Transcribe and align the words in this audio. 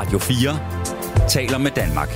Radio 0.00 0.18
4 0.18 1.28
taler 1.28 1.58
med 1.58 1.70
Danmark. 1.70 2.08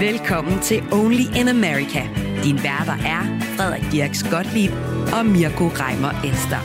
Velkommen 0.00 0.60
til 0.60 0.82
Only 0.92 1.40
in 1.40 1.48
America. 1.48 2.02
Din 2.44 2.56
værter 2.56 2.92
er 2.92 3.40
Frederik 3.56 3.92
Dirks 3.92 4.22
Gottlieb 4.30 4.70
og 5.18 5.26
Mirko 5.26 5.64
Reimer 5.64 6.12
Ester. 6.24 6.62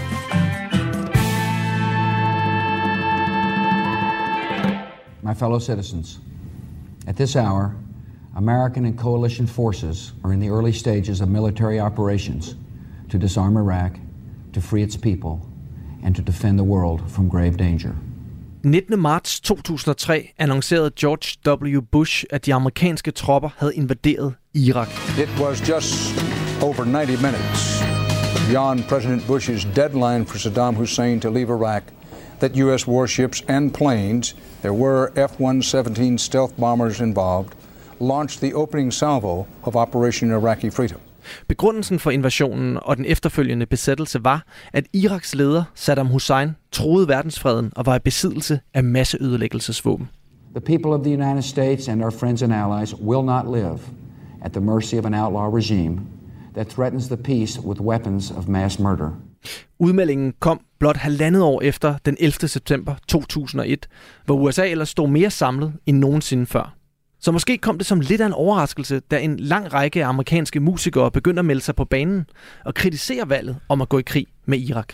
My 5.22 5.36
fellow 5.36 5.60
citizens, 5.60 6.22
at 7.08 7.16
this 7.16 7.36
hour, 7.36 7.74
American 8.36 8.86
and 8.86 8.98
coalition 8.98 9.48
forces 9.48 10.14
are 10.24 10.34
in 10.34 10.40
the 10.40 10.50
early 10.50 10.72
stages 10.72 11.22
of 11.22 11.28
military 11.28 11.80
operations 11.80 12.58
to 13.14 13.20
disarm 13.20 13.58
Iraq, 13.58 14.00
to 14.54 14.60
free 14.60 14.82
its 14.82 14.98
people, 14.98 15.40
and 16.04 16.16
to 16.16 16.22
defend 16.24 16.58
the 16.58 16.64
world 16.64 17.12
from 17.12 17.30
grave 17.30 17.58
danger. 17.58 17.96
19. 18.64 19.00
marts 19.00 19.40
2003 19.40 20.34
annoncerede 20.40 20.96
George 20.96 21.38
W. 21.46 21.82
Bush, 21.82 22.26
at 22.32 22.46
de 22.46 22.54
amerikanske 22.54 23.12
tropper 23.12 23.50
havde 23.58 23.76
invaderet 23.76 24.34
Irak. 24.54 24.88
It 25.20 25.30
was 25.40 25.62
just 25.62 25.94
over 26.64 26.86
90 26.86 27.22
minutes 27.22 27.84
beyond 28.48 28.88
President 28.88 29.28
Bush's 29.28 29.66
deadline 29.76 30.26
for 30.26 30.38
Saddam 30.38 30.76
Hussein 30.76 31.20
to 31.20 31.30
leave 31.30 31.50
Iraq 31.50 31.84
that 32.40 32.56
U.S. 32.56 32.88
warships 32.88 33.44
and 33.48 33.74
planes, 33.74 34.34
there 34.62 34.74
were 34.74 35.12
F 35.16 35.40
117 35.40 36.18
stealth 36.18 36.58
bombers 36.58 37.00
involved, 37.00 37.54
launched 38.00 38.42
the 38.42 38.54
opening 38.54 38.92
salvo 38.92 39.46
of 39.64 39.76
Operation 39.76 40.32
Iraqi 40.32 40.72
Freedom. 40.72 41.00
Begrundelsen 41.48 42.00
for 42.00 42.12
invasionen 42.12 42.78
og 42.82 42.98
den 42.98 43.06
efterfølgende 43.06 43.66
besættelse 43.66 44.24
var, 44.24 44.46
at 44.74 44.88
Iraks 44.94 45.36
leder 45.36 45.64
Saddam 45.76 46.08
Hussein 46.08 46.50
troede 46.72 47.08
verdensfreden 47.08 47.72
og 47.76 47.86
var 47.86 47.96
i 47.96 48.00
besiddelse 48.00 48.60
af 48.74 48.84
masseødelæggelsesvåben. 48.84 50.10
The 50.56 50.62
people 50.62 50.92
of 50.92 51.04
the 51.04 51.14
United 51.14 51.42
States 51.42 51.88
and 51.88 52.04
our 52.04 52.12
friends 52.12 52.42
and 52.42 52.54
allies 52.54 52.96
will 53.02 53.26
not 53.26 53.46
live 53.56 53.80
at 54.42 54.52
the 54.52 54.62
mercy 54.62 54.96
of 54.96 55.06
an 55.06 55.14
outlaw 55.14 55.56
regime 55.56 56.02
that 56.54 56.68
threatens 56.68 57.08
the 57.08 57.18
peace 57.18 57.62
with 57.62 57.82
weapons 57.82 58.32
of 58.32 58.48
mass 58.48 58.80
murder. 58.80 59.10
Udmeldingen 59.80 60.34
kom 60.40 60.60
blot 60.80 60.98
halvandet 60.98 61.42
år 61.42 61.62
efter 61.62 61.96
den 62.06 62.18
11. 62.20 62.48
september 62.48 62.96
2001, 63.08 63.88
hvor 64.26 64.36
USA 64.36 64.70
ellers 64.70 64.90
stod 64.90 65.08
mere 65.10 65.30
samlet 65.30 65.74
end 65.86 65.98
nogensinde 65.98 66.46
før. 66.46 66.76
Så 67.24 67.32
måske 67.32 67.58
kom 67.58 67.78
det 67.78 67.88
som 67.88 68.00
lidt 68.00 68.22
af 68.22 68.26
en 68.26 68.34
overraskelse, 68.34 69.00
da 69.00 69.20
en 69.20 69.40
lang 69.40 69.74
række 69.74 70.06
amerikanske 70.06 70.60
musikere 70.60 71.12
begyndte 71.12 71.40
at 71.40 71.46
melde 71.46 71.62
sig 71.62 71.76
på 71.76 71.86
banen 71.86 72.26
og 72.66 72.74
kritisere 72.74 73.30
valget 73.30 73.58
om 73.70 73.82
at 73.82 73.90
gå 73.90 74.00
i 74.00 74.02
krig 74.02 74.28
med 74.46 74.60
Irak. 74.60 74.94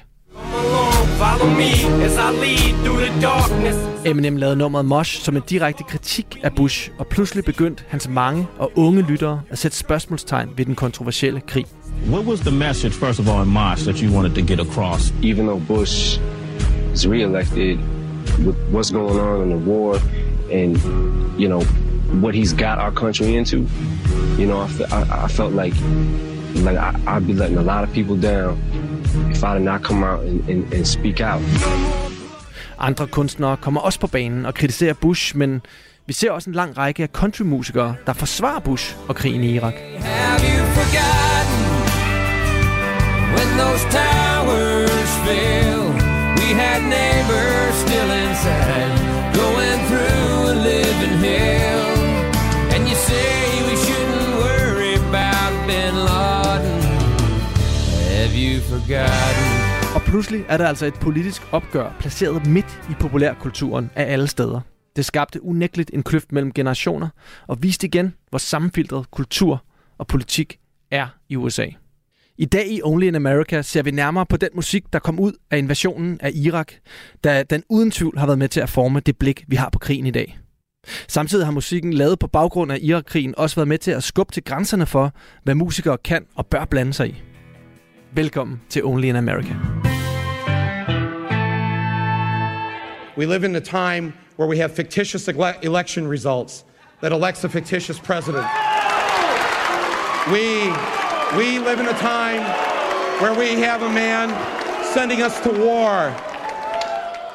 Eminem 4.05 4.37
lavede 4.37 4.55
nummeret 4.55 4.85
Mosh 4.85 5.21
som 5.21 5.35
en 5.35 5.43
direkte 5.49 5.83
kritik 5.83 6.39
af 6.43 6.55
Bush, 6.55 6.91
og 6.97 7.07
pludselig 7.07 7.45
begyndte 7.45 7.83
hans 7.87 8.09
mange 8.09 8.47
og 8.57 8.71
unge 8.75 9.01
lyttere 9.01 9.41
at 9.49 9.57
sætte 9.57 9.77
spørgsmålstegn 9.77 10.49
ved 10.57 10.65
den 10.65 10.75
kontroversielle 10.75 11.41
krig. 11.41 11.65
What 12.09 12.25
was 12.25 12.39
the 12.39 12.51
message, 12.51 12.93
first 12.93 13.19
of 13.19 13.27
all, 13.27 13.47
in 13.47 13.53
Mosh 13.53 13.83
that 13.83 13.99
you 13.99 14.15
wanted 14.15 14.35
to 14.35 14.53
get 14.53 14.59
across? 14.59 15.13
even 15.23 15.45
though 15.45 15.67
Bush 15.67 16.19
is 16.93 17.07
reelected, 17.07 17.77
with 18.45 18.57
what's 18.73 18.91
going 18.91 19.19
on 19.19 19.41
in 19.43 19.49
the 19.49 19.71
war, 19.71 19.95
and 20.51 20.77
you 21.39 21.47
know 21.47 21.61
what 22.21 22.35
he's 22.35 22.53
got 22.53 22.77
our 22.79 22.91
country 22.91 23.35
into, 23.35 23.57
you 24.37 24.47
know, 24.47 24.59
I, 24.61 24.69
I, 24.91 25.25
I 25.25 25.27
felt 25.27 25.53
like 25.53 25.75
like 26.55 26.77
I, 26.77 26.91
I'd 27.07 27.27
be 27.27 27.33
letting 27.33 27.57
a 27.57 27.63
lot 27.63 27.83
of 27.83 27.93
people 27.93 28.15
down 28.17 28.57
if 29.31 29.43
I 29.43 29.53
did 29.57 29.65
not 29.65 29.83
come 29.83 30.03
out 30.03 30.23
and, 30.23 30.49
and, 30.49 30.73
and 30.73 30.87
speak 30.87 31.19
out. 31.21 31.41
Andre 32.77 33.07
kunstnere 33.07 33.57
kommer 33.57 33.81
også 33.81 33.99
på 33.99 34.07
banen 34.07 34.45
og 34.45 34.53
kritiserer 34.53 34.93
Bush, 34.93 35.37
men 35.37 35.61
vi 36.07 36.13
ser 36.13 36.31
også 36.31 36.49
en 36.49 36.55
lang 36.55 36.77
række 36.77 37.03
af 37.03 37.09
countrymusikere, 37.13 37.95
der 38.05 38.13
forsvarer 38.13 38.59
Bush 38.59 38.95
og 39.07 39.15
krigen 39.15 39.43
i 39.43 39.55
Irak. 39.55 39.73
Have 39.73 40.41
you 40.41 40.65
forgotten 40.79 41.63
when 43.35 43.49
those 43.61 43.83
towers 43.99 45.11
fell? 45.25 45.81
We 46.39 46.47
had 46.61 46.81
neighbors 46.97 47.75
still 47.85 48.09
inside, 48.23 48.95
going 49.41 49.79
through 49.89 50.51
a 50.51 50.55
living 50.69 51.17
hell. 51.25 51.78
You 58.39 58.61
forgotten? 58.61 59.47
Og 59.95 60.01
pludselig 60.01 60.45
er 60.49 60.57
der 60.57 60.67
altså 60.67 60.85
et 60.85 60.93
politisk 60.93 61.41
opgør 61.51 61.95
placeret 61.99 62.45
midt 62.45 62.81
i 62.89 62.93
populærkulturen 62.99 63.91
af 63.95 64.13
alle 64.13 64.27
steder. 64.27 64.61
Det 64.95 65.05
skabte 65.05 65.43
unægteligt 65.43 65.91
en 65.93 66.03
kløft 66.03 66.31
mellem 66.31 66.53
generationer 66.53 67.09
og 67.47 67.63
viste 67.63 67.87
igen, 67.87 68.13
hvor 68.29 68.39
sammenfiltret 68.39 69.11
kultur 69.11 69.63
og 69.97 70.07
politik 70.07 70.59
er 70.91 71.07
i 71.29 71.35
USA. 71.35 71.65
I 72.37 72.45
dag 72.45 72.71
i 72.71 72.81
Only 72.83 73.05
in 73.05 73.15
America 73.15 73.61
ser 73.61 73.83
vi 73.83 73.91
nærmere 73.91 74.25
på 74.25 74.37
den 74.37 74.49
musik, 74.55 74.93
der 74.93 74.99
kom 74.99 75.19
ud 75.19 75.33
af 75.51 75.57
invasionen 75.57 76.19
af 76.21 76.31
Irak, 76.35 76.73
da 77.23 77.43
den 77.43 77.63
uden 77.69 77.91
tvivl 77.91 78.17
har 78.17 78.25
været 78.25 78.39
med 78.39 78.47
til 78.47 78.59
at 78.59 78.69
forme 78.69 78.99
det 78.99 79.17
blik, 79.17 79.45
vi 79.47 79.55
har 79.55 79.69
på 79.69 79.79
krigen 79.79 80.05
i 80.05 80.11
dag. 80.11 80.39
Samtidig 81.07 81.45
har 81.45 81.51
musikken 81.51 81.93
lavet 81.93 82.19
på 82.19 82.27
baggrund 82.27 82.71
af 82.71 82.77
Irakkrigen 82.81 83.33
også 83.37 83.55
været 83.55 83.67
med 83.67 83.77
til 83.77 83.91
at 83.91 84.03
skubbe 84.03 84.33
til 84.33 84.43
grænserne 84.43 84.85
for, 84.85 85.13
hvad 85.43 85.55
musikere 85.55 85.97
kan 85.97 86.25
og 86.35 86.45
bør 86.45 86.65
blande 86.65 86.93
sig 86.93 87.09
i. 87.09 87.23
Velkommen 88.11 88.61
til 88.69 88.83
Only 88.85 89.07
in 89.09 89.15
America. 89.15 89.53
We 93.17 93.25
live 93.25 93.43
in 93.43 93.55
a 93.55 93.59
time 93.59 94.13
where 94.37 94.47
we 94.47 94.57
have 94.57 94.71
fictitious 94.75 95.27
ele- 95.27 95.59
election 95.61 96.07
results 96.07 96.63
that 97.01 97.11
elects 97.11 97.43
a 97.43 97.49
fictitious 97.49 97.99
president. 97.99 98.45
We, 100.31 100.69
we 101.37 101.59
live 101.59 101.79
in 101.79 101.87
a 101.87 101.97
time 101.99 102.41
where 103.21 103.33
we 103.37 103.61
have 103.61 103.83
a 103.83 103.89
man 103.89 104.29
sending 104.93 105.21
us 105.21 105.39
to 105.41 105.49
war 105.51 106.11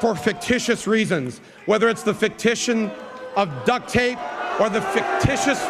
for 0.00 0.16
fictitious 0.16 0.86
reasons, 0.88 1.40
whether 1.66 1.88
it's 1.88 2.02
the 2.02 2.14
fictition 2.14 2.90
of 3.36 3.48
duct 3.64 3.88
tape 3.88 4.18
or 4.60 4.68
the 4.70 4.80
fictitious 4.80 5.60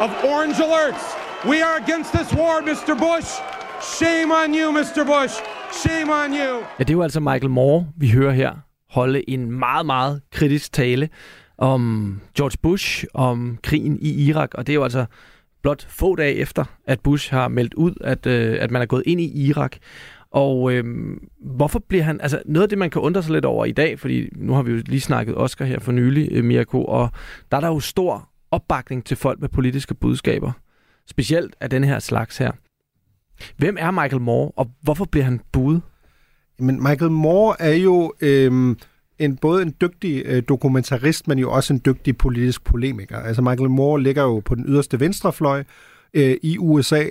of 0.00 0.10
orange 0.24 0.56
alerts. 0.56 1.16
We 1.48 1.62
are 1.62 1.78
against 1.78 2.12
this 2.12 2.32
war, 2.34 2.60
Mr. 2.60 2.98
Bush. 2.98 3.30
Shame 3.82 4.32
on 4.32 4.54
you, 4.54 4.70
Mr. 4.72 5.04
Bush. 5.04 5.34
Shame 5.72 6.12
on 6.12 6.30
you. 6.30 6.58
Ja, 6.78 6.84
det 6.84 6.90
er 6.90 6.94
jo 6.94 7.02
altså 7.02 7.20
Michael 7.20 7.50
Moore, 7.50 7.86
vi 7.96 8.10
hører 8.10 8.32
her, 8.32 8.52
holde 8.90 9.30
en 9.30 9.50
meget, 9.50 9.86
meget 9.86 10.22
kritisk 10.32 10.72
tale 10.72 11.08
om 11.58 12.20
George 12.36 12.56
Bush, 12.62 13.04
om 13.14 13.58
krigen 13.62 13.98
i 14.00 14.10
Irak, 14.10 14.50
og 14.54 14.66
det 14.66 14.72
er 14.72 14.74
jo 14.74 14.82
altså 14.82 15.04
blot 15.62 15.86
få 15.90 16.16
dage 16.16 16.34
efter, 16.34 16.64
at 16.86 17.00
Bush 17.00 17.34
har 17.34 17.48
meldt 17.48 17.74
ud, 17.74 17.94
at, 18.00 18.26
øh, 18.26 18.56
at 18.60 18.70
man 18.70 18.82
er 18.82 18.86
gået 18.86 19.02
ind 19.06 19.20
i 19.20 19.46
Irak. 19.48 19.76
Og 20.30 20.72
øh, 20.72 20.84
hvorfor 21.40 21.78
bliver 21.88 22.04
han... 22.04 22.20
Altså 22.20 22.42
noget 22.46 22.62
af 22.62 22.68
det, 22.68 22.78
man 22.78 22.90
kan 22.90 23.02
undre 23.02 23.22
sig 23.22 23.32
lidt 23.32 23.44
over 23.44 23.64
i 23.64 23.72
dag, 23.72 23.98
fordi 23.98 24.28
nu 24.36 24.54
har 24.54 24.62
vi 24.62 24.72
jo 24.72 24.82
lige 24.86 25.00
snakket 25.00 25.38
Oscar 25.38 25.64
her 25.64 25.78
for 25.78 25.92
nylig, 25.92 26.28
øh, 26.32 26.44
Mirko, 26.44 26.84
og 26.84 27.10
der 27.50 27.56
er 27.56 27.60
der 27.60 27.68
jo 27.68 27.80
stor 27.80 28.28
opbakning 28.50 29.04
til 29.04 29.16
folk 29.16 29.40
med 29.40 29.48
politiske 29.48 29.94
budskaber. 29.94 30.52
Specielt 31.06 31.56
af 31.60 31.70
den 31.70 31.84
her 31.84 31.98
slags 31.98 32.38
her. 32.38 32.52
Hvem 33.56 33.76
er 33.78 33.90
Michael 33.90 34.22
Moore, 34.22 34.50
og 34.56 34.70
hvorfor 34.82 35.04
bliver 35.04 35.24
han 35.24 35.40
budet? 35.52 35.82
Men 36.58 36.82
Michael 36.82 37.10
Moore 37.10 37.56
er 37.58 37.74
jo 37.74 38.12
øh, 38.20 38.76
en, 39.18 39.36
både 39.36 39.62
en 39.62 39.74
dygtig 39.80 40.22
øh, 40.26 40.42
dokumentarist, 40.48 41.28
men 41.28 41.38
jo 41.38 41.52
også 41.52 41.72
en 41.72 41.80
dygtig 41.86 42.16
politisk 42.16 42.64
polemiker. 42.64 43.18
Altså 43.18 43.42
Michael 43.42 43.70
Moore 43.70 44.02
ligger 44.02 44.22
jo 44.22 44.40
på 44.40 44.54
den 44.54 44.64
yderste 44.68 45.00
venstrefløj 45.00 45.64
øh, 46.14 46.36
i 46.42 46.58
USA, 46.58 47.04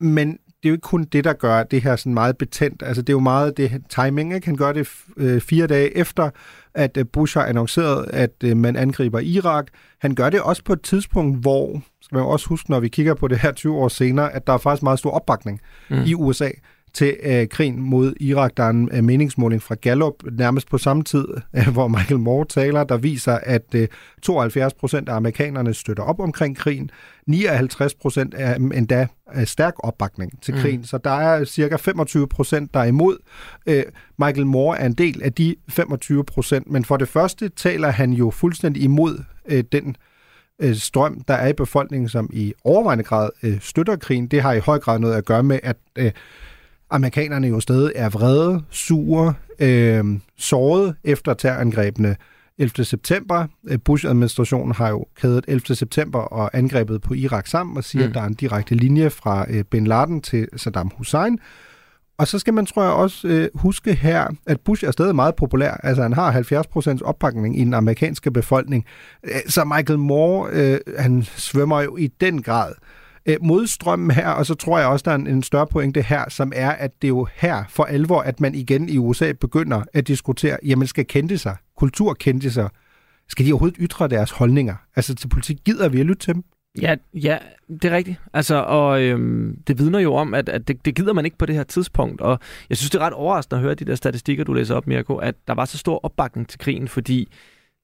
men 0.00 0.28
det 0.32 0.68
er 0.68 0.68
jo 0.68 0.72
ikke 0.72 0.82
kun 0.82 1.04
det, 1.04 1.24
der 1.24 1.32
gør 1.32 1.62
det 1.62 1.82
her 1.82 1.96
sådan 1.96 2.14
meget 2.14 2.38
betændt. 2.38 2.82
Altså 2.82 3.02
det 3.02 3.08
er 3.08 3.14
jo 3.14 3.20
meget 3.20 3.56
det 3.56 3.82
timing, 3.88 4.34
ikke? 4.34 4.46
Han 4.46 4.56
gør 4.56 4.72
det 4.72 4.88
øh, 5.16 5.40
fire 5.40 5.66
dage 5.66 5.96
efter, 5.96 6.30
at 6.74 6.96
øh, 6.96 7.04
Bush 7.12 7.38
har 7.38 7.44
annonceret, 7.44 8.10
at 8.12 8.30
øh, 8.44 8.56
man 8.56 8.76
angriber 8.76 9.18
Irak. 9.18 9.66
Han 9.98 10.14
gør 10.14 10.30
det 10.30 10.40
også 10.40 10.64
på 10.64 10.72
et 10.72 10.82
tidspunkt, 10.82 11.40
hvor, 11.40 11.82
skal 12.00 12.16
man 12.16 12.24
også 12.24 12.48
huske, 12.48 12.70
når 12.70 12.80
vi 12.80 12.88
kigger 12.88 13.14
på 13.14 13.28
det 13.28 13.38
her 13.38 13.52
20 13.52 13.76
år 13.76 13.88
senere, 13.88 14.32
at 14.32 14.46
der 14.46 14.52
er 14.52 14.58
faktisk 14.58 14.82
meget 14.82 14.98
stor 14.98 15.10
opbakning 15.10 15.60
mm. 15.90 16.02
i 16.06 16.14
USA 16.14 16.50
til 16.94 17.16
øh, 17.22 17.48
krigen 17.48 17.80
mod 17.80 18.14
Irak. 18.20 18.56
Der 18.56 18.64
er 18.64 18.70
en 18.70 18.88
øh, 18.92 19.04
meningsmåling 19.04 19.62
fra 19.62 19.74
Gallup 19.74 20.14
nærmest 20.32 20.70
på 20.70 20.78
samme 20.78 21.02
tid, 21.02 21.24
øh, 21.56 21.68
hvor 21.72 21.88
Michael 21.88 22.20
Moore 22.20 22.46
taler, 22.46 22.84
der 22.84 22.96
viser, 22.96 23.38
at 23.42 23.74
øh, 23.74 23.88
72 24.22 24.74
procent 24.74 25.08
af 25.08 25.14
amerikanerne 25.14 25.74
støtter 25.74 26.02
op 26.02 26.20
omkring 26.20 26.56
krigen. 26.56 26.90
59 27.26 27.94
procent 27.94 28.34
er 28.38 28.54
endda 28.54 29.06
er 29.26 29.44
stærk 29.44 29.74
opbakning 29.78 30.42
til 30.42 30.54
krigen. 30.54 30.80
Mm. 30.80 30.84
Så 30.84 30.98
der 30.98 31.10
er 31.10 31.44
cirka 31.44 31.76
25 31.76 32.28
procent, 32.28 32.74
der 32.74 32.80
er 32.80 32.84
imod. 32.84 33.16
Øh, 33.66 33.82
Michael 34.18 34.46
Moore 34.46 34.78
er 34.78 34.86
en 34.86 34.92
del 34.92 35.22
af 35.22 35.32
de 35.32 35.56
25 35.68 36.24
procent, 36.24 36.70
men 36.70 36.84
for 36.84 36.96
det 36.96 37.08
første 37.08 37.48
taler 37.48 37.90
han 37.90 38.12
jo 38.12 38.30
fuldstændig 38.30 38.82
imod 38.82 39.24
øh, 39.48 39.64
den 39.72 39.96
øh, 40.60 40.74
strøm, 40.74 41.20
der 41.28 41.34
er 41.34 41.48
i 41.48 41.52
befolkningen, 41.52 42.08
som 42.08 42.30
i 42.32 42.52
overvejende 42.64 43.04
grad 43.04 43.30
øh, 43.42 43.60
støtter 43.60 43.96
krigen. 43.96 44.26
Det 44.26 44.42
har 44.42 44.52
i 44.52 44.58
høj 44.58 44.78
grad 44.78 44.98
noget 44.98 45.14
at 45.14 45.24
gøre 45.24 45.42
med, 45.42 45.60
at 45.62 45.76
øh, 45.98 46.12
amerikanerne 46.90 47.48
jo 47.48 47.60
stadig 47.60 47.92
er 47.94 48.08
vrede, 48.08 48.62
sure, 48.70 49.34
øh, 49.58 50.04
såret 50.36 50.94
efter 51.04 51.34
terrorangrebene 51.34 52.16
11. 52.58 52.84
september. 52.84 53.46
Øh, 53.68 53.78
Bush-administrationen 53.84 54.74
har 54.74 54.88
jo 54.88 55.06
kædet 55.20 55.44
11. 55.48 55.74
september 55.74 56.18
og 56.18 56.50
angrebet 56.58 57.02
på 57.02 57.14
Irak 57.14 57.46
sammen 57.46 57.76
og 57.76 57.84
siger, 57.84 58.04
mm. 58.04 58.08
at 58.08 58.14
der 58.14 58.20
er 58.20 58.26
en 58.26 58.34
direkte 58.34 58.74
linje 58.74 59.10
fra 59.10 59.46
øh, 59.48 59.64
Bin 59.64 59.86
Laden 59.86 60.20
til 60.20 60.48
Saddam 60.56 60.90
Hussein. 60.96 61.38
Og 62.18 62.28
så 62.28 62.38
skal 62.38 62.54
man, 62.54 62.66
tror 62.66 62.82
jeg, 62.82 62.92
også 62.92 63.28
øh, 63.28 63.48
huske 63.54 63.94
her, 63.94 64.26
at 64.46 64.60
Bush 64.60 64.84
er 64.84 64.90
stadig 64.90 65.14
meget 65.14 65.34
populær. 65.34 65.72
Altså, 65.72 66.02
han 66.02 66.12
har 66.12 66.32
70% 66.32 67.02
opbakning 67.02 67.60
i 67.60 67.64
den 67.64 67.74
amerikanske 67.74 68.30
befolkning. 68.30 68.84
Øh, 69.24 69.30
så 69.48 69.64
Michael 69.64 69.98
Moore, 69.98 70.50
øh, 70.52 70.78
han 70.98 71.22
svømmer 71.22 71.80
jo 71.80 71.96
i 71.96 72.06
den 72.06 72.42
grad 72.42 72.72
øh, 72.72 72.99
Øh, 73.26 73.36
modstrømmen 73.42 74.10
her, 74.10 74.28
og 74.28 74.46
så 74.46 74.54
tror 74.54 74.78
jeg 74.78 74.88
også, 74.88 75.02
der 75.02 75.10
er 75.10 75.14
en, 75.14 75.26
en 75.26 75.42
større 75.42 75.66
pointe 75.66 76.02
her, 76.02 76.28
som 76.28 76.52
er, 76.54 76.70
at 76.70 77.02
det 77.02 77.08
er 77.08 77.12
jo 77.12 77.26
her 77.34 77.64
for 77.68 77.84
alvor, 77.84 78.20
at 78.20 78.40
man 78.40 78.54
igen 78.54 78.88
i 78.88 78.98
USA 78.98 79.32
begynder 79.32 79.82
at 79.92 80.08
diskutere, 80.08 80.58
jamen 80.64 80.86
skal 80.86 81.06
kendte 81.06 81.38
sig, 81.38 81.56
kultur 81.76 82.14
kendte 82.14 82.50
sig, 82.50 82.68
skal 83.28 83.46
de 83.46 83.52
overhovedet 83.52 83.78
ytre 83.80 84.08
deres 84.08 84.30
holdninger? 84.30 84.74
Altså 84.96 85.14
til 85.14 85.28
politik, 85.28 85.58
gider 85.64 85.88
vi 85.88 86.00
at 86.00 86.06
lytte 86.06 86.26
til 86.26 86.34
dem? 86.34 86.44
Ja, 86.82 86.96
ja, 87.14 87.38
det 87.68 87.84
er 87.84 87.96
rigtigt. 87.96 88.20
Altså, 88.32 88.54
og 88.56 89.02
øhm, 89.02 89.62
det 89.66 89.78
vidner 89.78 89.98
jo 89.98 90.14
om, 90.14 90.34
at, 90.34 90.48
at 90.48 90.68
det, 90.68 90.84
det 90.84 90.94
gider 90.94 91.12
man 91.12 91.24
ikke 91.24 91.38
på 91.38 91.46
det 91.46 91.54
her 91.54 91.62
tidspunkt. 91.62 92.20
Og 92.20 92.38
jeg 92.68 92.76
synes, 92.76 92.90
det 92.90 93.00
er 93.00 93.04
ret 93.04 93.12
overraskende 93.12 93.56
at 93.58 93.62
høre 93.62 93.74
de 93.74 93.84
der 93.84 93.94
statistikker, 93.94 94.44
du 94.44 94.52
læser 94.52 94.74
op, 94.74 94.86
Mirko, 94.86 95.16
at 95.16 95.34
der 95.48 95.54
var 95.54 95.64
så 95.64 95.78
stor 95.78 96.00
opbakning 96.02 96.48
til 96.48 96.58
krigen, 96.58 96.88
fordi 96.88 97.28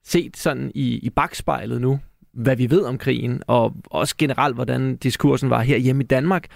set 0.05 0.37
sådan 0.37 0.73
i, 0.75 0.99
i 0.99 1.11
bagspejlet 1.11 1.81
nu, 1.81 2.01
hvad 2.37 2.57
vi 2.57 2.71
ved 2.71 2.83
om 2.83 2.99
krigen, 2.99 3.43
og 3.47 3.75
også 3.85 4.15
generelt, 4.19 4.55
hvordan 4.55 4.97
diskursen 4.97 5.51
var 5.51 5.63
her 5.63 5.77
hjemme 5.77 6.03
i 6.03 6.07
Danmark, 6.07 6.47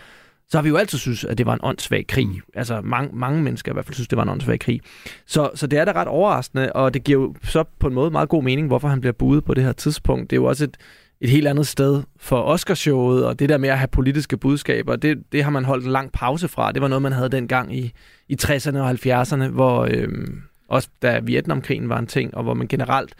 så 0.50 0.58
har 0.58 0.62
vi 0.62 0.68
jo 0.68 0.76
altid 0.76 0.98
synes, 0.98 1.24
at 1.24 1.38
det 1.38 1.46
var 1.46 1.54
en 1.54 1.60
åndssvag 1.62 2.06
krig. 2.06 2.26
Mm. 2.26 2.40
Altså 2.54 2.80
mange, 2.84 3.10
mange 3.16 3.42
mennesker 3.42 3.72
i 3.72 3.74
hvert 3.74 3.84
fald 3.84 3.94
synes, 3.94 4.08
det 4.08 4.16
var 4.16 4.22
en 4.22 4.28
åndssvag 4.28 4.60
krig. 4.60 4.80
Så, 5.26 5.50
så 5.54 5.66
det 5.66 5.78
er 5.78 5.84
da 5.84 5.92
ret 5.92 6.08
overraskende, 6.08 6.72
og 6.72 6.94
det 6.94 7.04
giver 7.04 7.20
jo 7.20 7.34
så 7.42 7.64
på 7.78 7.86
en 7.86 7.94
måde 7.94 8.10
meget 8.10 8.28
god 8.28 8.42
mening, 8.42 8.66
hvorfor 8.66 8.88
han 8.88 9.00
bliver 9.00 9.12
budet 9.12 9.44
på 9.44 9.54
det 9.54 9.64
her 9.64 9.72
tidspunkt. 9.72 10.30
Det 10.30 10.36
er 10.36 10.40
jo 10.40 10.44
også 10.44 10.64
et, 10.64 10.76
et 11.20 11.30
helt 11.30 11.48
andet 11.48 11.66
sted 11.66 12.02
for 12.18 12.42
Oscarshowet, 12.42 13.26
og 13.26 13.38
det 13.38 13.48
der 13.48 13.58
med 13.58 13.68
at 13.68 13.78
have 13.78 13.88
politiske 13.88 14.36
budskaber, 14.36 14.96
det, 14.96 15.18
det 15.32 15.44
har 15.44 15.50
man 15.50 15.64
holdt 15.64 15.84
en 15.84 15.92
lang 15.92 16.12
pause 16.12 16.48
fra. 16.48 16.72
Det 16.72 16.82
var 16.82 16.88
noget, 16.88 17.02
man 17.02 17.12
havde 17.12 17.28
dengang 17.28 17.76
i, 17.76 17.92
i 18.28 18.36
60'erne 18.42 18.78
og 18.78 18.90
70'erne, 18.90 19.48
hvor 19.48 19.88
øhm, 19.90 20.42
også 20.68 20.88
da 21.02 21.20
Vietnamkrigen 21.22 21.88
var 21.88 21.98
en 21.98 22.06
ting, 22.06 22.34
og 22.34 22.42
hvor 22.42 22.54
man 22.54 22.68
generelt, 22.68 23.14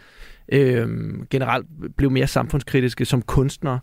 øhm, 0.51 1.27
generelt 1.29 1.65
blev 1.97 2.11
mere 2.11 2.27
samfundskritiske 2.27 3.05
som 3.05 3.21
kunstner. 3.21 3.79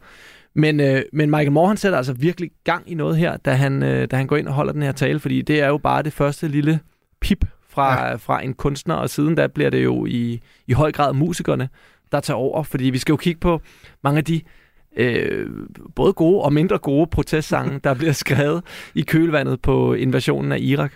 Men, 0.54 0.80
øh, 0.80 1.02
men 1.12 1.30
Michael 1.30 1.52
Moore, 1.52 1.68
han 1.68 1.76
sætter 1.76 1.98
altså 1.98 2.12
virkelig 2.12 2.50
gang 2.64 2.90
i 2.90 2.94
noget 2.94 3.16
her, 3.16 3.36
da 3.36 3.52
han, 3.52 3.82
øh, 3.82 4.08
da 4.10 4.16
han 4.16 4.26
går 4.26 4.36
ind 4.36 4.48
og 4.48 4.54
holder 4.54 4.72
den 4.72 4.82
her 4.82 4.92
tale, 4.92 5.20
fordi 5.20 5.42
det 5.42 5.60
er 5.60 5.68
jo 5.68 5.78
bare 5.78 6.02
det 6.02 6.12
første 6.12 6.48
lille 6.48 6.80
pip 7.20 7.44
fra, 7.68 8.08
ja. 8.08 8.14
fra 8.14 8.44
en 8.44 8.54
kunstner, 8.54 8.94
og 8.94 9.10
siden 9.10 9.34
da 9.34 9.46
bliver 9.46 9.70
det 9.70 9.84
jo 9.84 10.06
i, 10.06 10.40
i 10.66 10.72
høj 10.72 10.92
grad 10.92 11.12
musikerne, 11.12 11.68
der 12.12 12.20
tager 12.20 12.38
over, 12.38 12.62
fordi 12.62 12.84
vi 12.84 12.98
skal 12.98 13.12
jo 13.12 13.16
kigge 13.16 13.40
på 13.40 13.60
mange 14.02 14.18
af 14.18 14.24
de 14.24 14.40
øh, 14.96 15.46
både 15.94 16.12
gode 16.12 16.42
og 16.42 16.52
mindre 16.52 16.78
gode 16.78 17.06
protestsange, 17.06 17.80
der 17.84 17.94
bliver 17.94 18.12
skrevet 18.24 18.62
i 18.94 19.02
kølvandet 19.02 19.60
på 19.60 19.94
invasionen 19.94 20.52
af 20.52 20.58
Irak. 20.60 20.92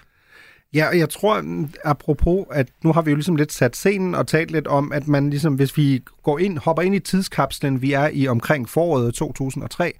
Ja, 0.74 0.88
og 0.88 0.98
jeg 0.98 1.08
tror, 1.08 1.40
mm, 1.40 1.70
apropos, 1.84 2.46
at 2.50 2.68
nu 2.84 2.92
har 2.92 3.02
vi 3.02 3.10
jo 3.10 3.16
ligesom 3.16 3.36
lidt 3.36 3.52
sat 3.52 3.76
scenen 3.76 4.14
og 4.14 4.26
talt 4.26 4.50
lidt 4.50 4.66
om, 4.66 4.92
at 4.92 5.08
man 5.08 5.30
ligesom, 5.30 5.54
hvis 5.54 5.76
vi 5.76 6.02
går 6.22 6.38
ind, 6.38 6.58
hopper 6.58 6.82
ind 6.82 6.94
i 6.94 6.98
tidskapslen, 6.98 7.82
vi 7.82 7.92
er 7.92 8.08
i 8.12 8.28
omkring 8.28 8.68
foråret 8.68 9.14
2003, 9.14 9.92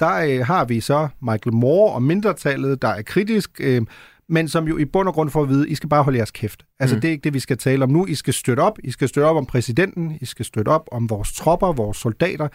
der 0.00 0.14
øh, 0.14 0.46
har 0.46 0.64
vi 0.64 0.80
så 0.80 1.08
Michael 1.22 1.54
Moore 1.54 1.92
og 1.92 2.02
mindretallet, 2.02 2.82
der 2.82 2.88
er 2.88 3.02
kritisk, 3.02 3.50
øh, 3.60 3.82
men 4.28 4.48
som 4.48 4.68
jo 4.68 4.78
i 4.78 4.84
bund 4.84 5.08
og 5.08 5.14
grund 5.14 5.30
får 5.30 5.42
at 5.42 5.48
vide, 5.48 5.68
I 5.68 5.74
skal 5.74 5.88
bare 5.88 6.02
holde 6.02 6.18
jeres 6.18 6.30
kæft. 6.30 6.64
Altså, 6.80 6.96
mm. 6.96 7.00
det 7.00 7.08
er 7.08 7.12
ikke 7.12 7.24
det, 7.24 7.34
vi 7.34 7.40
skal 7.40 7.58
tale 7.58 7.84
om 7.84 7.90
nu. 7.90 8.06
I 8.06 8.14
skal 8.14 8.34
støtte 8.34 8.60
op. 8.60 8.78
I 8.84 8.90
skal 8.90 9.08
støtte 9.08 9.26
op 9.26 9.36
om 9.36 9.46
præsidenten. 9.46 10.18
I 10.20 10.24
skal 10.24 10.44
støtte 10.44 10.68
op 10.68 10.88
om 10.92 11.10
vores 11.10 11.32
tropper, 11.32 11.72
vores 11.72 11.96
soldater, 11.96 12.48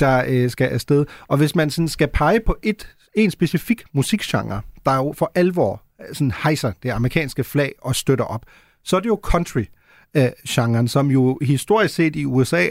der 0.00 0.24
øh, 0.28 0.50
skal 0.50 0.66
afsted. 0.68 1.06
Og 1.28 1.36
hvis 1.36 1.54
man 1.54 1.70
sådan 1.70 1.88
skal 1.88 2.08
pege 2.08 2.40
på 2.40 2.56
et, 2.62 2.88
en 3.14 3.30
specifik 3.30 3.82
musikgenre, 3.92 4.60
der 4.84 4.96
jo 4.96 5.14
for 5.16 5.32
alvor 5.34 5.85
sådan 6.12 6.32
hejser 6.42 6.72
det 6.82 6.90
amerikanske 6.90 7.44
flag 7.44 7.72
og 7.82 7.96
støtter 7.96 8.24
op, 8.24 8.46
så 8.84 8.96
er 8.96 9.00
det 9.00 9.08
jo 9.08 9.20
country-genren, 9.22 10.88
som 10.88 11.10
jo 11.10 11.38
historisk 11.42 11.94
set 11.94 12.16
i 12.16 12.24
USA 12.24 12.66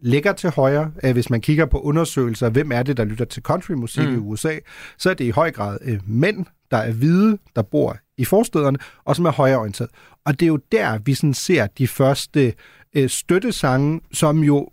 ligger 0.00 0.32
til 0.32 0.50
højre. 0.50 0.92
Hvis 1.12 1.30
man 1.30 1.40
kigger 1.40 1.66
på 1.66 1.80
undersøgelser, 1.80 2.50
hvem 2.50 2.72
er 2.72 2.82
det, 2.82 2.96
der 2.96 3.04
lytter 3.04 3.24
til 3.24 3.42
countrymusik 3.42 4.08
mm. 4.08 4.14
i 4.14 4.16
USA, 4.16 4.58
så 4.98 5.10
er 5.10 5.14
det 5.14 5.24
i 5.24 5.30
høj 5.30 5.50
grad 5.50 5.78
øh, 5.82 6.00
mænd, 6.06 6.46
der 6.70 6.76
er 6.76 6.92
hvide, 6.92 7.38
der 7.56 7.62
bor 7.62 7.96
i 8.16 8.24
forstederne, 8.24 8.78
og 9.04 9.16
som 9.16 9.24
er 9.24 9.30
højreorienteret. 9.30 9.90
Og 10.24 10.40
det 10.40 10.46
er 10.46 10.48
jo 10.48 10.58
der, 10.72 10.98
vi 10.98 11.14
sådan 11.14 11.34
ser 11.34 11.66
de 11.66 11.88
første 11.88 12.54
øh, 12.94 13.08
støttesange, 13.08 14.00
som 14.12 14.44
jo 14.44 14.68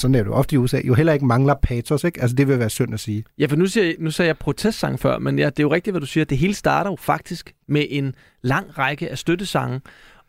sådan 0.00 0.14
er 0.14 0.18
det 0.18 0.26
jo 0.26 0.34
ofte 0.34 0.54
i 0.54 0.58
USA, 0.58 0.80
jo 0.84 0.94
heller 0.94 1.12
ikke 1.12 1.26
mangler 1.26 1.54
patos, 1.62 2.04
ikke? 2.04 2.22
Altså 2.22 2.36
det 2.36 2.48
vil 2.48 2.58
være 2.58 2.70
synd 2.70 2.94
at 2.94 3.00
sige. 3.00 3.24
Ja, 3.38 3.46
for 3.46 3.56
nu, 3.56 3.66
siger, 3.66 3.94
nu 3.98 4.10
sagde 4.10 4.26
jeg 4.26 4.38
protestsang 4.38 5.00
før, 5.00 5.18
men 5.18 5.38
ja, 5.38 5.46
det 5.46 5.58
er 5.58 5.62
jo 5.62 5.72
rigtigt, 5.72 5.92
hvad 5.92 6.00
du 6.00 6.06
siger. 6.06 6.24
Det 6.24 6.38
hele 6.38 6.54
starter 6.54 6.90
jo 6.90 6.96
faktisk 6.96 7.54
med 7.68 7.86
en 7.90 8.14
lang 8.42 8.78
række 8.78 9.10
af 9.10 9.18
støttesange, 9.18 9.80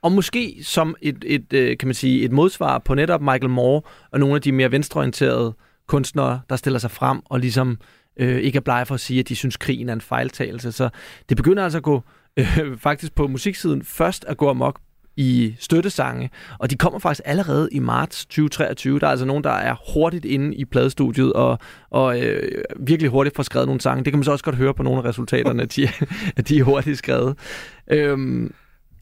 og 0.01 0.12
måske 0.12 0.59
som 0.63 0.95
et, 1.01 1.23
et, 1.27 1.53
øh, 1.53 1.77
kan 1.77 1.88
man 1.88 1.95
sige, 1.95 2.23
et 2.23 2.31
modsvar 2.31 2.77
på 2.77 2.95
netop 2.95 3.21
Michael 3.21 3.50
Moore 3.50 3.81
og 4.12 4.19
nogle 4.19 4.35
af 4.35 4.41
de 4.41 4.51
mere 4.51 4.71
venstreorienterede 4.71 5.56
kunstnere, 5.88 6.41
der 6.50 6.56
stiller 6.56 6.79
sig 6.79 6.91
frem 6.91 7.21
og 7.25 7.39
ligesom 7.39 7.77
øh, 8.17 8.38
ikke 8.38 8.57
er 8.57 8.62
blege 8.62 8.85
for 8.85 8.94
at 8.94 9.00
sige, 9.00 9.19
at 9.19 9.29
de 9.29 9.35
synes, 9.35 9.57
krigen 9.57 9.89
er 9.89 9.94
en 9.94 10.01
fejltagelse. 10.01 10.71
Så 10.71 10.89
det 11.29 11.38
begynder 11.38 11.63
altså 11.63 11.77
at 11.77 11.83
gå 11.83 12.03
øh, 12.38 12.77
faktisk 12.77 13.15
på 13.15 13.27
musiksiden 13.27 13.83
først 13.83 14.25
at 14.27 14.38
gå 14.38 14.50
amok 14.50 14.79
i 15.15 15.55
støttesange, 15.59 16.29
og 16.59 16.69
de 16.69 16.75
kommer 16.75 16.99
faktisk 16.99 17.21
allerede 17.25 17.69
i 17.71 17.79
marts 17.79 18.25
2023. 18.25 18.99
Der 18.99 19.05
er 19.07 19.11
altså 19.11 19.25
nogen, 19.25 19.43
der 19.43 19.51
er 19.51 19.75
hurtigt 19.93 20.25
inde 20.25 20.55
i 20.55 20.65
pladestudiet 20.65 21.33
og, 21.33 21.59
og 21.89 22.21
øh, 22.21 22.63
virkelig 22.79 23.11
hurtigt 23.11 23.35
får 23.35 23.43
skrevet 23.43 23.67
nogle 23.67 23.81
sange. 23.81 24.03
Det 24.03 24.13
kan 24.13 24.19
man 24.19 24.23
så 24.23 24.31
også 24.31 24.43
godt 24.43 24.55
høre 24.55 24.73
på 24.73 24.83
nogle 24.83 24.99
af 24.99 25.05
resultaterne, 25.05 25.63
at 25.63 25.75
de, 25.75 25.87
at 26.37 26.49
de 26.49 26.59
er 26.59 26.63
hurtigt 26.63 26.97
skrevet. 26.97 27.37
Øhm, 27.87 28.53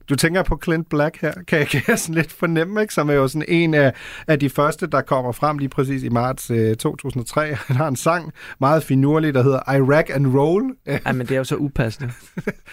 du 0.09 0.15
tænker 0.15 0.43
på 0.43 0.59
Clint 0.63 0.89
Black 0.89 1.21
her, 1.21 1.33
kan 1.47 1.59
jeg, 1.59 1.67
kan 1.67 1.81
jeg 1.87 1.99
sådan 1.99 2.15
lidt 2.15 2.31
fornemme, 2.31 2.81
ikke? 2.81 2.93
som 2.93 3.09
er 3.09 3.13
jo 3.13 3.27
sådan 3.27 3.45
en 3.47 3.73
af, 3.73 3.93
af 4.27 4.39
de 4.39 4.49
første, 4.49 4.87
der 4.87 5.01
kommer 5.01 5.31
frem 5.31 5.57
lige 5.57 5.69
præcis 5.69 6.03
i 6.03 6.09
marts 6.09 6.51
øh, 6.51 6.75
2003. 6.75 7.55
Han 7.67 7.75
har 7.75 7.87
en 7.87 7.95
sang, 7.95 8.33
meget 8.59 8.83
finurlig, 8.83 9.33
der 9.33 9.43
hedder 9.43 9.73
Iraq 9.73 10.09
and 10.09 10.37
Roll. 10.37 10.63
Ja, 11.05 11.11
men 11.11 11.27
det 11.27 11.31
er 11.31 11.37
jo 11.37 11.43
så 11.43 11.55
upassende. 11.55 12.11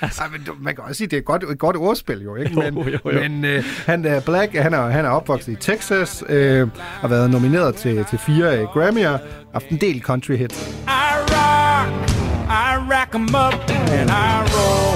altså. 0.00 0.22
Ej, 0.24 0.28
men 0.28 0.48
man 0.60 0.74
kan 0.74 0.84
også 0.84 0.94
sige, 0.94 1.06
det 1.06 1.16
er 1.16 1.18
et 1.18 1.24
godt, 1.24 1.42
et 1.42 1.58
godt 1.58 1.76
ordspil 1.76 2.22
jo, 2.22 2.36
ikke? 2.36 2.54
Men, 2.54 2.74
jo, 2.74 2.84
jo, 2.84 3.10
jo. 3.12 3.20
men 3.20 3.44
øh, 3.44 3.64
han 3.86 4.04
er 4.04 4.20
Black, 4.20 4.54
han 4.54 4.74
er, 4.74 4.86
han 4.86 5.04
er 5.04 5.08
opvokset 5.08 5.52
i 5.52 5.56
Texas, 5.56 6.24
øh, 6.28 6.68
har 6.78 7.08
været 7.08 7.30
nomineret 7.30 7.74
til, 7.74 8.04
til 8.04 8.18
fire 8.18 8.58
øh, 8.58 8.64
Grammy'er, 8.64 9.18
haft 9.52 9.68
en 9.68 9.76
del 9.76 10.00
country 10.00 10.36
hits. 10.36 10.68
I 10.86 11.16
rock, 11.20 12.10
I 12.48 12.92
rack 12.92 13.14
em 13.14 13.22
up 13.22 13.70
and 13.90 14.10
I 14.10 14.52
roll. 14.54 14.95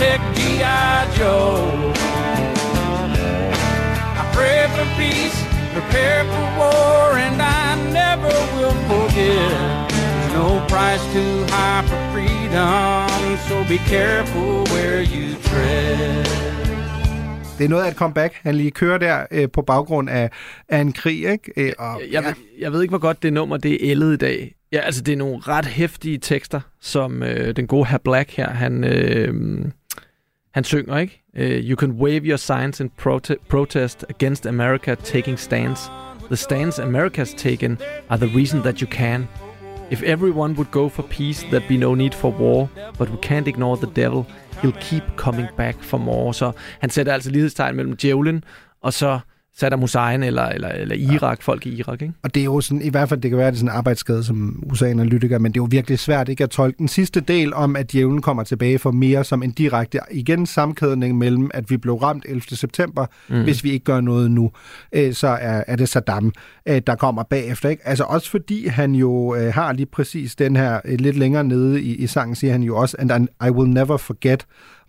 High-tech 0.00 0.20
G.I. 0.36 1.18
Joe. 1.18 1.92
I 4.20 4.24
pray 4.36 4.60
for 4.74 4.86
peace, 5.00 5.38
prepare 5.74 6.24
for 6.24 6.46
war, 6.58 7.16
and 7.26 7.40
I 7.42 7.66
never 8.00 8.34
will 8.56 8.76
forget. 8.88 9.90
There's 9.90 10.32
no 10.34 10.48
price 10.68 11.04
too 11.14 11.44
high 11.54 11.82
for 11.88 12.00
freedom, 12.12 13.38
so 13.48 13.56
be 13.68 13.78
careful 13.94 14.64
where 14.72 15.02
you 15.02 15.34
tread. 15.42 16.26
Det 17.58 17.64
er 17.66 17.68
noget 17.68 17.84
af 17.84 17.90
et 17.90 17.96
comeback, 17.96 18.34
han 18.42 18.54
lige 18.54 18.70
kører 18.70 18.98
der 18.98 19.26
øh, 19.30 19.48
på 19.52 19.62
baggrund 19.62 20.10
af, 20.10 20.30
af 20.68 20.78
en 20.78 20.92
krig, 20.92 21.30
ikke? 21.30 21.52
Øh, 21.56 21.72
og, 21.78 22.00
jeg, 22.00 22.12
jeg, 22.12 22.22
ja. 22.22 22.28
ved, 22.28 22.34
jeg 22.58 22.72
ved 22.72 22.82
ikke, 22.82 22.92
hvor 22.92 22.98
godt 22.98 23.22
det 23.22 23.32
nummer 23.32 23.56
det 23.56 23.72
er 23.72 23.90
ældet 23.90 24.12
i 24.12 24.16
dag. 24.16 24.54
Ja, 24.72 24.78
altså 24.78 25.02
det 25.02 25.12
er 25.12 25.16
nogle 25.16 25.38
ret 25.38 25.66
hæftige 25.66 26.18
tekster, 26.18 26.60
som 26.80 27.22
øh, 27.22 27.56
den 27.56 27.66
gode 27.66 27.86
herr 27.86 27.98
Black 27.98 28.36
her, 28.36 28.50
han, 28.50 28.84
øh, 28.84 29.64
han 30.50 30.64
synger, 30.64 30.98
ikke? 30.98 31.22
Uh, 31.38 31.70
you 31.70 31.76
can 31.76 31.90
wave 31.90 32.24
your 32.24 32.36
signs 32.36 32.80
in 32.80 32.90
prote- 33.02 33.36
protest 33.48 34.04
against 34.08 34.46
America 34.46 34.94
taking 34.94 35.38
stands. 35.38 35.80
The 36.28 36.36
stands 36.36 36.78
America's 36.78 37.34
taken 37.34 37.78
are 38.08 38.18
the 38.26 38.36
reason 38.36 38.60
that 38.62 38.80
you 38.80 38.86
can. 38.90 39.28
If 39.90 40.02
everyone 40.02 40.54
would 40.54 40.70
go 40.70 40.88
for 40.88 41.02
peace, 41.02 41.42
there'd 41.50 41.68
be 41.68 41.76
no 41.76 41.94
need 41.94 42.14
for 42.14 42.30
war, 42.30 42.68
but 42.98 43.08
we 43.10 43.16
can't 43.16 43.48
ignore 43.48 43.76
the 43.76 44.02
devil. 44.02 44.26
He'll 44.62 44.80
keep 44.80 45.02
coming 45.16 45.48
back 45.56 45.82
for 45.82 45.98
more. 45.98 46.34
Så 46.34 46.52
han 46.80 46.90
sætter 46.90 47.12
altså 47.12 47.30
lighedstegn 47.30 47.76
mellem 47.76 47.96
djævlen 47.96 48.44
og 48.82 48.92
så 48.92 49.18
Saddam 49.56 49.80
Hussein 49.80 50.22
eller, 50.22 50.42
eller, 50.42 50.68
eller 50.68 50.94
Irak, 50.94 51.38
ja. 51.38 51.42
folk 51.42 51.66
i 51.66 51.70
Irak, 51.70 52.02
ikke? 52.02 52.14
Og 52.22 52.34
det 52.34 52.40
er 52.40 52.44
jo 52.44 52.60
sådan, 52.60 52.82
i 52.82 52.88
hvert 52.88 53.08
fald, 53.08 53.20
det 53.20 53.30
kan 53.30 53.38
være, 53.38 53.46
det 53.46 53.52
er 53.52 53.58
sådan 53.58 53.70
en 53.70 53.76
arbejdsskade 53.76 54.24
som 54.24 54.62
USA-analytiker, 54.72 55.38
men 55.38 55.52
det 55.52 55.60
er 55.60 55.62
jo 55.62 55.68
virkelig 55.70 55.98
svært 55.98 56.28
ikke 56.28 56.44
at 56.44 56.50
tolke 56.50 56.78
den 56.78 56.88
sidste 56.88 57.20
del 57.20 57.54
om, 57.54 57.76
at 57.76 57.92
djævlen 57.92 58.22
kommer 58.22 58.42
tilbage 58.42 58.78
for 58.78 58.90
mere 58.90 59.24
som 59.24 59.42
en 59.42 59.50
direkte, 59.50 59.98
igen 60.10 60.46
sammenkædning 60.46 61.18
mellem, 61.18 61.50
at 61.54 61.70
vi 61.70 61.76
blev 61.76 61.94
ramt 61.94 62.24
11. 62.28 62.42
september, 62.42 63.06
mm. 63.28 63.42
hvis 63.42 63.64
vi 63.64 63.70
ikke 63.70 63.84
gør 63.84 64.00
noget 64.00 64.30
nu, 64.30 64.50
øh, 64.92 65.14
så 65.14 65.28
er, 65.28 65.64
er 65.66 65.76
det 65.76 65.88
Saddam, 65.88 66.32
øh, 66.68 66.82
der 66.86 66.94
kommer 66.94 67.22
bagefter, 67.22 67.68
ikke? 67.68 67.88
Altså 67.88 68.04
også 68.04 68.30
fordi 68.30 68.66
han 68.66 68.94
jo 68.94 69.34
øh, 69.34 69.54
har 69.54 69.72
lige 69.72 69.86
præcis 69.86 70.36
den 70.36 70.56
her, 70.56 70.80
øh, 70.84 70.98
lidt 71.00 71.16
længere 71.16 71.44
nede 71.44 71.82
i, 71.82 71.94
i 71.94 72.06
sangen, 72.06 72.34
siger 72.34 72.52
han 72.52 72.62
jo 72.62 72.76
også, 72.76 72.96
and 72.98 73.28
I 73.46 73.50
will 73.50 73.70
never 73.70 73.96
forget, 73.96 74.46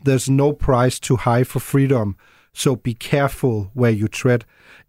there's 0.09 0.31
no 0.31 0.51
price 0.51 1.01
too 1.01 1.17
high 1.25 1.45
for 1.45 1.59
freedom, 1.59 2.15
so 2.53 2.75
be 2.75 2.93
careful 2.93 3.71
where 3.75 3.91
you 3.91 4.07
tread. 4.07 4.39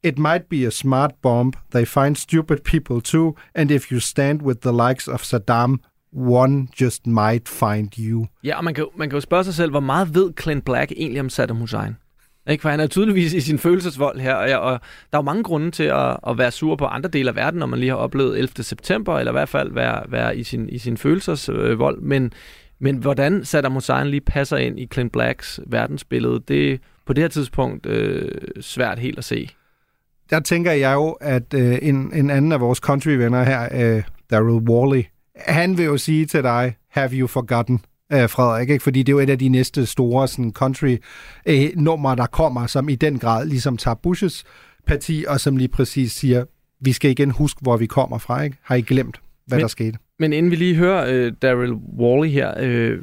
It 0.02 0.18
might 0.18 0.48
be 0.48 0.66
a 0.66 0.70
smart 0.70 1.12
bomb. 1.22 1.52
They 1.70 1.84
find 1.84 2.16
stupid 2.16 2.58
people 2.64 3.00
too. 3.00 3.36
And 3.54 3.70
if 3.70 3.92
you 3.92 4.00
stand 4.00 4.42
with 4.42 4.60
the 4.60 4.72
likes 4.72 5.08
of 5.08 5.22
Saddam, 5.22 5.78
one 6.12 6.68
just 6.80 7.06
might 7.06 7.48
find 7.48 7.98
you. 7.98 8.26
Ja, 8.44 8.56
og 8.56 8.64
man 8.64 8.74
kan, 8.74 8.86
man 8.96 9.10
kan 9.10 9.16
jo 9.16 9.20
spørge 9.20 9.44
sig 9.44 9.54
selv, 9.54 9.70
hvor 9.70 9.80
meget 9.80 10.14
ved 10.14 10.32
Clint 10.40 10.64
Black 10.64 10.92
egentlig 10.96 11.20
om 11.20 11.30
Saddam 11.30 11.56
Hussein? 11.56 11.96
Ikke? 12.48 12.62
For 12.62 12.68
han 12.68 12.80
er 12.80 12.86
tydeligvis 12.86 13.32
i 13.32 13.40
sin 13.40 13.58
følelsesvold 13.58 14.20
her, 14.20 14.34
og, 14.34 14.60
og 14.60 14.80
der 15.12 15.18
er 15.18 15.22
jo 15.22 15.22
mange 15.22 15.42
grunde 15.42 15.70
til 15.70 15.82
at, 15.82 16.16
at 16.28 16.38
være 16.38 16.50
sur 16.50 16.76
på 16.76 16.84
andre 16.84 17.10
dele 17.10 17.30
af 17.30 17.36
verden, 17.36 17.58
når 17.58 17.66
man 17.66 17.78
lige 17.78 17.90
har 17.90 17.96
oplevet 17.96 18.38
11. 18.38 18.62
september, 18.62 19.18
eller 19.18 19.32
i 19.32 19.34
hvert 19.34 19.48
fald 19.48 19.72
være, 19.72 20.02
være 20.08 20.36
i 20.36 20.42
sin, 20.42 20.68
i 20.68 20.78
sin 20.78 20.96
følelsesvold. 20.96 22.00
Men, 22.00 22.32
men 22.78 22.96
hvordan 22.96 23.44
Saddam 23.44 23.72
Hussein 23.72 24.06
lige 24.06 24.20
passer 24.20 24.56
ind 24.56 24.80
i 24.80 24.86
Clint 24.92 25.12
Blacks 25.12 25.60
verdensbillede, 25.66 26.40
det 26.48 26.80
på 27.06 27.12
det 27.12 27.24
her 27.24 27.28
tidspunkt 27.28 27.86
øh, 27.86 28.30
svært 28.60 28.98
helt 28.98 29.18
at 29.18 29.24
se 29.24 29.48
der 30.32 30.40
tænker 30.40 30.72
jeg 30.72 30.94
jo, 30.94 31.10
at 31.10 31.54
øh, 31.54 31.78
en, 31.82 32.12
en 32.14 32.30
anden 32.30 32.52
af 32.52 32.60
vores 32.60 32.78
country-venner 32.78 33.42
her, 33.42 33.68
øh, 33.96 34.02
Daryl 34.30 34.68
Worley, 34.68 35.02
han 35.36 35.78
vil 35.78 35.84
jo 35.84 35.96
sige 35.96 36.26
til 36.26 36.42
dig, 36.42 36.76
have 36.88 37.10
you 37.12 37.26
forgotten, 37.26 37.80
øh, 38.12 38.28
Frederik, 38.28 38.70
ikke? 38.70 38.82
fordi 38.82 39.02
det 39.02 39.12
er 39.12 39.16
jo 39.16 39.18
et 39.18 39.30
af 39.30 39.38
de 39.38 39.48
næste 39.48 39.86
store 39.86 40.28
sådan, 40.28 40.52
country-numre, 40.52 42.12
øh, 42.12 42.16
der 42.16 42.26
kommer, 42.26 42.66
som 42.66 42.88
i 42.88 42.94
den 42.94 43.18
grad 43.18 43.46
ligesom 43.46 43.76
tager 43.76 43.94
Bushes 43.94 44.44
parti, 44.86 45.24
og 45.28 45.40
som 45.40 45.56
lige 45.56 45.68
præcis 45.68 46.12
siger, 46.12 46.44
vi 46.80 46.92
skal 46.92 47.10
igen 47.10 47.30
huske, 47.30 47.60
hvor 47.62 47.76
vi 47.76 47.86
kommer 47.86 48.18
fra. 48.18 48.42
Ikke? 48.42 48.56
Har 48.62 48.74
I 48.74 48.80
glemt, 48.80 49.20
hvad 49.46 49.58
men, 49.58 49.62
der 49.62 49.68
skete? 49.68 49.98
Men 50.18 50.32
inden 50.32 50.50
vi 50.50 50.56
lige 50.56 50.74
hører 50.74 51.06
øh, 51.08 51.32
Daryl 51.42 51.72
Worley 51.98 52.30
her, 52.30 52.54
øh, 52.60 52.98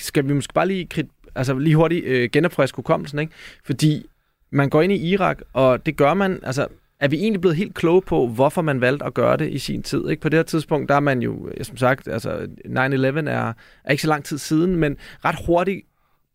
skal 0.00 0.28
vi 0.28 0.32
måske 0.32 0.54
bare 0.54 0.68
lige, 0.68 0.86
altså 1.34 1.58
lige 1.58 1.76
hurtigt 1.76 2.04
øh, 2.04 2.30
genopfriske 2.32 2.76
hukommelsen, 2.76 3.18
ikke? 3.18 3.32
fordi 3.64 4.06
man 4.50 4.70
går 4.70 4.82
ind 4.82 4.92
i 4.92 5.10
Irak, 5.10 5.38
og 5.52 5.86
det 5.86 5.96
gør 5.96 6.14
man, 6.14 6.40
altså 6.42 6.66
er 7.00 7.08
vi 7.08 7.16
egentlig 7.16 7.40
blevet 7.40 7.56
helt 7.56 7.74
kloge 7.74 8.02
på, 8.02 8.26
hvorfor 8.26 8.62
man 8.62 8.80
valgte 8.80 9.06
at 9.06 9.14
gøre 9.14 9.36
det 9.36 9.52
i 9.52 9.58
sin 9.58 9.82
tid? 9.82 10.08
Ikke? 10.08 10.22
På 10.22 10.28
det 10.28 10.38
her 10.38 10.42
tidspunkt, 10.44 10.88
der 10.88 10.94
er 10.94 11.00
man 11.00 11.22
jo, 11.22 11.48
øh, 11.48 11.64
som 11.64 11.76
sagt, 11.76 12.08
altså 12.08 12.30
9-11 12.66 12.72
er, 12.74 13.52
er 13.84 13.90
ikke 13.90 14.02
så 14.02 14.08
lang 14.08 14.24
tid 14.24 14.38
siden, 14.38 14.76
men 14.76 14.96
ret 15.24 15.36
hurtigt 15.46 15.86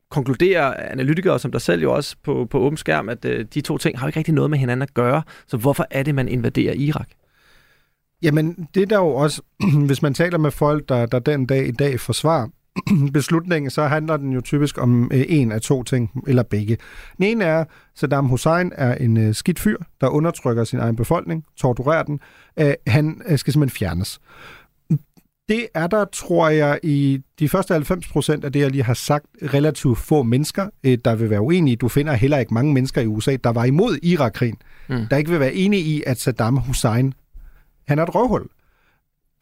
konkluderer 0.09 0.73
analytikere 0.91 1.39
som 1.39 1.51
der 1.51 1.59
selv 1.59 1.81
jo 1.81 1.93
også 1.93 2.15
på, 2.23 2.47
på 2.49 2.59
åben 2.59 2.77
skærm, 2.77 3.09
at 3.09 3.25
øh, 3.25 3.45
de 3.53 3.61
to 3.61 3.77
ting 3.77 3.99
har 3.99 4.07
ikke 4.07 4.19
rigtig 4.19 4.33
noget 4.33 4.49
med 4.49 4.59
hinanden 4.59 4.81
at 4.81 4.93
gøre. 4.93 5.23
Så 5.47 5.57
hvorfor 5.57 5.87
er 5.89 6.03
det, 6.03 6.15
man 6.15 6.27
invaderer 6.27 6.73
Irak? 6.73 7.09
Jamen, 8.21 8.67
det 8.75 8.81
er 8.81 8.87
der 8.87 8.97
jo 8.97 9.07
også, 9.07 9.41
hvis 9.87 10.01
man 10.01 10.13
taler 10.13 10.37
med 10.37 10.51
folk, 10.51 10.89
der, 10.89 11.05
der 11.05 11.19
den 11.19 11.45
dag 11.45 11.67
i 11.67 11.71
dag 11.71 11.99
forsvarer 11.99 12.47
beslutningen, 13.13 13.71
så 13.71 13.87
handler 13.87 14.17
den 14.17 14.31
jo 14.31 14.41
typisk 14.41 14.77
om 14.77 15.11
øh, 15.13 15.25
en 15.29 15.51
af 15.51 15.61
to 15.61 15.83
ting, 15.83 16.23
eller 16.27 16.43
begge. 16.43 16.77
Den 17.17 17.25
ene 17.25 17.43
er, 17.43 17.65
Saddam 17.95 18.25
Hussein 18.25 18.71
er 18.75 18.95
en 18.95 19.17
øh, 19.17 19.33
skidt 19.35 19.59
fyr, 19.59 19.77
der 20.01 20.07
undertrykker 20.07 20.63
sin 20.63 20.79
egen 20.79 20.95
befolkning, 20.95 21.45
torturerer 21.57 22.03
den. 22.03 22.19
Øh, 22.59 22.73
han 22.87 23.21
øh, 23.27 23.37
skal 23.37 23.53
simpelthen 23.53 23.77
fjernes. 23.77 24.19
Det 25.49 25.67
er 25.73 25.87
der, 25.87 26.05
tror 26.05 26.49
jeg, 26.49 26.79
i 26.83 27.19
de 27.39 27.49
første 27.49 27.73
90 27.73 28.07
procent 28.07 28.45
af 28.45 28.51
det, 28.51 28.59
jeg 28.59 28.71
lige 28.71 28.83
har 28.83 28.93
sagt, 28.93 29.25
relativt 29.43 29.97
få 29.97 30.23
mennesker, 30.23 30.69
der 30.83 31.15
vil 31.15 31.29
være 31.29 31.41
uenige. 31.41 31.75
Du 31.75 31.87
finder 31.87 32.13
heller 32.13 32.37
ikke 32.37 32.53
mange 32.53 32.73
mennesker 32.73 33.01
i 33.01 33.07
USA, 33.07 33.35
der 33.43 33.49
var 33.49 33.65
imod 33.65 33.97
Irak-krigen, 34.03 34.57
mm. 34.89 35.07
der 35.09 35.17
ikke 35.17 35.29
vil 35.29 35.39
være 35.39 35.53
enige 35.53 35.81
i, 35.81 36.03
at 36.05 36.19
Saddam 36.19 36.57
Hussein, 36.57 37.13
han 37.87 37.99
er 37.99 38.03
et 38.03 38.15
røvhul 38.15 38.47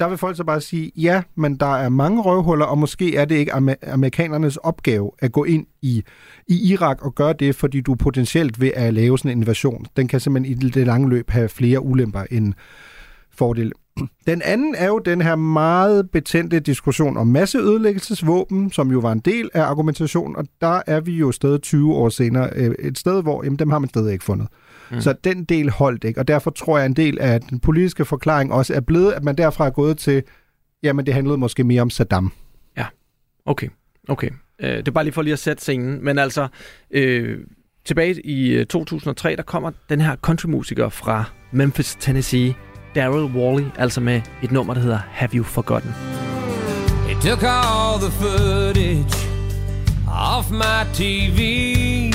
der 0.02 0.10
vil 0.10 0.18
folk 0.18 0.38
så 0.38 0.44
bare 0.44 0.62
sige, 0.62 0.92
ja, 0.96 1.24
men 1.36 1.56
der 1.56 1.76
er 1.76 1.90
mange 1.90 2.22
røvhuller, 2.22 2.66
og 2.66 2.78
måske 2.78 3.16
er 3.16 3.26
det 3.26 3.36
ikke 3.36 3.54
amerikanernes 3.88 4.58
opgave 4.58 5.12
at 5.20 5.32
gå 5.32 5.44
ind 5.44 5.66
i, 5.82 6.04
i 6.48 6.72
Irak 6.72 7.06
og 7.06 7.16
gøre 7.16 7.34
det, 7.34 7.56
fordi 7.56 7.82
du 7.82 7.96
potentielt 7.96 8.62
vil 8.62 8.74
at 8.76 8.94
lave 8.94 9.18
sådan 9.18 9.32
en 9.32 9.38
invasion. 9.38 9.86
Den 9.98 10.08
kan 10.08 10.20
simpelthen 10.20 10.58
i 10.58 10.70
det 10.70 10.86
lange 10.88 11.10
løb 11.10 11.30
have 11.30 11.50
flere 11.50 11.82
ulemper 11.82 12.24
end 12.32 12.54
fordele. 13.32 13.72
Den 14.28 14.42
anden 14.42 14.76
er 14.76 14.88
jo 14.88 15.00
den 15.00 15.22
her 15.22 15.36
meget 15.36 16.10
betændte 16.10 16.60
diskussion 16.60 17.18
om 17.18 17.28
masseødelæggelsesvåben, 17.28 18.72
som 18.72 18.92
jo 18.92 19.00
var 19.00 19.12
en 19.12 19.20
del 19.20 19.50
af 19.54 19.62
argumentationen, 19.62 20.36
og 20.36 20.46
der 20.62 20.82
er 20.88 21.00
vi 21.00 21.12
jo 21.12 21.32
stadig 21.32 21.62
20 21.62 21.94
år 21.94 22.10
senere 22.10 22.50
øh, 22.56 22.76
et 22.80 22.98
sted, 22.98 23.22
hvor 23.22 23.44
jamen, 23.44 23.60
dem 23.60 23.70
har 23.70 23.80
man 23.80 23.90
stadig 23.90 24.14
ikke 24.14 24.26
fundet. 24.26 24.48
Mm. 24.92 25.02
Så 25.02 25.14
den 25.24 25.44
del 25.44 25.70
holdt 25.70 26.04
ikke, 26.04 26.20
og 26.20 26.28
derfor 26.28 26.52
tror 26.52 26.78
jeg, 26.78 26.86
at 26.86 26.90
en 26.90 26.96
del 26.96 27.20
af 27.20 27.42
den 27.42 27.60
politiske 27.60 28.06
forklaring 28.06 28.54
også 28.54 28.74
er 28.74 28.80
blevet, 28.80 29.12
at 29.12 29.24
man 29.24 29.38
derfra 29.38 29.66
er 29.66 29.70
gået 29.70 29.98
til, 29.98 30.24
jamen 30.84 31.06
det 31.06 31.14
handlede 31.14 31.38
måske 31.38 31.64
mere 31.64 31.82
om 31.82 31.90
Saddam. 31.90 32.32
Ja, 32.78 32.86
okay. 33.46 33.68
okay. 34.10 34.30
Øh, 34.60 34.78
det 34.78 34.88
er 34.88 34.92
bare 34.92 35.04
lige 35.04 35.14
for 35.14 35.22
lige 35.22 35.34
at 35.34 35.40
sætte 35.40 35.62
scenen, 35.62 36.06
men 36.06 36.20
altså, 36.20 36.48
øh, 36.92 37.40
tilbage 37.86 38.26
i 38.26 38.66
2003, 38.66 39.32
øh, 39.32 39.38
der 39.38 39.44
kommer 39.44 39.72
den 39.90 40.02
her 40.02 40.16
countrymusiker 40.16 40.90
fra 40.90 41.24
Memphis, 41.52 41.98
Tennessee, 42.00 42.56
Daryl 42.96 43.36
Worley, 43.36 43.66
altså 43.76 44.02
med 44.02 44.22
et 44.44 44.52
nummer, 44.52 44.74
der 44.74 44.82
hedder 44.82 45.00
Have 45.10 45.30
You 45.34 45.44
Forgotten. 45.44 45.92
He 47.08 47.30
took 47.30 47.44
all 47.44 48.00
the 48.00 48.12
footage 48.12 49.32
off 50.08 50.52
my 50.52 50.84
TV 50.94 52.11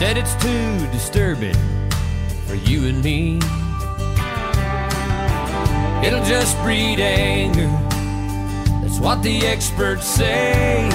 Said 0.00 0.16
it's 0.16 0.34
too 0.36 0.90
disturbing 0.92 1.54
for 2.46 2.54
you 2.54 2.88
and 2.88 3.04
me. 3.04 3.36
It'll 6.02 6.24
just 6.24 6.56
breed 6.62 6.98
anger. 6.98 7.68
That's 8.80 8.98
what 8.98 9.22
the 9.22 9.44
experts 9.44 10.06
say. 10.06 10.88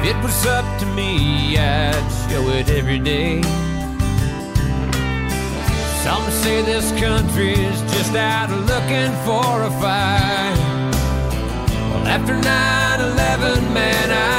If 0.00 0.16
it 0.16 0.16
was 0.20 0.46
up 0.46 0.80
to 0.80 0.86
me, 0.96 1.56
I'd 1.56 2.28
show 2.28 2.42
it 2.48 2.70
every 2.70 2.98
day. 2.98 3.40
Some 6.02 6.28
say 6.42 6.60
this 6.62 6.90
country's 7.00 7.80
just 7.92 8.16
out 8.16 8.50
looking 8.50 9.12
for 9.22 9.62
a 9.62 9.70
fight. 9.80 10.56
Well, 11.92 12.08
after 12.08 12.34
9 12.34 13.00
11, 13.12 13.72
man, 13.72 14.10
I'd 14.10 14.31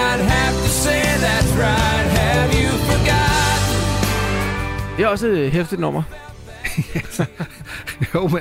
Det 5.04 5.08
er 5.08 5.12
også 5.12 5.28
et 5.28 5.52
hæftigt 5.52 5.82
nummer. 5.82 6.04
jo, 8.14 8.28
men 8.28 8.40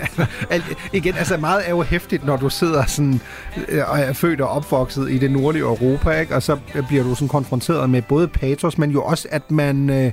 altså, 0.50 0.74
igen, 0.92 1.14
altså 1.14 1.36
meget 1.36 1.66
er 1.66 1.70
jo 1.70 1.82
hæftigt, 1.82 2.24
når 2.24 2.36
du 2.36 2.48
sidder 2.48 2.86
sådan 2.86 3.20
øh, 3.68 3.90
og 3.90 3.98
er 3.98 4.12
født 4.12 4.40
og 4.40 4.48
opvokset 4.48 5.10
i 5.10 5.18
det 5.18 5.30
nordlige 5.30 5.62
Europa, 5.62 6.20
ikke? 6.20 6.34
og 6.34 6.42
så 6.42 6.58
bliver 6.88 7.02
du 7.02 7.14
sådan 7.14 7.28
konfronteret 7.28 7.90
med 7.90 8.02
både 8.02 8.28
patos, 8.28 8.78
men 8.78 8.90
jo 8.90 9.02
også, 9.02 9.28
at 9.30 9.50
man, 9.50 9.90
øh, 9.90 10.12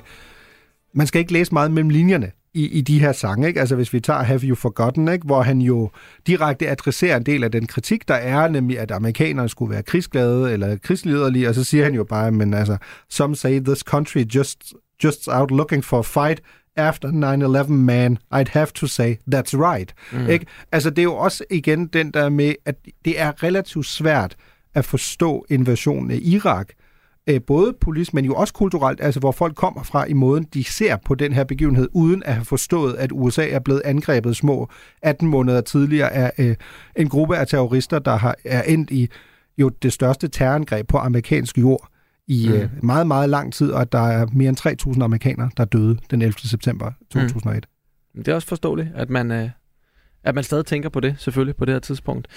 man 0.94 1.06
skal 1.06 1.18
ikke 1.18 1.32
læse 1.32 1.52
meget 1.52 1.70
mellem 1.70 1.90
linjerne 1.90 2.30
i, 2.54 2.66
i 2.66 2.80
de 2.80 3.00
her 3.00 3.12
sange. 3.12 3.48
Ikke? 3.48 3.60
Altså 3.60 3.76
hvis 3.76 3.92
vi 3.92 4.00
tager 4.00 4.22
Have 4.22 4.40
You 4.40 4.54
Forgotten, 4.54 5.08
ikke? 5.08 5.26
hvor 5.26 5.42
han 5.42 5.60
jo 5.60 5.90
direkte 6.26 6.68
adresserer 6.68 7.16
en 7.16 7.26
del 7.26 7.44
af 7.44 7.52
den 7.52 7.66
kritik, 7.66 8.08
der 8.08 8.14
er, 8.14 8.48
nemlig 8.48 8.78
at 8.78 8.90
amerikanerne 8.90 9.48
skulle 9.48 9.72
være 9.72 9.82
krigsglade 9.82 10.52
eller 10.52 10.76
krigslederlige, 10.76 11.48
og 11.48 11.54
så 11.54 11.64
siger 11.64 11.84
han 11.84 11.94
jo 11.94 12.04
bare, 12.04 12.30
men 12.30 12.54
altså, 12.54 12.76
some 13.10 13.36
say 13.36 13.60
this 13.60 13.78
country 13.78 14.24
just 14.24 14.74
just 15.04 15.28
out 15.28 15.50
looking 15.50 15.84
for 15.84 15.98
a 15.98 16.02
fight 16.02 16.40
after 16.76 17.08
9-11 17.08 17.68
man, 17.68 18.18
I'd 18.30 18.48
have 18.48 18.72
to 18.74 18.86
say, 18.86 19.16
that's 19.34 19.54
right. 19.54 19.94
Mm. 20.12 20.28
Ikke? 20.28 20.46
Altså, 20.72 20.90
det 20.90 20.98
er 20.98 21.02
jo 21.02 21.16
også 21.16 21.44
igen 21.50 21.86
den 21.86 22.10
der 22.10 22.28
med, 22.28 22.54
at 22.64 22.74
det 23.04 23.20
er 23.20 23.42
relativt 23.42 23.86
svært 23.86 24.36
at 24.74 24.84
forstå 24.84 25.46
invasionen 25.48 26.10
af 26.10 26.18
Irak, 26.22 26.68
øh, 27.26 27.40
både 27.46 27.72
politisk, 27.80 28.14
men 28.14 28.24
jo 28.24 28.34
også 28.34 28.54
kulturelt, 28.54 29.00
altså 29.00 29.20
hvor 29.20 29.32
folk 29.32 29.54
kommer 29.54 29.82
fra 29.82 30.04
i 30.04 30.12
måden, 30.12 30.46
de 30.54 30.64
ser 30.64 30.96
på 31.04 31.14
den 31.14 31.32
her 31.32 31.44
begivenhed, 31.44 31.88
uden 31.92 32.22
at 32.22 32.34
have 32.34 32.44
forstået, 32.44 32.94
at 32.94 33.10
USA 33.12 33.48
er 33.48 33.58
blevet 33.58 33.82
angrebet 33.84 34.36
små 34.36 34.68
18 35.02 35.28
måneder 35.28 35.60
tidligere 35.60 36.12
af 36.12 36.32
øh, 36.38 36.56
en 36.96 37.08
gruppe 37.08 37.36
af 37.36 37.46
terrorister, 37.46 37.98
der 37.98 38.16
har, 38.16 38.36
er 38.44 38.62
endt 38.62 38.90
i 38.90 39.08
jo 39.58 39.68
det 39.68 39.92
største 39.92 40.28
terrorangreb 40.28 40.88
på 40.88 40.98
amerikansk 40.98 41.58
jord 41.58 41.88
i 42.30 42.48
mm. 42.48 42.54
øh, 42.54 42.68
meget, 42.82 43.06
meget 43.06 43.30
lang 43.30 43.52
tid, 43.52 43.70
og 43.70 43.80
at 43.80 43.92
der 43.92 44.08
er 44.08 44.26
mere 44.32 44.48
end 44.48 44.92
3.000 44.96 45.02
amerikanere, 45.02 45.50
der 45.56 45.64
døde 45.64 45.98
den 46.10 46.22
11. 46.22 46.32
september 46.38 46.92
2001. 47.10 47.66
Mm. 48.14 48.22
Det 48.24 48.32
er 48.32 48.34
også 48.34 48.48
forståeligt, 48.48 48.88
at 48.94 49.10
man, 49.10 49.32
øh, 49.32 49.48
at 50.24 50.34
man 50.34 50.44
stadig 50.44 50.66
tænker 50.66 50.88
på 50.88 51.00
det, 51.00 51.14
selvfølgelig, 51.18 51.56
på 51.56 51.64
det 51.64 51.74
her 51.74 51.78
tidspunkt. 51.80 52.28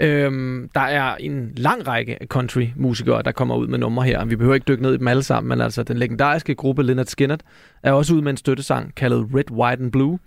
Øhm, 0.00 0.70
der 0.74 0.80
er 0.80 1.16
en 1.16 1.52
lang 1.56 1.86
række 1.88 2.18
country-musikere, 2.26 3.22
der 3.22 3.32
kommer 3.32 3.56
ud 3.56 3.66
med 3.66 3.78
numre 3.78 4.04
her. 4.04 4.24
Vi 4.24 4.36
behøver 4.36 4.54
ikke 4.54 4.64
dykke 4.68 4.82
ned 4.82 4.94
i 4.94 4.98
dem 4.98 5.08
alle 5.08 5.22
sammen, 5.22 5.48
men 5.48 5.60
altså 5.60 5.82
den 5.82 5.98
legendariske 5.98 6.54
gruppe 6.54 6.82
Leonard 6.82 7.06
Skinner 7.06 7.36
er 7.82 7.92
også 7.92 8.14
ude 8.14 8.22
med 8.22 8.30
en 8.30 8.36
støttesang 8.36 8.94
kaldet 8.94 9.28
Red, 9.34 9.50
White 9.50 9.82
and 9.82 9.92
Blue. 9.92 10.18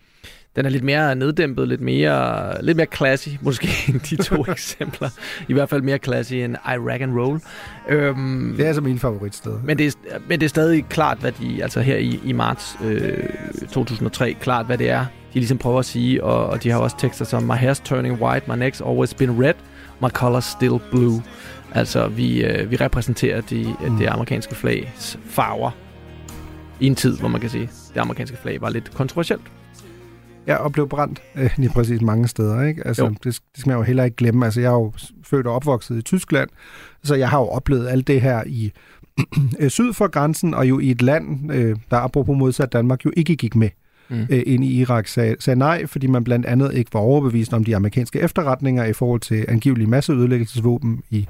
Den 0.56 0.66
er 0.66 0.70
lidt 0.70 0.84
mere 0.84 1.16
neddæmpet, 1.16 1.68
lidt 1.68 1.82
mere, 1.82 2.64
lidt 2.66 2.78
mere 2.78 2.88
classy, 2.96 3.30
måske, 3.42 3.68
end 3.88 4.00
de 4.00 4.16
to 4.24 4.46
eksempler. 4.52 5.10
I 5.48 5.54
hvert 5.54 5.70
fald 5.70 5.82
mere 5.82 5.98
classy 5.98 6.34
end 6.34 6.56
I 6.56 6.78
Rag 6.78 7.02
and 7.02 7.20
Roll. 7.20 7.42
Øhm, 7.90 8.54
Det 8.58 8.64
er 8.64 8.68
altså 8.68 8.82
min 8.82 9.00
favoritsted. 9.00 9.54
men 9.64 9.78
det, 9.78 9.98
er, 10.10 10.18
men 10.30 10.40
det 10.40 10.46
er 10.46 10.50
stadig 10.50 10.86
klart, 10.90 11.18
hvad 11.18 11.32
de, 11.32 11.64
altså 11.64 11.82
her 11.82 11.98
i, 11.98 12.20
i 12.26 12.32
marts 12.32 12.78
øh, 12.84 13.24
2003, 13.72 14.36
klart 14.42 14.66
hvad 14.66 14.78
det 14.78 14.90
er, 14.90 15.06
de 15.34 15.40
ligesom 15.40 15.58
prøver 15.58 15.80
at 15.80 15.86
sige, 15.86 16.24
og, 16.24 16.46
og 16.48 16.64
de 16.64 16.70
har 16.72 16.80
også 16.80 16.98
tekster 17.00 17.26
som 17.26 17.44
My 17.44 17.52
hair's 17.52 17.82
turning 17.84 18.22
white, 18.22 18.52
my 18.56 18.64
neck's 18.64 18.90
always 18.90 19.14
been 19.14 19.44
red, 19.44 19.54
my 20.02 20.08
color's 20.08 20.56
still 20.58 20.80
blue. 20.92 21.24
Altså, 21.74 22.08
vi, 22.08 22.44
øh, 22.46 22.72
vi 22.72 22.76
repræsenterer 22.76 23.42
de, 23.42 23.76
mm. 23.88 23.98
det 23.98 24.08
amerikanske 24.08 24.56
flags 24.56 25.20
farver 25.30 25.72
i 26.80 26.88
en 26.88 26.96
tid, 26.96 27.18
hvor 27.18 27.28
man 27.28 27.42
kan 27.42 27.50
sige, 27.50 27.70
det 27.94 28.00
amerikanske 28.00 28.38
flag 28.42 28.62
var 28.62 28.70
lidt 28.70 28.94
kontroversielt. 28.94 29.42
Ja, 30.48 30.56
og 30.56 30.72
blev 30.72 30.90
brændt 30.90 31.22
øh, 31.36 31.50
lige 31.58 31.70
præcis 31.70 32.02
mange 32.02 32.28
steder. 32.28 32.64
Ikke? 32.64 32.88
Altså, 32.88 33.04
Jo. 33.04 33.10
det, 33.10 33.24
det 33.24 33.36
skal 33.56 33.70
man 33.70 33.78
jo 33.78 33.84
heller 33.84 34.04
ikke 34.04 34.18
glemme. 34.18 34.46
Altså, 34.46 34.62
jeg 34.62 34.68
er 34.68 34.74
jo 34.74 34.94
født 35.24 35.48
og 35.48 35.56
opvokset 35.56 35.98
i 35.98 36.02
Tyskland, 36.02 36.50
så 37.04 37.16
jeg 37.16 37.30
har 37.30 37.40
jo 37.40 37.46
oplevet 37.48 37.88
alt 37.88 38.08
det 38.08 38.22
her 38.22 38.44
i 38.48 38.72
øh, 39.60 39.70
syd 39.70 39.94
for 39.94 40.08
grænsen, 40.08 40.54
og 40.54 40.70
jo 40.70 40.80
i 40.80 40.92
et 40.92 41.02
land, 41.02 41.54
øh, 41.54 41.76
der 41.92 41.98
apropos 41.98 42.38
modsat 42.38 42.74
Danmark, 42.74 43.06
jo 43.06 43.12
ikke 43.18 43.36
gik 43.36 43.56
med 43.56 43.70
Mm. 44.10 44.28
øh, 44.30 44.44
ind 44.46 44.64
i 44.66 44.80
Irak, 44.80 45.08
sagde, 45.08 45.36
sagde 45.40 45.60
nej, 45.60 45.86
fordi 45.86 46.08
man 46.08 46.24
blandt 46.24 46.46
andet 46.46 46.74
ikke 46.74 46.94
var 46.94 47.00
overbevist 47.00 47.54
om 47.54 47.64
de 47.64 47.76
amerikanske 47.76 48.20
efterretninger 48.20 48.86
i 48.86 48.94
forhold 48.94 49.20
til 49.22 49.46
angivelige 49.48 49.88
masseødelæggelsesvåben 49.88 51.02
i 51.10 51.28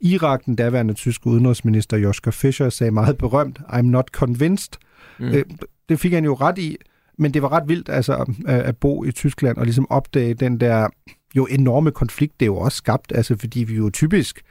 Irak. 0.00 0.44
Den 0.46 0.56
daværende 0.56 0.94
tyske 0.94 1.26
udenrigsminister 1.26 1.96
Joschka 1.96 2.30
Fischer 2.30 2.68
sagde 2.68 2.90
meget 2.90 3.18
berømt, 3.18 3.58
I'm 3.68 3.80
not 3.80 4.08
convinced. 4.12 4.72
Mm. 5.18 5.26
Øh, 5.26 5.44
det 5.88 6.00
fik 6.00 6.12
han 6.12 6.24
jo 6.24 6.34
ret 6.34 6.58
i, 6.58 6.76
men 7.18 7.34
det 7.34 7.42
var 7.42 7.52
ret 7.52 7.68
vildt 7.68 7.88
altså, 7.88 8.34
at, 8.46 8.76
bo 8.76 9.04
i 9.04 9.12
Tyskland 9.12 9.56
og 9.56 9.64
ligesom 9.64 9.90
opdage 9.90 10.34
den 10.34 10.60
der 10.60 10.88
jo 11.36 11.46
enorme 11.50 11.90
konflikt, 11.90 12.40
det 12.40 12.46
er 12.46 12.50
jo 12.50 12.56
også 12.56 12.76
skabt, 12.76 13.12
altså 13.14 13.36
fordi 13.36 13.64
vi 13.64 13.74
jo 13.74 13.90
typisk 13.90 14.42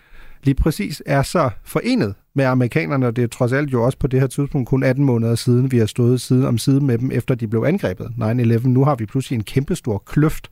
lige 0.44 0.56
præcis 0.56 1.04
er 1.06 1.22
så 1.22 1.50
forenet 1.64 2.16
med 2.34 2.46
amerikanerne, 2.46 3.08
og 3.08 3.16
det 3.16 3.24
er 3.24 3.28
trods 3.28 3.54
alt 3.54 3.74
jo 3.74 3.84
også 3.84 3.98
på 3.98 4.08
det 4.08 4.20
her 4.20 4.28
tidspunkt 4.28 4.70
kun 4.70 4.84
18 4.84 5.06
måneder 5.06 5.36
siden, 5.36 5.72
vi 5.72 5.78
har 5.78 5.86
stået 5.86 6.22
side 6.22 6.48
om 6.48 6.58
side 6.58 6.82
med 6.82 6.98
dem, 6.98 7.12
efter 7.12 7.36
de 7.36 7.48
blev 7.48 7.64
angrebet 7.64 8.06
9-11. 8.06 8.68
Nu 8.68 8.84
har 8.84 8.96
vi 8.96 9.06
pludselig 9.06 9.38
en 9.38 9.44
kæmpestor 9.44 10.04
kløft. 10.06 10.50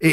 Øh, 0.00 0.10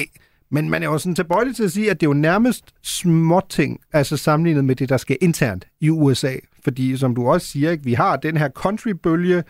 men 0.52 0.70
man 0.70 0.84
er 0.84 0.88
jo 0.88 0.98
sådan 0.98 1.16
tilbøjelig 1.16 1.56
til 1.56 1.64
at 1.64 1.72
sige, 1.72 1.92
at 1.92 2.02
det 2.02 2.06
er 2.06 2.10
jo 2.10 2.14
nærmest 2.14 2.74
småting, 2.84 3.80
altså 3.94 4.18
sammenlignet 4.18 4.66
med 4.66 4.76
det, 4.76 4.90
der 4.90 4.98
sker 4.98 5.16
internt 5.22 5.68
i 5.82 5.90
USA. 5.90 6.34
Fordi 6.64 6.98
som 6.98 7.16
du 7.16 7.28
også 7.28 7.48
siger, 7.48 7.72
ikke, 7.72 7.84
vi 7.84 7.94
har 7.94 8.16
den 8.16 8.38
her 8.38 8.50
country-bølge, 8.50 9.44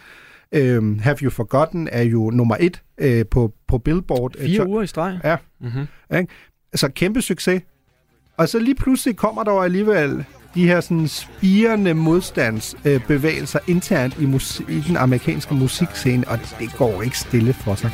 Øhm, 0.51 0.99
Have 0.99 1.17
You 1.21 1.29
Forgotten 1.29 1.89
er 1.91 2.01
jo 2.01 2.29
nummer 2.29 2.55
et 2.59 2.81
øh, 2.97 3.25
på, 3.31 3.53
på 3.67 3.77
Billboard. 3.77 4.33
Fire 4.39 4.55
Så- 4.57 4.65
uger 4.65 4.81
i 4.81 4.87
streg. 4.87 5.19
Ja. 5.23 5.35
Mm-hmm. 5.61 6.17
Ikke? 6.17 6.33
Altså 6.73 6.87
kæmpe 6.89 7.21
succes. 7.21 7.61
Og 8.37 8.49
så 8.49 8.59
lige 8.59 8.75
pludselig 8.75 9.15
kommer 9.17 9.43
der 9.43 9.51
jo 9.51 9.61
alligevel 9.61 10.25
de 10.55 10.67
her 10.67 10.81
sådan 10.81 11.07
spirende 11.07 11.93
modstandsbevægelser 11.93 12.95
øh, 12.95 13.07
bevægelser 13.07 13.59
internt 13.67 14.17
i, 14.19 14.25
musik, 14.25 14.69
i 14.69 14.79
den 14.87 14.97
amerikanske 14.97 15.53
musikscene, 15.53 16.27
og 16.27 16.39
det 16.59 16.73
går 16.77 17.01
ikke 17.01 17.19
stille 17.19 17.53
for 17.53 17.75
sig. 17.75 17.91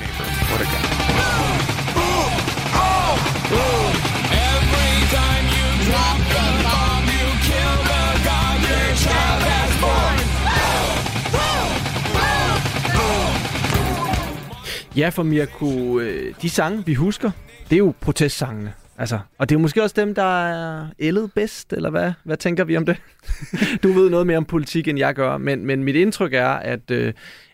Ja, 14.97 15.09
for 15.09 15.23
Mirko, 15.23 16.00
øh, 16.00 16.33
de 16.41 16.50
sange, 16.50 16.85
vi 16.85 16.93
husker, 16.93 17.31
det 17.69 17.73
er 17.75 17.77
jo 17.77 17.93
protestsangene. 18.01 18.73
Altså, 18.97 19.19
og 19.38 19.50
det 19.50 19.55
er 19.55 19.59
måske 19.59 19.83
også 19.83 19.95
dem, 19.97 20.15
der 20.15 20.45
er 20.47 20.88
ældet 21.00 21.31
bedst, 21.33 21.73
eller 21.73 21.89
hvad? 21.89 22.12
Hvad 22.23 22.38
tænker 22.38 22.63
vi 22.63 22.77
om 22.77 22.85
det? 22.85 22.97
du 23.83 23.91
ved 23.91 24.09
noget 24.09 24.27
mere 24.27 24.38
om 24.38 24.45
politik, 24.45 24.88
end 24.88 25.00
jeg 25.00 25.15
gør, 25.15 25.38
men, 25.38 25.65
men 25.65 25.83
mit 25.83 25.95
indtryk 25.95 26.33
er, 26.33 26.50
at, 26.50 26.91
øh, 26.91 27.13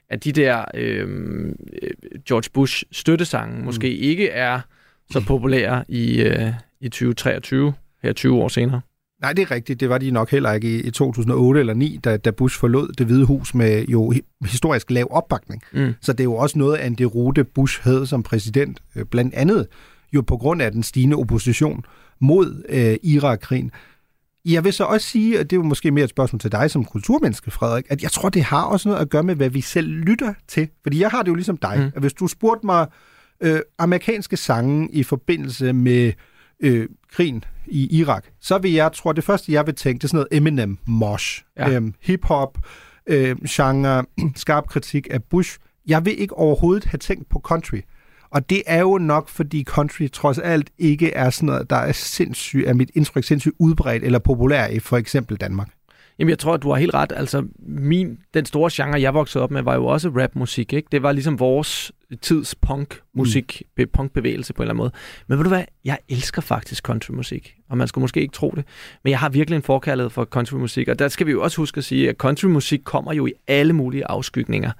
at 0.09 0.23
de 0.23 0.31
der 0.31 0.65
øh, 0.73 1.07
øh, 1.81 1.91
George 2.27 2.49
Bush 2.53 2.83
støttesange 2.91 3.63
måske 3.63 3.97
ikke 3.97 4.29
er 4.29 4.59
så 5.11 5.25
populære 5.27 5.83
i, 5.87 6.21
øh, 6.21 6.53
i 6.81 6.89
2023, 6.89 7.73
her 8.03 8.13
20 8.13 8.35
år 8.35 8.47
senere. 8.47 8.81
Nej, 9.21 9.33
det 9.33 9.41
er 9.41 9.51
rigtigt. 9.51 9.79
Det 9.79 9.89
var 9.89 9.97
de 9.97 10.11
nok 10.11 10.31
heller 10.31 10.51
ikke 10.51 10.69
i, 10.77 10.81
i 10.81 10.91
2008 10.91 11.59
eller 11.59 11.73
9, 11.73 11.99
da, 12.03 12.17
da 12.17 12.31
Bush 12.31 12.59
forlod 12.59 12.87
det 12.97 13.05
hvide 13.05 13.25
hus 13.25 13.53
med 13.55 13.85
jo 13.85 14.11
hi- 14.13 14.45
historisk 14.45 14.91
lav 14.91 15.07
opbakning. 15.11 15.61
Mm. 15.73 15.93
Så 16.01 16.13
det 16.13 16.19
er 16.19 16.23
jo 16.23 16.35
også 16.35 16.57
noget 16.59 16.77
af 16.77 16.87
en 16.87 16.95
derute, 16.95 17.43
Bush 17.43 17.81
havde 17.83 18.07
som 18.07 18.23
præsident, 18.23 18.79
øh, 18.95 19.05
blandt 19.05 19.33
andet 19.33 19.67
jo 20.13 20.21
på 20.21 20.37
grund 20.37 20.61
af 20.61 20.71
den 20.71 20.83
stigende 20.83 21.15
opposition 21.15 21.85
mod 22.19 22.63
øh, 22.69 22.95
Irak-krigen. 23.03 23.71
Jeg 24.45 24.63
vil 24.63 24.73
så 24.73 24.83
også 24.83 25.07
sige, 25.07 25.39
og 25.39 25.49
det 25.49 25.55
er 25.55 25.59
jo 25.59 25.63
måske 25.63 25.91
mere 25.91 26.03
et 26.03 26.09
spørgsmål 26.09 26.39
til 26.39 26.51
dig 26.51 26.71
som 26.71 26.85
kulturmenneske, 26.85 27.51
Frederik, 27.51 27.85
at 27.89 28.03
jeg 28.03 28.11
tror, 28.11 28.29
det 28.29 28.43
har 28.43 28.63
også 28.63 28.89
noget 28.89 29.01
at 29.01 29.09
gøre 29.09 29.23
med, 29.23 29.35
hvad 29.35 29.49
vi 29.49 29.61
selv 29.61 29.87
lytter 29.87 30.33
til. 30.47 30.67
Fordi 30.83 31.01
jeg 31.01 31.09
har 31.09 31.21
det 31.23 31.29
jo 31.29 31.35
ligesom 31.35 31.57
dig. 31.57 31.75
Mm. 31.79 31.91
At 31.95 32.01
hvis 32.01 32.13
du 32.13 32.27
spurgte 32.27 32.65
mig 32.65 32.87
øh, 33.41 33.59
amerikanske 33.77 34.37
sange 34.37 34.89
i 34.91 35.03
forbindelse 35.03 35.73
med 35.73 36.11
øh, 36.59 36.87
krigen 37.11 37.43
i 37.71 37.97
Irak, 37.99 38.25
så 38.41 38.57
vil 38.57 38.71
jeg, 38.71 38.91
tror 38.93 39.11
det 39.13 39.23
første, 39.23 39.51
jeg 39.51 39.65
vil 39.67 39.75
tænke, 39.75 39.97
det 39.99 40.03
er 40.03 40.07
sådan 40.07 40.17
noget 40.31 40.37
Eminem, 40.37 40.77
Mosh, 40.85 41.43
Ja. 41.57 41.69
øhm, 41.69 41.93
hip-hop, 42.01 42.57
øh, 43.07 43.35
genre, 43.49 44.05
skarp 44.35 44.67
kritik 44.67 45.07
af 45.11 45.23
Bush. 45.23 45.57
Jeg 45.87 46.05
vil 46.05 46.21
ikke 46.21 46.33
overhovedet 46.37 46.85
have 46.85 46.97
tænkt 46.99 47.29
på 47.29 47.39
country. 47.39 47.79
Og 48.31 48.49
det 48.49 48.63
er 48.67 48.79
jo 48.79 48.97
nok, 48.97 49.29
fordi 49.29 49.63
country 49.63 50.07
trods 50.13 50.37
alt 50.37 50.69
ikke 50.77 51.11
er 51.13 51.29
sådan 51.29 51.47
noget, 51.47 51.69
der 51.69 51.75
er 51.75 51.91
sindssygt, 51.91 52.67
er 52.67 52.73
mit 52.73 52.91
indtryk 52.95 53.23
sindssygt 53.23 53.55
udbredt 53.59 54.03
eller 54.03 54.19
populær 54.19 54.67
i 54.67 54.79
for 54.79 54.97
eksempel 54.97 55.37
Danmark. 55.37 55.69
Jamen, 56.19 56.29
jeg 56.29 56.39
tror, 56.39 56.53
at 56.53 56.63
du 56.63 56.69
har 56.69 56.77
helt 56.77 56.93
ret. 56.93 57.11
Altså, 57.15 57.45
min, 57.59 58.17
den 58.33 58.45
store 58.45 58.69
genre, 58.73 59.01
jeg 59.01 59.13
voksede 59.13 59.43
op 59.43 59.51
med, 59.51 59.61
var 59.61 59.75
jo 59.75 59.85
også 59.85 60.09
rapmusik, 60.09 60.73
ikke? 60.73 60.87
Det 60.91 61.03
var 61.03 61.11
ligesom 61.11 61.39
vores 61.39 61.91
tids 62.21 62.55
punkmusik, 62.55 63.61
mm. 63.77 63.87
punkbevægelse 63.93 64.53
på 64.53 64.61
en 64.61 64.63
eller 64.63 64.73
anden 64.73 64.81
måde. 64.81 64.91
Men 65.27 65.37
ved 65.37 65.43
du 65.43 65.49
hvad? 65.49 65.63
Jeg 65.85 65.97
elsker 66.09 66.41
faktisk 66.41 66.83
countrymusik, 66.83 67.55
og 67.69 67.77
man 67.77 67.87
skulle 67.87 68.03
måske 68.03 68.21
ikke 68.21 68.33
tro 68.33 68.53
det. 68.55 68.65
Men 69.03 69.11
jeg 69.11 69.19
har 69.19 69.29
virkelig 69.29 69.55
en 69.55 69.63
forkærlighed 69.63 70.09
for 70.09 70.25
countrymusik, 70.25 70.87
og 70.87 70.99
der 70.99 71.07
skal 71.07 71.27
vi 71.27 71.31
jo 71.31 71.41
også 71.43 71.57
huske 71.57 71.77
at 71.77 71.83
sige, 71.83 72.09
at 72.09 72.15
countrymusik 72.15 72.81
kommer 72.83 73.13
jo 73.13 73.27
i 73.27 73.31
alle 73.47 73.73
mulige 73.73 74.07
afskygninger. 74.07 74.71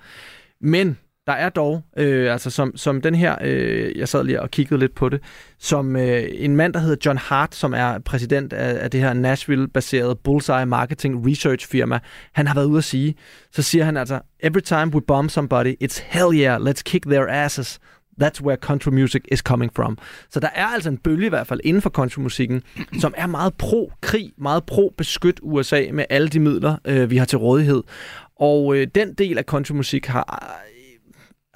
Men 0.61 0.97
der 1.29 1.35
er 1.35 1.49
dog, 1.49 1.81
øh, 1.97 2.31
altså 2.33 2.49
som, 2.49 2.77
som 2.77 3.01
den 3.01 3.15
her, 3.15 3.35
øh, 3.41 3.97
jeg 3.97 4.07
sad 4.07 4.23
lige 4.23 4.41
og 4.41 4.51
kiggede 4.51 4.79
lidt 4.79 4.95
på 4.95 5.09
det, 5.09 5.21
som 5.59 5.95
øh, 5.95 6.23
en 6.31 6.55
mand, 6.55 6.73
der 6.73 6.79
hedder 6.79 6.95
John 7.05 7.17
Hart, 7.17 7.55
som 7.55 7.73
er 7.73 7.99
præsident 7.99 8.53
af, 8.53 8.83
af 8.83 8.91
det 8.91 8.99
her 8.99 9.13
Nashville-baserede 9.13 10.15
Bullseye 10.15 10.65
Marketing 10.65 11.27
Research 11.27 11.67
firma, 11.67 11.99
han 12.33 12.47
har 12.47 12.55
været 12.55 12.65
ude 12.65 12.77
at 12.77 12.83
sige, 12.83 13.15
så 13.51 13.61
siger 13.61 13.85
han 13.85 13.97
altså, 13.97 14.19
every 14.39 14.61
time 14.61 14.93
we 14.93 15.01
bomb 15.01 15.29
somebody, 15.29 15.75
it's 15.83 16.03
hell 16.05 16.39
yeah, 16.39 16.61
let's 16.61 16.81
kick 16.85 17.05
their 17.05 17.27
asses. 17.27 17.79
That's 18.23 18.41
where 18.43 18.57
country 18.57 18.91
music 18.91 19.21
is 19.31 19.39
coming 19.39 19.71
from. 19.75 19.97
Så 20.29 20.39
der 20.39 20.49
er 20.55 20.65
altså 20.65 20.89
en 20.89 20.97
bølge 20.97 21.25
i 21.25 21.29
hvert 21.29 21.47
fald 21.47 21.59
inden 21.63 21.81
for 21.81 21.89
countrymusikken, 21.89 22.63
som 22.99 23.13
er 23.17 23.27
meget 23.27 23.53
pro-krig, 23.53 24.31
meget 24.37 24.63
pro-beskyt 24.63 25.39
USA 25.43 25.83
med 25.93 26.05
alle 26.09 26.27
de 26.27 26.39
midler, 26.39 26.75
øh, 26.85 27.09
vi 27.09 27.17
har 27.17 27.25
til 27.25 27.37
rådighed. 27.37 27.83
Og 28.39 28.75
øh, 28.75 28.87
den 28.95 29.13
del 29.13 29.37
af 29.37 29.43
countrymusik 29.43 30.05
har 30.05 30.59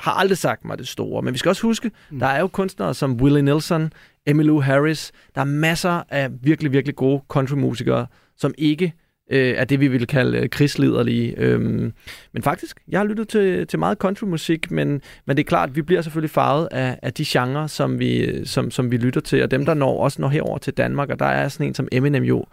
har 0.04 0.12
aldrig 0.12 0.38
sagt 0.38 0.66
mig 0.66 0.78
det 0.78 0.88
store. 0.88 1.22
Men 1.22 1.34
vi 1.34 1.38
skal 1.38 1.50
også 1.50 1.62
huske, 1.62 1.92
mm. 2.12 2.20
der 2.20 2.28
er 2.28 2.40
jo 2.40 2.48
kunstnere 2.48 2.94
som 2.94 3.14
Willie 3.14 3.42
Nelson, 3.42 3.94
Emmylou 4.26 4.62
Harris. 4.62 5.12
Der 5.36 5.42
er 5.42 5.46
masser 5.46 6.04
af 6.10 6.30
virkelig, 6.42 6.72
virkelig 6.72 6.96
gode 6.96 7.22
countrymusikere, 7.28 8.08
som 8.38 8.54
ikke 8.58 8.94
øh, 9.32 9.56
er 9.58 9.66
det, 9.66 9.80
vi 9.80 9.88
ville 9.88 10.08
kalde 10.08 10.38
øh. 10.38 11.34
Øhm, 11.38 11.94
men 12.34 12.44
faktisk, 12.44 12.80
jeg 12.88 13.00
har 13.00 13.06
lyttet 13.06 13.28
til, 13.28 13.68
til 13.68 13.80
meget 13.80 13.98
countrymusik, 13.98 14.72
men, 14.72 15.02
men 15.26 15.38
det 15.38 15.44
er 15.44 15.48
klart, 15.48 15.70
at 15.70 15.76
vi 15.76 15.82
bliver 15.82 16.02
selvfølgelig 16.02 16.32
farvet 16.32 16.68
af, 16.72 17.00
af 17.02 17.14
de 17.14 17.26
genrer, 17.28 17.68
som 17.68 18.00
vi, 18.00 18.46
som, 18.46 18.72
som 18.72 18.92
vi 18.92 18.98
lytter 18.98 19.22
til, 19.22 19.44
og 19.44 19.52
dem, 19.52 19.66
der 19.66 19.74
når, 19.74 20.04
også 20.04 20.22
når 20.22 20.30
herover 20.30 20.58
til 20.58 20.74
Danmark. 20.74 21.10
Og 21.10 21.20
der 21.20 21.26
er 21.26 21.48
sådan 21.48 21.68
en 21.68 21.74
som 21.74 21.88
Eminem 21.92 22.24
jo 22.24 22.46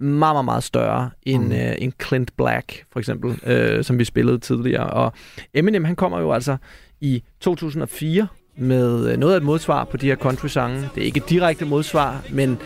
meget, 0.00 0.34
meget, 0.34 0.44
meget 0.44 0.64
større 0.64 1.10
end, 1.22 1.44
mm. 1.44 1.52
øh, 1.52 1.74
end 1.78 1.92
Clint 2.02 2.36
Black, 2.36 2.84
for 2.92 2.98
eksempel, 2.98 3.40
øh, 3.46 3.84
som 3.84 3.98
vi 3.98 4.04
spillede 4.04 4.38
tidligere. 4.38 4.90
Og 4.90 5.12
Eminem, 5.54 5.84
han 5.84 5.96
kommer 5.96 6.20
jo 6.20 6.32
altså 6.32 6.56
i 7.00 7.22
2004 7.40 8.26
med 8.56 9.12
øh, 9.12 9.18
noget 9.18 9.32
af 9.32 9.36
et 9.36 9.42
modsvar 9.42 9.84
på 9.84 9.96
de 9.96 10.06
her 10.06 10.16
country-sange. 10.16 10.88
Det 10.94 11.00
er 11.00 11.06
ikke 11.06 11.18
et 11.18 11.30
direkte 11.30 11.64
modsvar, 11.64 12.22
men, 12.30 12.58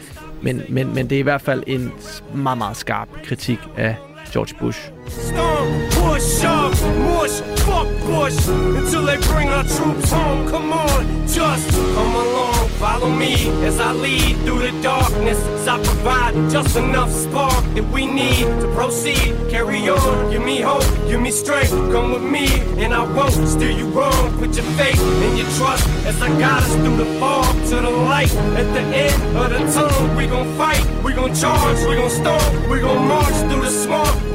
men, 0.43 0.63
men, 0.69 0.95
men 0.95 1.11
det 1.11 1.17
er 1.17 1.21
i 1.21 1.23
hvert 1.23 1.43
fald 1.43 1.63
en 1.67 1.93
meget, 2.35 2.59
meget 2.59 2.77
skarp 2.77 3.09
kritik 3.25 3.59
af 3.77 3.97
George 4.33 4.55
Bush 4.61 4.94
Storm, 5.09 5.91
push 5.91 6.45
up, 6.45 6.73
mush, 6.73 7.41
fuck 7.61 7.89
Bush 8.07 8.49
until 8.49 9.05
they 9.05 9.17
bring 9.29 9.49
our 9.49 9.65
troops 9.65 10.11
home. 10.11 10.49
Come 10.49 10.73
on, 10.73 11.27
just 11.27 11.71
come 11.71 12.15
along, 12.15 12.69
follow 12.81 13.11
me 13.11 13.35
as 13.65 13.81
I 13.81 13.93
lead 13.93 14.37
through 14.45 14.71
the 14.71 14.83
darkness. 14.83 15.39
As 15.39 15.69
I 15.69 15.83
provide 15.83 16.35
just 16.51 16.77
enough 16.77 17.11
spark 17.11 17.65
that 17.75 17.85
we 17.93 18.07
need 18.07 18.45
to 18.61 18.73
proceed. 18.75 19.35
Carry 19.51 19.89
on, 19.89 20.31
give 20.31 20.43
me 20.43 20.61
hope, 20.61 20.85
give 21.07 21.21
me 21.21 21.31
strength. 21.31 21.71
Come 21.71 22.13
with 22.13 22.23
me, 22.23 22.49
and 22.83 22.95
I 22.95 23.05
won't 23.05 23.49
steer 23.49 23.71
you 23.71 23.87
wrong. 23.89 24.39
Put 24.39 24.57
your 24.57 24.67
faith 24.77 25.01
and 25.01 25.39
your 25.39 25.49
trust 25.59 25.87
as 26.07 26.21
I 26.23 26.29
guide 26.41 26.63
us 26.63 26.75
through 26.77 26.97
the 26.97 27.19
fog 27.21 27.55
to 27.69 27.77
the 27.77 27.91
light. 27.91 28.35
At 28.57 28.73
the 28.73 28.81
end 28.81 29.37
of 29.37 29.51
the 29.51 29.59
tunnel, 29.73 30.17
we 30.17 30.27
gon' 30.27 30.57
fight, 30.57 30.85
we 31.03 31.13
gon' 31.13 31.35
charge, 31.35 31.79
we 31.89 31.97
gon' 31.97 32.11
storm, 32.11 32.71
we 32.71 32.81
gon' 32.81 33.07
march 33.07 33.35
through 33.51 33.63
the 33.63 33.71
swamp. 33.71 34.35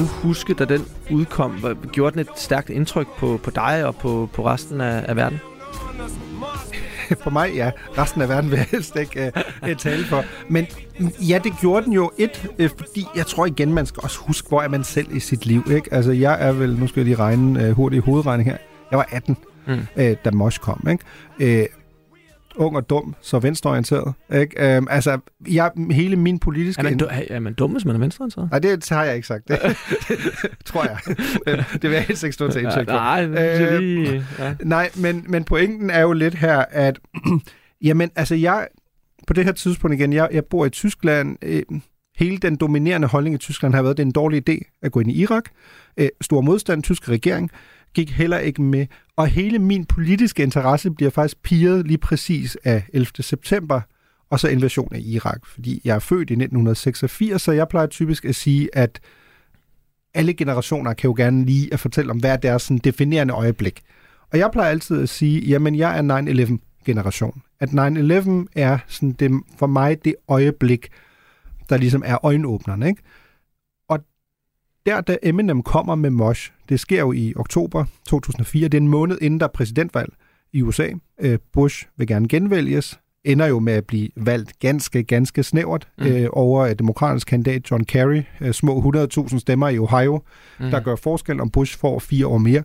Du 0.00 0.04
huske, 0.04 0.54
da 0.54 0.64
den 0.64 0.84
udkom, 1.10 1.64
gjorde 1.92 2.12
den 2.12 2.20
et 2.20 2.28
stærkt 2.36 2.70
indtryk 2.70 3.06
på, 3.18 3.40
på 3.42 3.50
dig 3.50 3.84
og 3.84 3.96
på, 3.96 4.28
på 4.32 4.46
resten 4.46 4.80
af, 4.80 5.04
af 5.08 5.16
verden? 5.16 5.40
for 7.22 7.30
mig, 7.30 7.50
ja. 7.54 7.70
Resten 7.98 8.22
af 8.22 8.28
verden 8.28 8.50
vil 8.50 8.56
jeg 8.56 8.66
helst 8.70 8.96
ikke 8.96 9.32
uh, 9.62 9.76
tale 9.76 10.04
for. 10.04 10.24
Men 10.48 10.66
ja, 11.28 11.40
det 11.44 11.52
gjorde 11.60 11.84
den 11.84 11.92
jo 11.92 12.10
et, 12.18 12.50
uh, 12.58 12.68
fordi 12.78 13.06
jeg 13.16 13.26
tror 13.26 13.46
igen, 13.46 13.72
man 13.72 13.86
skal 13.86 14.00
også 14.04 14.18
huske, 14.18 14.48
hvor 14.48 14.62
er 14.62 14.68
man 14.68 14.84
selv 14.84 15.16
i 15.16 15.20
sit 15.20 15.46
liv. 15.46 15.62
Ikke? 15.70 15.94
Altså, 15.94 16.12
jeg 16.12 16.48
er 16.48 16.52
vel, 16.52 16.76
nu 16.78 16.86
skal 16.86 17.00
jeg 17.00 17.04
lige 17.04 17.16
regne 17.16 17.68
uh, 17.68 17.76
hurtigt 17.76 18.04
i 18.04 18.10
hovedregning 18.10 18.50
her, 18.50 18.56
jeg 18.90 18.98
var 18.98 19.08
18, 19.12 19.36
Mm. 19.66 19.72
mm. 19.72 19.80
uh, 19.96 20.12
da 20.24 20.30
Mosh 20.32 20.58
kom. 20.60 20.88
Ikke? 20.90 21.60
Uh, 21.60 21.79
ung 22.60 22.76
og 22.76 22.90
dum, 22.90 23.14
så 23.20 23.38
venstreorienteret. 23.38 24.14
Ikke? 24.34 24.78
Um, 24.78 24.88
altså, 24.90 25.18
jeg, 25.50 25.70
hele 25.90 26.16
min 26.16 26.38
politiske... 26.38 26.80
Er 26.80 26.84
man, 26.84 26.98
du, 26.98 27.08
er 27.10 27.40
man 27.40 27.54
dum, 27.54 27.72
hvis 27.72 27.84
man 27.84 27.94
er 27.94 28.00
venstreorienteret? 28.00 28.50
Nej, 28.50 28.58
det 28.58 28.88
har 28.88 29.04
jeg 29.04 29.16
ikke 29.16 29.26
sagt. 29.26 29.48
Det 29.48 29.58
tror 30.66 30.84
jeg. 30.84 30.98
det 31.72 31.82
vil 31.82 31.90
jeg 31.90 32.02
helst 32.02 32.24
ikke 32.24 32.34
stå 32.34 32.50
til 32.50 32.62
indtryk 32.62 32.88
for. 32.88 32.92
Nej, 32.92 33.24
Øh, 33.24 33.78
lige... 33.78 34.24
Ja. 34.38 34.54
Nej, 34.62 34.90
men, 34.96 35.24
men 35.28 35.44
pointen 35.44 35.90
er 35.90 36.00
jo 36.00 36.12
lidt 36.12 36.34
her, 36.34 36.64
at 36.70 36.98
jamen, 37.84 38.10
altså 38.16 38.34
jeg, 38.34 38.68
på 39.26 39.32
det 39.32 39.44
her 39.44 39.52
tidspunkt 39.52 39.94
igen, 39.94 40.12
jeg, 40.12 40.28
jeg 40.32 40.44
bor 40.44 40.66
i 40.66 40.70
Tyskland, 40.70 41.36
øh, 41.42 41.62
hele 42.16 42.38
den 42.38 42.56
dominerende 42.56 43.08
holdning 43.08 43.34
i 43.34 43.38
Tyskland 43.38 43.74
har 43.74 43.82
været, 43.82 43.94
at 43.94 43.96
det 43.96 44.02
er 44.02 44.06
en 44.06 44.12
dårlig 44.12 44.50
idé 44.50 44.78
at 44.82 44.92
gå 44.92 45.00
ind 45.00 45.10
i 45.10 45.14
Irak. 45.22 45.44
Øh, 45.96 46.08
stor 46.20 46.40
modstand, 46.40 46.82
tyske 46.82 47.12
regering, 47.12 47.50
gik 47.94 48.10
heller 48.10 48.38
ikke 48.38 48.62
med. 48.62 48.86
Og 49.16 49.26
hele 49.26 49.58
min 49.58 49.84
politiske 49.84 50.42
interesse 50.42 50.90
bliver 50.90 51.10
faktisk 51.10 51.42
piret 51.42 51.86
lige 51.86 51.98
præcis 51.98 52.56
af 52.64 52.82
11. 52.92 53.06
september, 53.20 53.80
og 54.30 54.40
så 54.40 54.48
invasion 54.48 54.94
af 54.94 55.00
Irak. 55.04 55.46
Fordi 55.46 55.80
jeg 55.84 55.94
er 55.94 55.98
født 55.98 56.30
i 56.30 56.32
1986, 56.32 57.42
så 57.42 57.52
jeg 57.52 57.68
plejer 57.68 57.86
typisk 57.86 58.24
at 58.24 58.34
sige, 58.34 58.68
at 58.72 59.00
alle 60.14 60.34
generationer 60.34 60.92
kan 60.92 61.08
jo 61.08 61.14
gerne 61.16 61.44
lige 61.44 61.72
at 61.72 61.80
fortælle 61.80 62.10
om, 62.10 62.18
hvad 62.18 62.30
er 62.30 62.36
deres 62.36 62.62
sådan, 62.62 62.78
definerende 62.78 63.34
øjeblik. 63.34 63.80
Og 64.32 64.38
jeg 64.38 64.50
plejer 64.52 64.70
altid 64.70 65.02
at 65.02 65.08
sige, 65.08 65.40
jamen 65.40 65.74
jeg 65.74 65.98
er 65.98 66.02
9-11-generation. 66.82 67.42
At 67.60 67.68
9-11 67.68 68.46
er 68.56 68.78
sådan 68.86 69.12
det, 69.12 69.42
for 69.58 69.66
mig 69.66 70.04
det 70.04 70.14
øjeblik, 70.28 70.88
der 71.68 71.76
ligesom 71.76 72.02
er 72.06 72.24
øjenåbneren. 72.24 72.82
Ikke? 72.82 73.02
Der, 74.86 75.00
da 75.00 75.16
Eminem 75.22 75.62
kommer 75.62 75.94
med 75.94 76.10
Mosh, 76.10 76.52
det 76.68 76.80
sker 76.80 77.00
jo 77.00 77.12
i 77.12 77.32
oktober 77.36 77.84
2004, 78.08 78.68
det 78.68 78.78
er 78.78 78.80
en 78.80 78.88
måned 78.88 79.18
inden 79.20 79.40
der 79.40 79.46
er 79.46 79.50
præsidentvalg 79.54 80.12
i 80.52 80.62
USA. 80.62 80.88
Øh, 81.20 81.38
Bush 81.52 81.86
vil 81.96 82.06
gerne 82.06 82.28
genvælges, 82.28 83.00
ender 83.24 83.46
jo 83.46 83.58
med 83.58 83.72
at 83.72 83.86
blive 83.86 84.08
valgt 84.16 84.58
ganske, 84.58 85.02
ganske 85.02 85.42
snævert 85.42 85.88
Mm. 85.98 86.06
øh, 86.06 86.28
over 86.32 86.64
øh, 86.64 86.74
demokratisk 86.78 87.26
kandidat 87.26 87.70
John 87.70 87.84
Kerry. 87.84 88.22
Øh, 88.40 88.52
små 88.52 88.92
100.000 88.94 89.38
stemmer 89.38 89.68
i 89.68 89.78
Ohio, 89.78 90.22
Mm. 90.60 90.70
der 90.70 90.80
gør 90.80 90.96
forskel, 90.96 91.40
om 91.40 91.50
Bush 91.50 91.78
får 91.78 91.98
fire 91.98 92.26
år 92.26 92.38
mere 92.38 92.62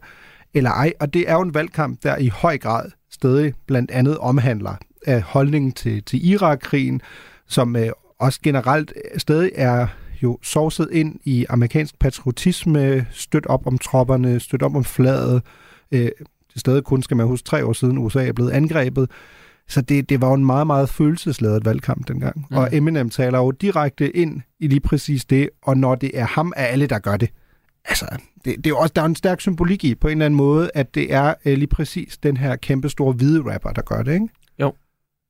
eller 0.54 0.70
ej. 0.72 0.94
Og 1.00 1.14
det 1.14 1.30
er 1.30 1.34
jo 1.34 1.42
en 1.42 1.54
valgkamp, 1.54 2.04
der 2.04 2.18
i 2.18 2.28
høj 2.28 2.58
grad 2.58 2.92
stadig 3.12 3.54
blandt 3.68 3.92
andet 3.92 4.18
omhandler 4.18 4.76
af 5.08 5.22
holdningen 5.22 5.72
til, 5.72 6.04
til 6.04 6.30
Irak-krigen, 6.30 7.02
som 7.48 7.76
øh, 7.76 7.90
også 8.20 8.40
generelt 8.44 8.94
øh, 8.96 9.20
stadig 9.20 9.52
er 9.56 9.88
jo 10.24 10.40
sovset 10.44 10.90
ind 10.92 11.20
i 11.24 11.46
amerikansk 11.50 12.00
patriotisme, 12.00 13.08
støt 13.12 13.46
op 13.46 13.68
om 13.68 13.78
tropperne, 13.78 14.40
støt 14.40 14.62
op 14.62 14.76
om 14.76 14.84
flaget. 14.84 15.42
Øh, 15.92 16.10
det 16.54 16.60
stadig 16.60 16.84
kun, 16.84 17.04
skal 17.04 17.18
man 17.18 17.28
huske, 17.28 17.46
tre 17.46 17.66
år 17.66 17.74
siden 17.74 17.98
USA 17.98 18.28
er 18.28 18.34
blevet 18.34 18.52
angrebet. 18.52 19.12
Så 19.68 19.82
det, 19.82 20.10
det 20.10 20.22
var 20.22 20.28
jo 20.28 20.34
en 20.34 20.46
meget, 20.46 20.68
meget 20.68 20.90
følelsesladet 20.90 21.66
valgkamp 21.66 22.08
dengang. 22.08 22.36
Mm. 22.36 22.46
Mm. 22.50 22.58
Og 22.58 22.70
Eminem 22.72 23.10
taler 23.10 23.40
jo 23.40 23.52
direkte 23.52 24.18
ind 24.18 24.42
i 24.60 24.68
lige 24.68 24.80
præcis 24.80 25.26
det, 25.26 25.50
og 25.64 25.78
når 25.78 25.96
det 25.96 26.12
er 26.14 26.26
ham 26.26 26.54
af 26.56 26.72
alle, 26.72 26.88
der 26.88 27.00
gør 27.00 27.18
det. 27.18 27.30
Altså, 27.86 28.06
det, 28.46 28.58
det 28.58 28.66
er 28.66 28.70
jo 28.70 28.78
også, 28.78 28.94
der 28.96 29.02
er 29.02 29.06
en 29.06 29.16
stærk 29.16 29.42
symbolik 29.42 29.84
i 29.84 29.96
på 29.96 30.08
en 30.08 30.12
eller 30.12 30.26
anden 30.26 30.38
måde, 30.38 30.72
at 30.74 30.96
det 30.96 31.14
er 31.14 31.34
øh, 31.46 31.58
lige 31.58 31.68
præcis 31.68 32.18
den 32.18 32.38
her 32.38 32.56
kæmpe 32.56 32.90
store 32.90 33.14
hvide 33.14 33.54
rapper, 33.54 33.70
der 33.70 33.82
gør 33.82 34.04
det, 34.04 34.14
ikke? 34.14 34.28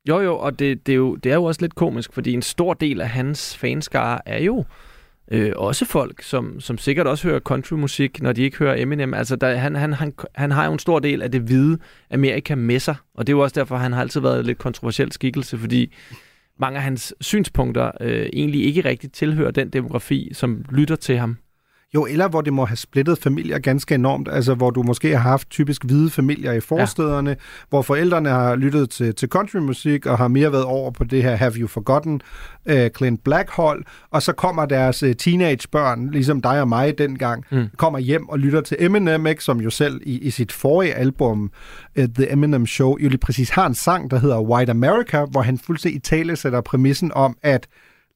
Jo, 0.09 0.19
jo, 0.19 0.37
og 0.37 0.59
det, 0.59 0.87
det, 0.87 0.91
er 0.91 0.97
jo, 0.97 1.15
det 1.15 1.31
er 1.31 1.35
jo 1.35 1.43
også 1.43 1.61
lidt 1.61 1.75
komisk, 1.75 2.13
fordi 2.13 2.33
en 2.33 2.41
stor 2.41 2.73
del 2.73 3.01
af 3.01 3.09
hans 3.09 3.57
fanskare 3.57 4.19
er 4.25 4.43
jo 4.43 4.65
øh, 5.31 5.51
også 5.55 5.85
folk, 5.85 6.21
som, 6.21 6.59
som 6.59 6.77
sikkert 6.77 7.07
også 7.07 7.27
hører 7.27 7.39
countrymusik, 7.39 8.21
når 8.21 8.31
de 8.31 8.41
ikke 8.41 8.57
hører 8.57 8.81
Eminem. 8.81 9.13
Altså, 9.13 9.35
der, 9.35 9.55
han, 9.55 9.75
han, 9.75 9.93
han, 9.93 10.13
han 10.35 10.51
har 10.51 10.65
jo 10.65 10.73
en 10.73 10.79
stor 10.79 10.99
del 10.99 11.21
af 11.21 11.31
det 11.31 11.41
hvide 11.41 11.77
Amerika 12.11 12.55
med 12.55 12.79
sig, 12.79 12.95
og 13.13 13.27
det 13.27 13.33
er 13.33 13.37
jo 13.37 13.43
også 13.43 13.59
derfor, 13.59 13.77
han 13.77 13.93
har 13.93 14.01
altid 14.01 14.21
været 14.21 14.45
lidt 14.45 14.57
kontroversiel 14.57 15.11
skikkelse, 15.11 15.57
fordi 15.57 15.93
mange 16.59 16.77
af 16.77 16.83
hans 16.83 17.13
synspunkter 17.21 17.91
øh, 18.01 18.29
egentlig 18.33 18.65
ikke 18.65 18.81
rigtigt 18.85 19.13
tilhører 19.13 19.51
den 19.51 19.69
demografi, 19.69 20.29
som 20.33 20.65
lytter 20.71 20.95
til 20.95 21.17
ham. 21.17 21.37
Jo, 21.93 22.05
eller 22.05 22.27
hvor 22.27 22.41
det 22.41 22.53
må 22.53 22.65
have 22.65 22.77
splittet 22.77 23.17
familier 23.17 23.59
ganske 23.59 23.95
enormt, 23.95 24.27
altså 24.31 24.53
hvor 24.53 24.69
du 24.69 24.83
måske 24.83 25.11
har 25.11 25.29
haft 25.29 25.49
typisk 25.49 25.83
hvide 25.83 26.09
familier 26.09 26.51
i 26.51 26.59
forstederne, 26.59 27.29
ja. 27.29 27.35
hvor 27.69 27.81
forældrene 27.81 28.29
har 28.29 28.55
lyttet 28.55 28.89
til, 28.89 29.15
til 29.15 29.29
countrymusik 29.29 30.05
og 30.05 30.17
har 30.17 30.27
mere 30.27 30.51
været 30.51 30.63
over 30.63 30.91
på 30.91 31.03
det 31.03 31.23
her 31.23 31.35
Have 31.35 31.53
You 31.53 31.67
Forgotten, 31.67 32.21
uh, 32.71 32.75
Clint 32.97 33.23
Black 33.23 33.49
hold, 33.49 33.83
og 34.11 34.21
så 34.21 34.33
kommer 34.33 34.65
deres 34.65 35.03
uh, 35.03 35.09
teenagebørn, 35.19 36.09
ligesom 36.11 36.41
dig 36.41 36.61
og 36.61 36.67
mig 36.67 36.97
dengang, 36.97 37.45
Mm. 37.51 37.57
mm. 37.57 37.67
kommer 37.77 37.99
hjem 37.99 38.29
og 38.29 38.39
lytter 38.39 38.61
til 38.61 38.77
Eminem, 38.79 39.27
ikke, 39.27 39.43
som 39.43 39.61
jo 39.61 39.69
selv 39.69 40.01
i, 40.03 40.19
i 40.19 40.29
sit 40.29 40.51
forrige 40.51 40.93
album, 40.93 41.51
uh, 41.99 42.05
The 42.05 42.31
Eminem 42.31 42.65
Show, 42.65 42.97
jo 42.99 43.09
lige 43.09 43.17
præcis 43.17 43.49
har 43.49 43.65
en 43.67 43.75
sang, 43.75 44.11
der 44.11 44.19
hedder 44.19 44.41
White 44.41 44.69
America, 44.69 45.25
hvor 45.25 45.41
han 45.41 45.57
fuldstændig 45.57 45.97
i 45.97 46.01
tale 46.01 46.35
sætter 46.35 46.61
præmissen 46.61 47.11
om, 47.13 47.37
at 47.43 47.67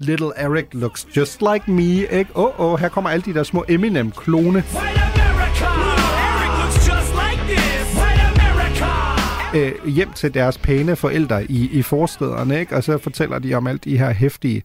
Little 0.02 0.32
Eric 0.38 0.74
looks 0.74 1.08
just 1.18 1.42
like 1.42 1.72
me, 1.72 2.06
ikke? 2.12 2.32
Åh, 2.36 2.44
oh, 2.44 2.60
oh, 2.60 2.80
her 2.80 2.90
kommer 2.90 3.10
alle 3.10 3.24
de 3.24 3.34
der 3.34 3.44
små 3.44 3.66
Eminem-klone. 3.68 4.64
White 4.74 5.02
America. 5.02 5.66
Eric 5.66 6.52
looks 6.62 6.88
just 6.88 7.14
like 7.14 7.42
this. 7.56 7.98
White 7.98 8.22
America. 8.22 9.86
øh, 9.88 9.94
hjem 9.94 10.14
til 10.14 10.34
deres 10.34 10.58
pæne 10.58 10.96
forældre 10.96 11.46
i, 11.52 11.70
i 11.72 11.82
forstederne, 11.82 12.60
ikke? 12.60 12.76
og 12.76 12.84
så 12.84 12.98
fortæller 12.98 13.40
de 13.40 13.54
om 13.54 13.68
alle 13.68 13.80
de 13.84 13.98
her 13.98 14.12
hæftige 14.14 14.64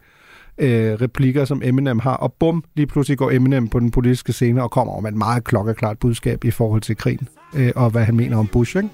øh, 0.58 0.92
replikker, 0.92 1.44
som 1.44 1.62
Eminem 1.64 1.98
har, 1.98 2.14
og 2.14 2.32
bum, 2.32 2.64
lige 2.74 2.86
pludselig 2.86 3.18
går 3.18 3.30
Eminem 3.30 3.68
på 3.68 3.80
den 3.80 3.90
politiske 3.90 4.32
scene 4.32 4.62
og 4.62 4.70
kommer 4.70 5.00
med 5.00 5.10
et 5.10 5.16
meget 5.16 5.44
klokkeklart 5.44 5.98
budskab 5.98 6.44
i 6.44 6.50
forhold 6.50 6.80
til 6.80 6.96
krigen, 6.96 7.28
øh, 7.54 7.72
og 7.76 7.90
hvad 7.90 8.04
han 8.04 8.16
mener 8.16 8.36
om 8.36 8.46
Bush. 8.46 8.76
Ikke? 8.76 8.88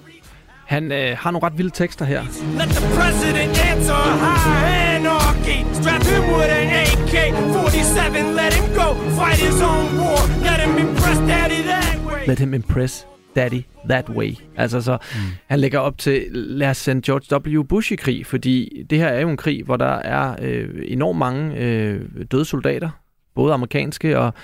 Han 0.67 0.93
øh, 0.93 1.17
har 1.19 1.31
nogle 1.31 1.47
ret 1.47 1.59
vilde 1.59 1.71
tekster 1.75 2.05
her. 2.05 2.23
Let 2.59 2.69
the 2.69 2.95
president 2.97 3.73
answer 3.73 3.95
high 3.95 5.20
anarchy. 5.41 5.75
Strap 5.75 6.03
him 6.03 6.23
with 6.37 6.51
an 6.51 6.69
AK-47. 6.85 8.35
Let 8.35 8.55
him 8.55 8.75
go 8.75 8.95
fight 9.19 9.39
his 9.39 9.61
own 9.63 9.99
war. 9.99 10.19
Let 10.43 10.61
him 10.61 10.79
impress 10.79 11.19
daddy 11.19 11.63
that 11.63 11.99
way. 12.07 12.27
Let 12.27 12.39
him 12.39 12.55
impress 12.55 13.07
daddy 13.37 13.63
that 13.89 14.09
way. 14.09 14.35
Altså 14.57 14.81
så, 14.81 14.99
mm. 15.13 15.19
han 15.47 15.61
lægger 15.61 15.79
op 15.79 15.99
til, 15.99 16.27
lad 16.33 16.71
os 16.71 16.77
sende 16.77 17.03
George 17.03 17.57
W. 17.59 17.63
Bush 17.63 17.93
i 17.93 17.97
krig, 17.97 18.27
fordi 18.27 18.83
det 18.91 18.99
her 18.99 19.09
er 19.09 19.21
jo 19.21 19.31
en 19.31 19.37
krig, 19.37 19.65
hvor 19.65 19.77
der 19.77 19.95
er 19.95 20.37
øh, 20.43 20.69
enormt 20.85 21.19
mange 21.19 21.57
øh, 21.57 22.01
døde 22.31 22.45
soldater, 22.45 22.91
både 23.35 23.55
amerikanske 23.55 24.19
og 24.19 24.35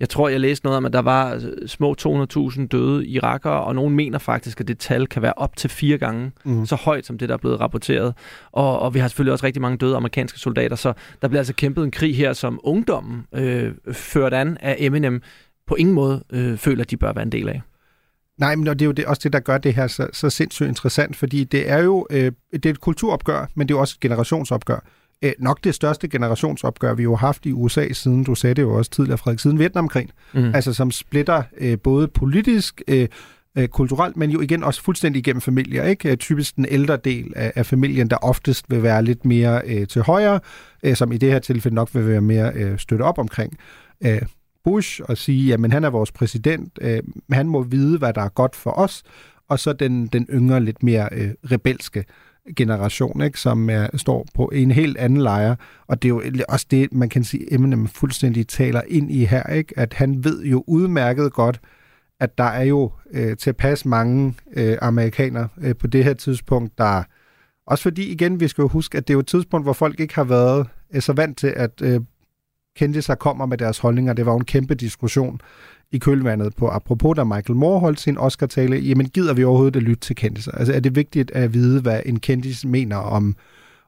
jeg 0.00 0.08
tror, 0.08 0.28
jeg 0.28 0.40
læste 0.40 0.66
noget 0.66 0.76
om, 0.76 0.84
at 0.84 0.92
der 0.92 1.02
var 1.02 1.34
øh, 1.34 1.68
små 1.68 1.94
200.000 2.02 2.66
døde 2.66 3.06
irakere, 3.06 3.64
og 3.64 3.74
nogen 3.74 3.94
mener 3.94 4.18
faktisk, 4.18 4.60
at 4.60 4.68
det 4.68 4.78
tal 4.78 5.06
kan 5.06 5.22
være 5.22 5.32
op 5.36 5.56
til 5.56 5.70
fire 5.70 5.98
gange 5.98 6.32
Mhm. 6.44 6.66
så 6.66 6.76
højt, 6.76 7.06
som 7.06 7.18
det, 7.18 7.28
der 7.28 7.34
er 7.34 7.38
blevet 7.38 7.60
rapporteret. 7.60 8.14
Og, 8.52 8.78
og 8.78 8.94
vi 8.94 8.98
har 8.98 9.08
selvfølgelig 9.08 9.32
også 9.32 9.46
rigtig 9.46 9.62
mange 9.62 9.78
døde 9.78 9.96
amerikanske 9.96 10.38
soldater, 10.38 10.76
så 10.76 10.92
der 11.22 11.28
bliver 11.28 11.40
altså 11.40 11.54
kæmpet 11.54 11.84
en 11.84 11.90
krig 11.90 12.16
her, 12.16 12.32
som 12.32 12.60
ungdommen 12.64 13.26
øh, 13.34 13.72
ført 13.92 14.34
an 14.34 14.56
af 14.60 14.76
Eminem 14.78 15.22
på 15.66 15.74
ingen 15.74 15.94
måde 15.94 16.24
øh, 16.32 16.56
føler, 16.56 16.84
at 16.84 16.90
de 16.90 16.96
bør 16.96 17.12
være 17.12 17.22
en 17.24 17.32
del 17.32 17.48
af. 17.48 17.62
Nej, 18.38 18.56
men 18.56 18.66
det 18.66 18.82
er 18.82 18.86
jo 18.86 18.92
det, 18.92 19.04
også 19.06 19.20
det, 19.24 19.32
der 19.32 19.40
gør 19.40 19.58
det 19.58 19.74
her 19.74 19.86
så, 19.86 20.06
så 20.12 20.30
sindssygt 20.30 20.68
interessant, 20.68 21.16
fordi 21.16 21.44
det 21.44 21.70
er 21.70 21.78
jo 21.78 22.06
øh, 22.10 22.32
det 22.52 22.66
er 22.66 22.70
et 22.70 22.80
kulturopgør, 22.80 23.46
men 23.54 23.68
det 23.68 23.74
er 23.74 23.76
jo 23.76 23.80
også 23.80 23.94
et 23.96 24.00
generationsopgør. 24.00 24.78
Øh, 25.24 25.32
nok 25.38 25.64
det 25.64 25.74
største 25.74 26.08
generationsopgør, 26.08 26.94
vi 26.94 27.02
jo 27.02 27.14
har 27.14 27.26
haft 27.26 27.46
i 27.46 27.52
USA 27.52 27.92
siden, 27.92 28.24
du 28.24 28.34
sagde 28.34 28.54
det 28.54 28.62
jo 28.62 28.74
også 28.74 28.90
tidligere, 28.90 29.18
Frederik, 29.18 29.38
siden 29.38 29.58
Vietnamkrigen. 29.58 30.10
Mm. 30.34 30.54
Altså 30.54 30.72
som 30.72 30.90
splitter 30.90 31.42
øh, 31.58 31.78
både 31.78 32.08
politisk, 32.08 32.82
øh, 32.88 33.08
øh, 33.58 33.68
kulturelt, 33.68 34.16
men 34.16 34.30
jo 34.30 34.40
igen 34.40 34.64
også 34.64 34.82
fuldstændig 34.82 35.20
igennem 35.20 35.40
familier. 35.40 35.84
Ikke? 35.84 36.10
Øh, 36.10 36.16
Typisk 36.16 36.56
den 36.56 36.66
ældre 36.70 36.96
del 36.96 37.32
af, 37.36 37.52
af 37.54 37.66
familien, 37.66 38.10
der 38.10 38.16
oftest 38.16 38.70
vil 38.70 38.82
være 38.82 39.04
lidt 39.04 39.24
mere 39.24 39.62
øh, 39.66 39.86
til 39.86 40.02
højre, 40.02 40.40
øh, 40.82 40.96
som 40.96 41.12
i 41.12 41.16
det 41.16 41.32
her 41.32 41.38
tilfælde 41.38 41.74
nok 41.74 41.94
vil 41.94 42.08
være 42.08 42.20
mere 42.20 42.52
øh, 42.54 42.78
støtte 42.78 43.02
op 43.02 43.18
omkring 43.18 43.58
øh, 44.06 44.22
Bush 44.64 45.00
og 45.04 45.18
sige, 45.18 45.46
jamen 45.46 45.72
han 45.72 45.84
er 45.84 45.90
vores 45.90 46.12
præsident, 46.12 46.78
øh, 46.80 47.02
han 47.32 47.48
må 47.48 47.62
vide, 47.62 47.98
hvad 47.98 48.12
der 48.12 48.22
er 48.22 48.28
godt 48.28 48.56
for 48.56 48.70
os, 48.70 49.02
og 49.48 49.58
så 49.58 49.72
den, 49.72 50.06
den 50.06 50.26
yngre, 50.30 50.60
lidt 50.60 50.82
mere 50.82 51.08
øh, 51.12 51.30
rebelske 51.50 52.04
generation, 52.56 53.20
ikke, 53.20 53.40
som 53.40 53.70
er, 53.70 53.88
står 53.96 54.26
på 54.34 54.46
en 54.54 54.70
helt 54.70 54.96
anden 54.96 55.20
lejr. 55.20 55.56
Og 55.86 56.02
det 56.02 56.08
er 56.08 56.10
jo 56.10 56.22
også 56.48 56.66
det, 56.70 56.92
man 56.92 57.08
kan 57.08 57.24
sige, 57.24 57.54
Eminem 57.54 57.88
fuldstændig 57.88 58.48
taler 58.48 58.82
ind 58.88 59.10
i 59.10 59.24
her, 59.24 59.52
ikke? 59.52 59.78
at 59.78 59.94
han 59.94 60.24
ved 60.24 60.44
jo 60.44 60.64
udmærket 60.66 61.32
godt, 61.32 61.60
at 62.20 62.38
der 62.38 62.44
er 62.44 62.62
jo 62.62 62.92
øh, 63.12 63.36
tilpas 63.36 63.84
mange 63.84 64.34
øh, 64.56 64.78
amerikanere 64.82 65.48
øh, 65.60 65.76
på 65.76 65.86
det 65.86 66.04
her 66.04 66.14
tidspunkt, 66.14 66.78
der 66.78 67.02
også 67.66 67.82
fordi, 67.82 68.12
igen, 68.12 68.40
vi 68.40 68.48
skal 68.48 68.62
jo 68.62 68.68
huske, 68.68 68.98
at 68.98 69.08
det 69.08 69.12
er 69.12 69.16
jo 69.16 69.20
et 69.20 69.26
tidspunkt, 69.26 69.66
hvor 69.66 69.72
folk 69.72 70.00
ikke 70.00 70.14
har 70.14 70.24
været 70.24 70.66
øh, 70.94 71.02
så 71.02 71.12
vant 71.12 71.38
til, 71.38 71.52
at 71.56 71.82
øh, 71.82 72.00
kendte 72.76 73.02
sig 73.02 73.18
kommer 73.18 73.46
med 73.46 73.58
deres 73.58 73.78
holdninger. 73.78 74.12
Det 74.12 74.26
var 74.26 74.32
jo 74.32 74.38
en 74.38 74.44
kæmpe 74.44 74.74
diskussion 74.74 75.40
i 75.92 75.98
kølvandet 75.98 76.56
på, 76.56 76.68
apropos 76.68 77.16
da 77.16 77.24
Michael 77.24 77.56
Moore 77.56 77.80
holdt 77.80 78.00
sin 78.00 78.18
Oscar-tale, 78.18 78.76
jamen 78.76 79.08
gider 79.08 79.34
vi 79.34 79.44
overhovedet 79.44 79.76
at 79.76 79.82
lytte 79.82 80.00
til 80.00 80.16
kendiser? 80.16 80.52
Altså 80.52 80.72
er 80.72 80.80
det 80.80 80.96
vigtigt 80.96 81.30
at 81.30 81.54
vide, 81.54 81.80
hvad 81.80 82.00
en 82.06 82.20
kendis 82.20 82.64
mener 82.64 82.96
om, 82.96 83.36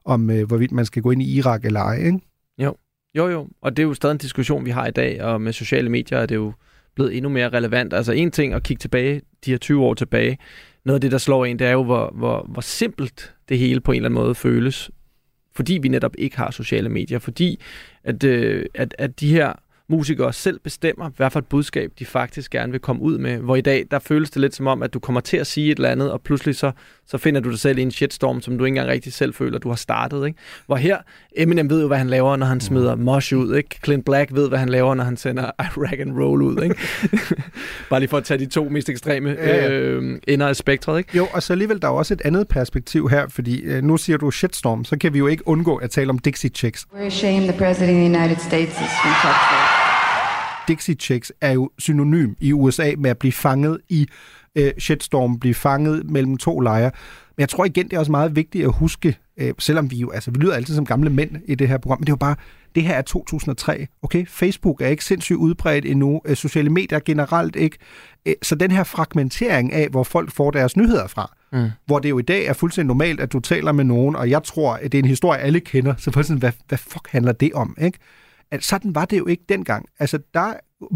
om 0.05 0.29
øh, 0.29 0.47
hvorvidt 0.47 0.71
man 0.71 0.85
skal 0.85 1.01
gå 1.01 1.11
ind 1.11 1.21
i 1.21 1.37
Irak 1.37 1.65
eller 1.65 1.79
ej, 1.79 1.97
ikke? 1.97 2.19
Jo. 2.57 2.75
jo, 3.15 3.27
jo. 3.29 3.47
Og 3.61 3.77
det 3.77 3.83
er 3.83 3.87
jo 3.87 3.93
stadig 3.93 4.13
en 4.13 4.17
diskussion, 4.17 4.65
vi 4.65 4.69
har 4.69 4.87
i 4.87 4.91
dag, 4.91 5.23
og 5.23 5.41
med 5.41 5.53
sociale 5.53 5.89
medier 5.89 6.17
er 6.17 6.25
det 6.25 6.35
jo 6.35 6.53
blevet 6.95 7.17
endnu 7.17 7.29
mere 7.29 7.49
relevant. 7.49 7.93
Altså 7.93 8.11
en 8.11 8.31
ting 8.31 8.53
at 8.53 8.63
kigge 8.63 8.79
tilbage, 8.81 9.21
de 9.45 9.51
her 9.51 9.57
20 9.57 9.83
år 9.83 9.93
tilbage, 9.93 10.37
noget 10.85 10.95
af 10.95 11.01
det, 11.01 11.11
der 11.11 11.17
slår 11.17 11.45
en, 11.45 11.59
det 11.59 11.67
er 11.67 11.71
jo, 11.71 11.83
hvor, 11.83 12.13
hvor, 12.15 12.45
hvor 12.49 12.61
simpelt 12.61 13.33
det 13.49 13.57
hele 13.59 13.81
på 13.81 13.91
en 13.91 13.95
eller 13.95 14.09
anden 14.09 14.23
måde 14.23 14.35
føles, 14.35 14.91
fordi 15.55 15.79
vi 15.81 15.87
netop 15.87 16.13
ikke 16.17 16.37
har 16.37 16.51
sociale 16.51 16.89
medier, 16.89 17.19
fordi 17.19 17.59
at, 18.03 18.23
øh, 18.23 18.65
at, 18.73 18.95
at 18.97 19.19
de 19.19 19.31
her 19.31 19.53
musikere 19.89 20.33
selv 20.33 20.59
bestemmer, 20.59 21.09
hvad 21.17 21.29
for 21.29 21.39
et 21.39 21.45
budskab 21.45 21.91
de 21.99 22.05
faktisk 22.05 22.51
gerne 22.51 22.71
vil 22.71 22.81
komme 22.81 23.01
ud 23.01 23.17
med. 23.17 23.37
Hvor 23.37 23.55
i 23.55 23.61
dag, 23.61 23.85
der 23.91 23.99
føles 23.99 24.29
det 24.29 24.41
lidt 24.41 24.55
som 24.55 24.67
om, 24.67 24.83
at 24.83 24.93
du 24.93 24.99
kommer 24.99 25.21
til 25.21 25.37
at 25.37 25.47
sige 25.47 25.71
et 25.71 25.75
eller 25.75 25.89
andet, 25.89 26.11
og 26.11 26.21
pludselig 26.21 26.55
så, 26.55 26.71
så 27.07 27.17
finder 27.17 27.41
du 27.41 27.49
dig 27.49 27.59
selv 27.59 27.77
i 27.77 27.81
en 27.81 27.91
shitstorm, 27.91 28.41
som 28.41 28.57
du 28.57 28.65
ikke 28.65 28.71
engang 28.71 28.89
rigtig 28.89 29.13
selv 29.13 29.33
føler, 29.33 29.59
du 29.59 29.69
har 29.69 29.75
startet. 29.75 30.27
Ikke? 30.27 30.39
Hvor 30.65 30.75
her, 30.75 30.97
Eminem 31.37 31.69
ved 31.69 31.81
jo, 31.81 31.87
hvad 31.87 31.97
han 31.97 32.09
laver, 32.09 32.35
når 32.35 32.45
han 32.45 32.59
smider 32.59 32.95
Mosh 32.95 33.35
ud. 33.35 33.55
Ikke? 33.55 33.79
Clint 33.83 34.05
Black 34.05 34.33
ved, 34.33 34.49
hvad 34.49 34.59
han 34.59 34.69
laver, 34.69 34.95
når 34.95 35.03
han 35.03 35.17
sender 35.17 35.51
Iraq 35.77 35.99
and 35.99 36.19
Roll 36.19 36.41
ud. 36.41 36.63
Ikke? 36.63 36.75
Bare 37.89 37.99
lige 37.99 38.09
for 38.09 38.17
at 38.17 38.23
tage 38.23 38.37
de 38.37 38.45
to 38.45 38.69
mest 38.69 38.89
ekstreme 38.89 39.29
ja, 39.29 39.55
ja. 39.55 39.69
Øh, 39.71 40.19
ender 40.27 40.47
af 40.47 40.55
spektret. 40.55 40.97
Ikke? 40.97 41.17
Jo, 41.17 41.27
og 41.33 41.43
så 41.43 41.53
alligevel, 41.53 41.81
der 41.81 41.87
er 41.87 41.91
også 41.91 42.13
et 42.13 42.21
andet 42.25 42.47
perspektiv 42.47 43.09
her, 43.09 43.27
fordi 43.27 43.61
øh, 43.61 43.83
nu 43.83 43.97
siger 43.97 44.17
du 44.17 44.31
shitstorm, 44.31 44.85
så 44.85 44.97
kan 44.97 45.13
vi 45.13 45.17
jo 45.17 45.27
ikke 45.27 45.47
undgå 45.47 45.75
at 45.75 45.89
tale 45.89 46.09
om 46.09 46.19
Dixie 46.19 46.49
Chicks. 46.49 46.87
We're 46.93 47.01
ashamed 47.01 47.47
the 47.49 47.57
president 47.57 47.91
of 47.91 47.95
the 47.95 48.19
United 48.19 48.37
States 48.37 48.71
is 48.71 48.91
from 49.01 49.13
Texas. 49.23 49.78
Dixie 50.69 50.95
Chicks 50.95 51.31
er 51.41 51.51
jo 51.51 51.69
synonym 51.77 52.33
i 52.39 52.53
USA 52.53 52.93
med 52.97 53.09
at 53.09 53.17
blive 53.17 53.31
fanget 53.31 53.79
i 53.89 54.07
øh, 54.55 54.71
shitstorm, 54.79 55.39
blive 55.39 55.53
fanget 55.53 56.09
mellem 56.09 56.37
to 56.37 56.59
lejre. 56.59 56.91
Men 57.37 57.41
jeg 57.41 57.49
tror 57.49 57.65
igen, 57.65 57.85
det 57.85 57.93
er 57.93 57.99
også 57.99 58.11
meget 58.11 58.35
vigtigt 58.35 58.65
at 58.65 58.73
huske, 58.73 59.17
øh, 59.37 59.53
selvom 59.59 59.91
vi 59.91 59.95
jo, 59.95 60.09
altså 60.11 60.31
vi 60.31 60.39
lyder 60.39 60.53
altid 60.53 60.75
som 60.75 60.85
gamle 60.85 61.09
mænd 61.09 61.31
i 61.45 61.55
det 61.55 61.67
her 61.67 61.77
program, 61.77 61.99
men 61.99 62.05
det 62.05 62.09
er 62.09 62.13
jo 62.13 62.17
bare, 62.17 62.35
det 62.75 62.83
her 62.83 62.93
er 62.93 63.01
2003, 63.01 63.87
okay? 64.01 64.25
Facebook 64.27 64.81
er 64.81 64.87
ikke 64.87 65.05
sindssygt 65.05 65.37
udbredt 65.37 65.85
endnu, 65.85 66.21
øh, 66.25 66.35
sociale 66.35 66.69
medier 66.69 66.99
generelt 66.99 67.55
ikke. 67.55 67.77
Øh, 68.25 68.33
så 68.41 68.55
den 68.55 68.71
her 68.71 68.83
fragmentering 68.83 69.73
af, 69.73 69.87
hvor 69.89 70.03
folk 70.03 70.31
får 70.31 70.51
deres 70.51 70.77
nyheder 70.77 71.07
fra, 71.07 71.35
mm. 71.51 71.69
hvor 71.85 71.99
det 71.99 72.09
jo 72.09 72.19
i 72.19 72.21
dag 72.21 72.45
er 72.45 72.53
fuldstændig 72.53 72.87
normalt, 72.87 73.19
at 73.19 73.33
du 73.33 73.39
taler 73.39 73.71
med 73.71 73.83
nogen, 73.83 74.15
og 74.15 74.29
jeg 74.29 74.43
tror, 74.43 74.73
at 74.73 74.91
det 74.91 74.97
er 74.97 75.03
en 75.03 75.09
historie, 75.09 75.39
alle 75.39 75.59
kender, 75.59 75.93
så 75.97 76.11
sådan, 76.11 76.37
hvad, 76.37 76.51
hvad 76.67 76.77
fuck 76.77 77.07
handler 77.11 77.31
det 77.31 77.53
om, 77.53 77.77
ikke? 77.81 77.99
At 78.51 78.63
sådan 78.63 78.95
var 78.95 79.05
det 79.05 79.17
jo 79.17 79.27
ikke 79.27 79.43
dengang. 79.49 79.85
Altså, 79.99 80.19
der 80.33 80.53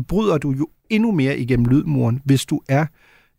bryder 0.08 0.38
du 0.38 0.52
jo 0.52 0.68
endnu 0.90 1.12
mere 1.12 1.38
igennem 1.38 1.66
lydmuren, 1.66 2.22
hvis 2.26 2.46
du 2.46 2.62
er 2.70 2.86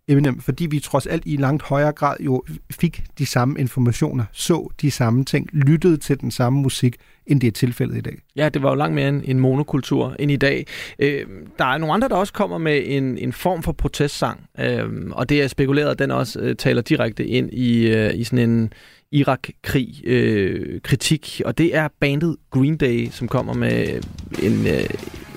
Eminem, 0.08 0.40
fordi 0.40 0.66
vi 0.66 0.80
trods 0.80 1.06
alt 1.06 1.22
i 1.26 1.36
langt 1.36 1.62
højere 1.62 1.92
grad 1.92 2.16
jo 2.20 2.44
fik 2.70 3.04
de 3.18 3.26
samme 3.26 3.58
informationer, 3.58 4.24
så 4.32 4.68
de 4.80 4.90
samme 4.90 5.24
ting, 5.24 5.48
lyttede 5.52 5.96
til 5.96 6.20
den 6.20 6.30
samme 6.30 6.60
musik, 6.60 6.96
end 7.26 7.40
det 7.40 7.46
er 7.46 7.50
tilfældet 7.50 7.96
i 7.96 8.00
dag. 8.00 8.18
Ja, 8.36 8.48
det 8.48 8.62
var 8.62 8.68
jo 8.68 8.74
langt 8.74 8.94
mere 8.94 9.08
en, 9.08 9.22
en 9.24 9.40
monokultur 9.40 10.16
end 10.18 10.30
i 10.30 10.36
dag. 10.36 10.66
Øh, 10.98 11.26
der 11.58 11.64
er 11.64 11.78
nogle 11.78 11.94
andre, 11.94 12.08
der 12.08 12.16
også 12.16 12.32
kommer 12.32 12.58
med 12.58 12.82
en, 12.86 13.18
en 13.18 13.32
form 13.32 13.62
for 13.62 13.72
protestsang, 13.72 14.40
øh, 14.60 14.84
og 15.12 15.28
det 15.28 15.42
er 15.42 15.48
spekuleret, 15.48 15.90
at 15.90 15.98
den 15.98 16.10
også 16.10 16.40
øh, 16.40 16.56
taler 16.56 16.82
direkte 16.82 17.26
ind 17.26 17.52
i, 17.52 17.86
øh, 17.86 18.14
i 18.14 18.24
sådan 18.24 18.50
en 18.50 18.72
Irak-krig 19.14 20.00
øh, 20.04 20.80
kritik, 20.80 21.42
og 21.44 21.58
det 21.58 21.76
er 21.76 21.88
bandet 22.00 22.36
Green 22.50 22.76
Day, 22.76 23.10
som 23.10 23.28
kommer 23.28 23.54
med 23.54 24.00
en, 24.42 24.66
øh, 24.66 24.88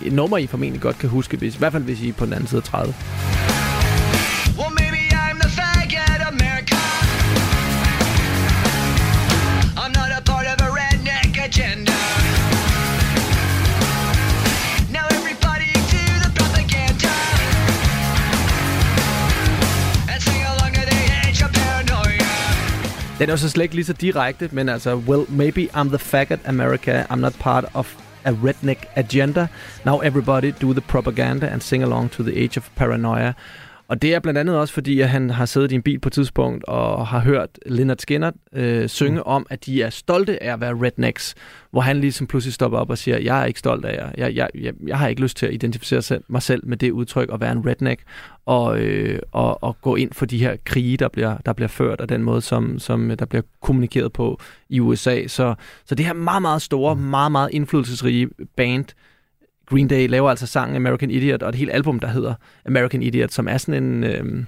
en 0.06 0.14
nummer, 0.14 0.38
I 0.38 0.48
formentlig 0.48 0.82
godt 0.82 0.98
kan 0.98 1.10
huske, 1.10 1.38
hvis, 1.38 1.56
i 1.56 1.58
hvert 1.58 1.72
fald 1.72 1.84
hvis 1.84 2.02
I 2.02 2.10
er 2.10 2.14
på 2.14 2.26
den 2.26 2.34
anden 2.34 2.48
side 2.48 2.62
af 2.62 2.64
30. 2.64 2.94
Den 23.20 23.30
er 23.30 23.34
jo 23.34 23.38
så 23.38 23.50
slet 23.50 23.64
ikke 23.64 23.76
lige 23.76 23.86
så 23.86 23.94
direkte, 23.94 24.50
men 24.52 24.70
altså, 24.70 24.96
well, 24.96 25.26
maybe 25.30 25.68
I'm 25.74 25.88
the 25.88 26.00
faggot 26.00 26.40
America, 26.46 27.04
I'm 27.10 27.16
not 27.16 27.34
part 27.40 27.66
of 27.74 27.96
a 28.26 28.32
redneck 28.32 28.86
agenda. 28.96 29.48
Now 29.86 30.00
everybody 30.00 30.52
do 30.62 30.74
the 30.74 30.82
propaganda 30.82 31.48
and 31.48 31.62
sing 31.62 31.84
along 31.84 32.12
to 32.12 32.24
the 32.24 32.44
age 32.44 32.58
of 32.58 32.70
paranoia. 32.76 33.34
Og 33.90 34.02
det 34.02 34.14
er 34.14 34.20
blandt 34.20 34.38
andet 34.38 34.58
også, 34.58 34.74
fordi 34.74 35.02
at 35.02 35.10
han 35.10 35.30
har 35.30 35.46
siddet 35.46 35.72
i 35.72 35.76
en 35.76 35.82
bil 35.82 36.00
på 36.00 36.10
et 36.10 36.14
tidspunkt 36.14 36.64
og 36.64 37.08
har 37.08 37.20
hørt 37.20 37.50
Leonard 37.66 37.98
Skinner 37.98 38.32
øh, 38.54 38.90
synge 38.90 39.18
mm. 39.18 39.24
om, 39.26 39.48
at 39.50 39.66
de 39.66 39.82
er 39.82 39.90
stolte 39.90 40.44
af 40.44 40.54
at 40.54 40.62
være 40.62 40.74
rednecks, 40.74 41.36
hvor 41.72 41.82
han 41.82 42.02
ligesom 42.02 42.28
pludselig 42.28 42.54
stopper 42.54 42.78
op 42.78 42.90
og 42.90 42.98
siger, 42.98 43.18
jeg 43.18 43.42
er 43.42 43.46
ikke 43.46 43.60
stolt 43.60 43.86
af 43.86 43.98
jer. 43.98 44.12
Jeg, 44.18 44.36
jeg, 44.36 44.50
jeg, 44.56 44.74
jeg 44.88 45.00
har 45.00 45.08
ikke 45.08 45.22
lyst 45.22 45.38
til 45.38 45.46
at 45.46 45.54
identificere 45.54 46.02
selv, 46.02 46.24
mig 46.28 46.42
selv 46.42 46.68
med 46.68 46.78
det 46.78 46.92
udtryk 46.92 47.30
at 47.34 47.42
være 47.42 47.52
en 47.52 47.68
redneck 47.68 48.02
og, 48.46 48.80
øh, 48.80 49.20
og, 49.32 49.64
og 49.64 49.82
gå 49.82 49.96
ind 49.96 50.14
for 50.14 50.26
de 50.26 50.38
her 50.38 50.56
krige, 50.66 50.98
der 50.98 51.08
bliver, 51.08 51.38
der 51.46 51.54
bliver 51.54 51.70
ført, 51.70 52.02
og 52.02 52.10
den 52.10 52.24
måde, 52.24 52.42
som, 52.42 52.80
som 52.80 53.18
der 53.20 53.26
bliver 53.26 53.44
kommunikeret 53.62 54.14
på 54.14 54.40
i 54.70 54.80
USA. 54.80 55.28
Så, 55.28 55.56
så 55.86 55.96
det 55.96 56.06
her 56.06 56.14
meget, 56.14 56.42
meget 56.42 56.62
store, 56.62 56.96
mm. 56.96 57.02
meget, 57.02 57.32
meget 57.32 57.50
indflydelsesrige 57.52 58.30
band, 58.58 58.86
Green 59.70 59.88
Day 59.88 60.08
laver 60.08 60.30
altså 60.30 60.48
sangen 60.48 60.76
American 60.76 61.12
Idiot, 61.12 61.44
og 61.44 61.50
et 61.50 61.56
helt 61.56 61.72
album, 61.72 62.00
der 62.00 62.08
hedder 62.08 62.34
American 62.66 63.02
Idiot, 63.02 63.32
som 63.32 63.48
er 63.48 63.58
sådan 63.58 63.84
en, 63.84 64.04
øh, 64.04 64.46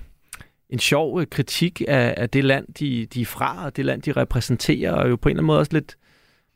en 0.69 0.79
sjov 0.79 1.21
øh, 1.21 1.27
kritik 1.27 1.81
af, 1.87 2.13
af 2.17 2.29
det 2.29 2.43
land, 2.43 2.65
de, 2.79 3.05
de 3.05 3.21
er 3.21 3.25
fra, 3.25 3.65
og 3.65 3.75
det 3.75 3.85
land, 3.85 4.01
de 4.01 4.11
repræsenterer, 4.11 4.91
og 4.91 5.09
jo 5.09 5.15
på 5.15 5.29
en 5.29 5.31
eller 5.31 5.39
anden 5.39 5.47
måde 5.47 5.59
også 5.59 5.73
lidt, 5.73 5.97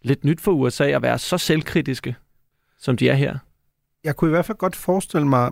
lidt 0.02 0.23
nyt 0.23 0.41
for 0.41 0.52
USA 0.52 0.84
at 0.84 1.02
være 1.02 1.19
så 1.19 1.38
selvkritiske, 1.38 2.15
som 2.80 2.97
de 2.97 3.10
er 3.10 3.13
her. 3.15 3.38
Jeg 4.04 4.15
kunne 4.15 4.30
i 4.30 4.34
hvert 4.34 4.45
fald 4.45 4.58
godt 4.58 4.76
forestille 4.76 5.28
mig, 5.28 5.52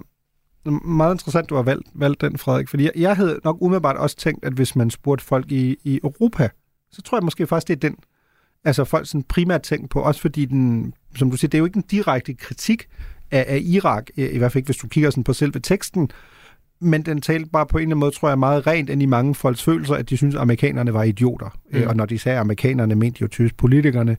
meget 0.85 1.15
interessant, 1.15 1.49
du 1.49 1.55
har 1.55 1.63
valgt, 1.63 1.87
valgt 1.93 2.21
den, 2.21 2.37
Frederik, 2.37 2.67
fordi 2.67 2.83
jeg, 2.83 2.91
jeg 2.95 3.15
havde 3.15 3.39
nok 3.43 3.57
umiddelbart 3.59 3.97
også 3.97 4.15
tænkt, 4.15 4.45
at 4.45 4.53
hvis 4.53 4.75
man 4.75 4.89
spurgte 4.89 5.25
folk 5.25 5.51
i, 5.51 5.77
i 5.83 5.99
Europa, 6.03 6.49
så 6.91 7.01
tror 7.01 7.17
jeg 7.17 7.23
måske 7.23 7.47
faktisk, 7.47 7.67
det 7.67 7.75
er 7.75 7.89
den, 7.89 7.97
altså 8.65 8.83
folk 8.83 9.07
sådan 9.07 9.23
primært 9.23 9.61
tænkt 9.61 9.89
på, 9.89 9.99
også 9.99 10.21
fordi 10.21 10.45
den, 10.45 10.93
som 11.15 11.31
du 11.31 11.37
siger, 11.37 11.49
det 11.49 11.57
er 11.57 11.59
jo 11.59 11.65
ikke 11.65 11.77
en 11.77 11.85
direkte 11.91 12.33
kritik 12.33 12.87
af, 13.31 13.45
af 13.47 13.59
Irak, 13.63 14.07
i 14.15 14.37
hvert 14.37 14.51
fald 14.51 14.59
ikke, 14.59 14.67
hvis 14.67 14.77
du 14.77 14.87
kigger 14.87 15.09
sådan 15.09 15.23
på 15.23 15.33
selve 15.33 15.59
teksten, 15.59 16.09
men 16.79 17.01
den 17.01 17.21
talte 17.21 17.49
bare 17.49 17.65
på 17.65 17.77
en 17.77 17.81
eller 17.81 17.87
anden 17.87 17.99
måde, 17.99 18.11
tror 18.11 18.29
jeg, 18.29 18.39
meget 18.39 18.67
rent 18.67 18.89
ind 18.89 19.01
i 19.01 19.05
mange 19.05 19.35
folks 19.35 19.63
følelser, 19.63 19.95
at 19.95 20.09
de 20.09 20.17
synes, 20.17 20.35
at 20.35 20.41
amerikanerne 20.41 20.93
var 20.93 21.03
idioter. 21.03 21.57
Mm. 21.73 21.83
Og 21.87 21.95
når 21.95 22.05
de 22.05 22.19
sagde 22.19 22.39
amerikanerne, 22.39 22.95
mente 22.95 23.19
de 23.19 23.21
jo 23.21 23.27
tysk 23.27 23.57
politikerne, 23.57 24.17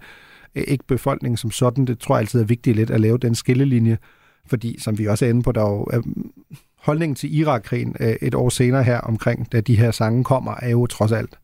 ikke 0.55 0.85
befolkningen 0.88 1.37
som 1.37 1.50
sådan. 1.50 1.85
Det 1.85 1.98
tror 1.98 2.14
jeg 2.14 2.20
altid 2.20 2.40
er 2.40 2.44
vigtigt 2.44 2.76
lidt 2.76 2.90
at 2.90 3.00
lave 3.00 3.18
den 3.18 3.35
skillelinje, 3.35 3.98
fordi 4.46 4.76
som 4.81 4.98
vi 4.98 5.07
også 5.07 5.24
er 5.24 5.28
inde 5.28 5.42
på, 5.42 5.52
der 5.52 5.61
er 5.61 5.70
jo 5.70 6.02
holdningen 6.78 7.14
til 7.14 7.38
Irak-krigen 7.38 7.96
et 8.22 8.35
år 8.35 8.48
senere 8.48 8.83
her 8.83 8.98
omkring, 8.98 9.52
da 9.52 9.61
de 9.61 9.76
her 9.76 9.90
sange 9.90 10.24
kommer, 10.24 10.55
er 10.62 10.70
jo 10.70 10.87
trods 10.87 11.12
alt 11.12 11.38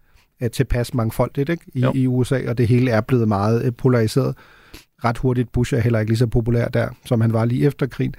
tilpas 0.53 0.95
mangfoldigt 0.95 1.49
ikke? 1.49 1.65
I, 1.75 1.87
i 1.95 2.07
USA, 2.07 2.49
og 2.49 2.59
det 2.59 2.69
hele 2.69 2.91
er 2.91 3.01
blevet 3.01 3.29
meget 3.29 3.65
øh, 3.65 3.73
polariseret. 3.73 4.37
Ret 5.05 5.19
hurtigt, 5.19 5.53
Bush 5.53 5.75
er 5.75 5.79
heller 5.81 6.01
ikke 6.01 6.11
lige 6.11 6.19
så 6.19 6.27
populær 6.27 6.69
der, 6.69 6.89
som 7.05 7.21
han 7.21 7.33
var 7.33 7.45
lige 7.45 7.67
efter 7.67 7.87
krigen. 7.87 8.15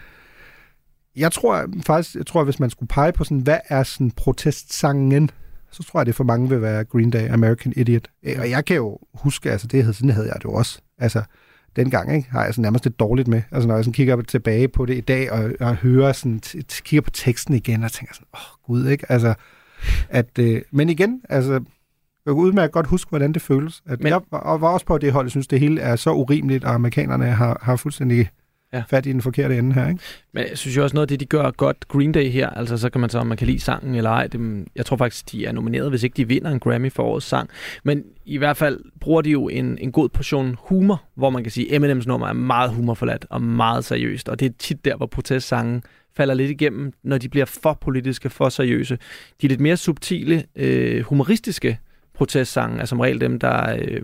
Jeg 1.16 1.32
tror 1.32 1.66
faktisk, 1.86 2.16
jeg 2.16 2.26
tror, 2.26 2.44
hvis 2.44 2.60
man 2.60 2.70
skulle 2.70 2.88
pege 2.88 3.12
på 3.12 3.24
sådan, 3.24 3.40
hvad 3.40 3.60
er 3.70 3.84
sådan 3.84 4.12
protestsangen, 4.12 5.30
så 5.72 5.84
tror 5.84 6.00
jeg, 6.00 6.06
det 6.06 6.16
for 6.16 6.24
mange 6.24 6.50
vil 6.50 6.62
være 6.62 6.84
Green 6.84 7.10
Day, 7.10 7.30
American 7.30 7.74
Idiot. 7.76 8.08
Øh, 8.24 8.36
og 8.40 8.50
jeg 8.50 8.66
kan 8.66 8.76
jo 8.76 9.00
huske, 9.14 9.52
altså 9.52 9.68
det, 9.68 9.96
sådan 9.96 10.10
havde 10.10 10.28
jeg 10.28 10.36
det 10.36 10.46
jo 10.46 10.54
også. 10.54 10.80
Altså, 10.98 11.24
dengang 11.76 12.16
ikke, 12.16 12.30
har 12.30 12.44
jeg 12.44 12.54
sådan 12.54 12.62
nærmest 12.62 12.86
lidt 12.86 13.00
dårligt 13.00 13.28
med. 13.28 13.42
Altså 13.52 13.68
når 13.68 13.76
jeg 13.76 13.84
sådan 13.84 13.94
kigger 13.94 14.22
tilbage 14.22 14.68
på 14.68 14.86
det 14.86 14.98
i 14.98 15.02
dag, 15.02 15.32
og, 15.32 15.52
og 15.60 15.76
hører 15.76 16.14
sådan, 16.14 16.42
kigger 16.84 17.02
på 17.02 17.10
teksten 17.10 17.54
igen, 17.54 17.84
og 17.84 17.92
tænker 17.92 18.14
sådan, 18.14 18.28
åh 18.34 18.40
oh, 18.40 18.66
gud, 18.66 18.88
ikke? 18.88 19.12
Altså, 19.12 19.34
at, 20.10 20.40
øh, 20.40 20.62
men 20.72 20.90
igen, 20.90 21.22
altså, 21.30 21.60
jeg 22.30 22.36
kan 22.36 22.44
udmærket 22.44 22.72
godt 22.72 22.88
huske, 22.88 23.10
hvordan 23.10 23.34
det 23.34 23.42
føles. 23.42 23.82
At 23.86 24.00
Men... 24.00 24.08
Jeg 24.08 24.22
var, 24.32 24.58
var 24.58 24.70
også 24.70 24.86
på 24.86 24.98
det 24.98 25.12
hold, 25.12 25.26
jeg 25.26 25.32
synes, 25.32 25.48
det 25.48 25.60
hele 25.60 25.82
er 25.82 25.96
så 25.96 26.12
urimeligt, 26.12 26.64
og 26.64 26.74
amerikanerne 26.74 27.26
har, 27.26 27.60
har 27.62 27.76
fuldstændig 27.76 28.30
ja. 28.74 28.84
fat 28.90 29.06
i 29.06 29.12
den 29.12 29.22
forkerte 29.22 29.58
ende 29.58 29.74
her, 29.74 29.88
ikke? 29.90 30.02
Men 30.34 30.44
jeg 30.50 30.58
synes 30.58 30.78
jo 30.78 30.84
også 30.84 30.94
noget 30.94 31.04
af 31.04 31.08
det, 31.08 31.20
de 31.20 31.26
gør 31.26 31.52
godt 31.52 31.88
Green 31.88 32.12
Day 32.12 32.30
her, 32.30 32.50
altså 32.50 32.78
så 32.78 32.90
kan 32.90 33.02
man 33.02 33.10
så, 33.10 33.20
om 33.20 33.28
man 33.28 33.38
kan 33.38 33.48
lide 33.48 33.60
sangen 33.60 33.96
eller 33.96 34.10
ej. 34.10 34.28
Det, 34.28 34.66
jeg 34.76 34.86
tror 34.86 34.98
faktisk, 34.98 35.32
de 35.32 35.46
er 35.46 35.52
nomineret, 35.52 35.90
hvis 35.90 36.04
ikke 36.04 36.18
de 36.18 36.28
vinder 36.28 36.52
en 36.52 36.60
Grammy 36.60 36.92
for 36.92 37.04
årets 37.04 37.26
sang. 37.26 37.50
Men 37.84 38.04
i 38.26 38.38
hvert 38.38 38.58
fald 38.58 38.80
bruger 39.00 39.22
de 39.22 39.30
jo 39.30 39.48
en, 39.48 39.78
en 39.78 39.92
god 39.92 40.10
portion 40.10 40.56
humor, 40.60 41.04
hvor 41.16 41.30
man 41.30 41.44
kan 41.44 41.52
sige, 41.52 41.76
Eminems 41.76 42.08
nummer 42.08 42.28
er 42.28 42.34
meget 42.34 42.72
humorforladt 42.72 43.26
og 43.30 43.42
meget 43.42 43.86
seriøst. 43.86 44.30
Og 44.30 44.40
det 44.40 44.46
er 44.46 44.54
tit 44.60 44.86
der, 44.86 44.96
hvor 44.96 45.06
protestsangen 45.06 45.84
falder 46.16 46.34
lidt 46.34 46.52
igennem, 46.52 46.94
når 47.04 47.18
de 47.18 47.30
bliver 47.30 47.46
for 47.46 47.78
politiske, 47.82 48.30
for 48.30 48.50
seriøse. 48.50 48.98
De 49.42 49.48
lidt 49.48 49.60
mere 49.60 49.78
subtile, 49.78 50.44
øh, 50.56 51.04
humoristiske 51.04 51.80
protestsange 52.20 52.82
er 52.82 52.86
som 52.86 53.00
regel 53.00 53.22
dem, 53.22 53.40
der, 53.40 53.76
øh, 53.80 54.02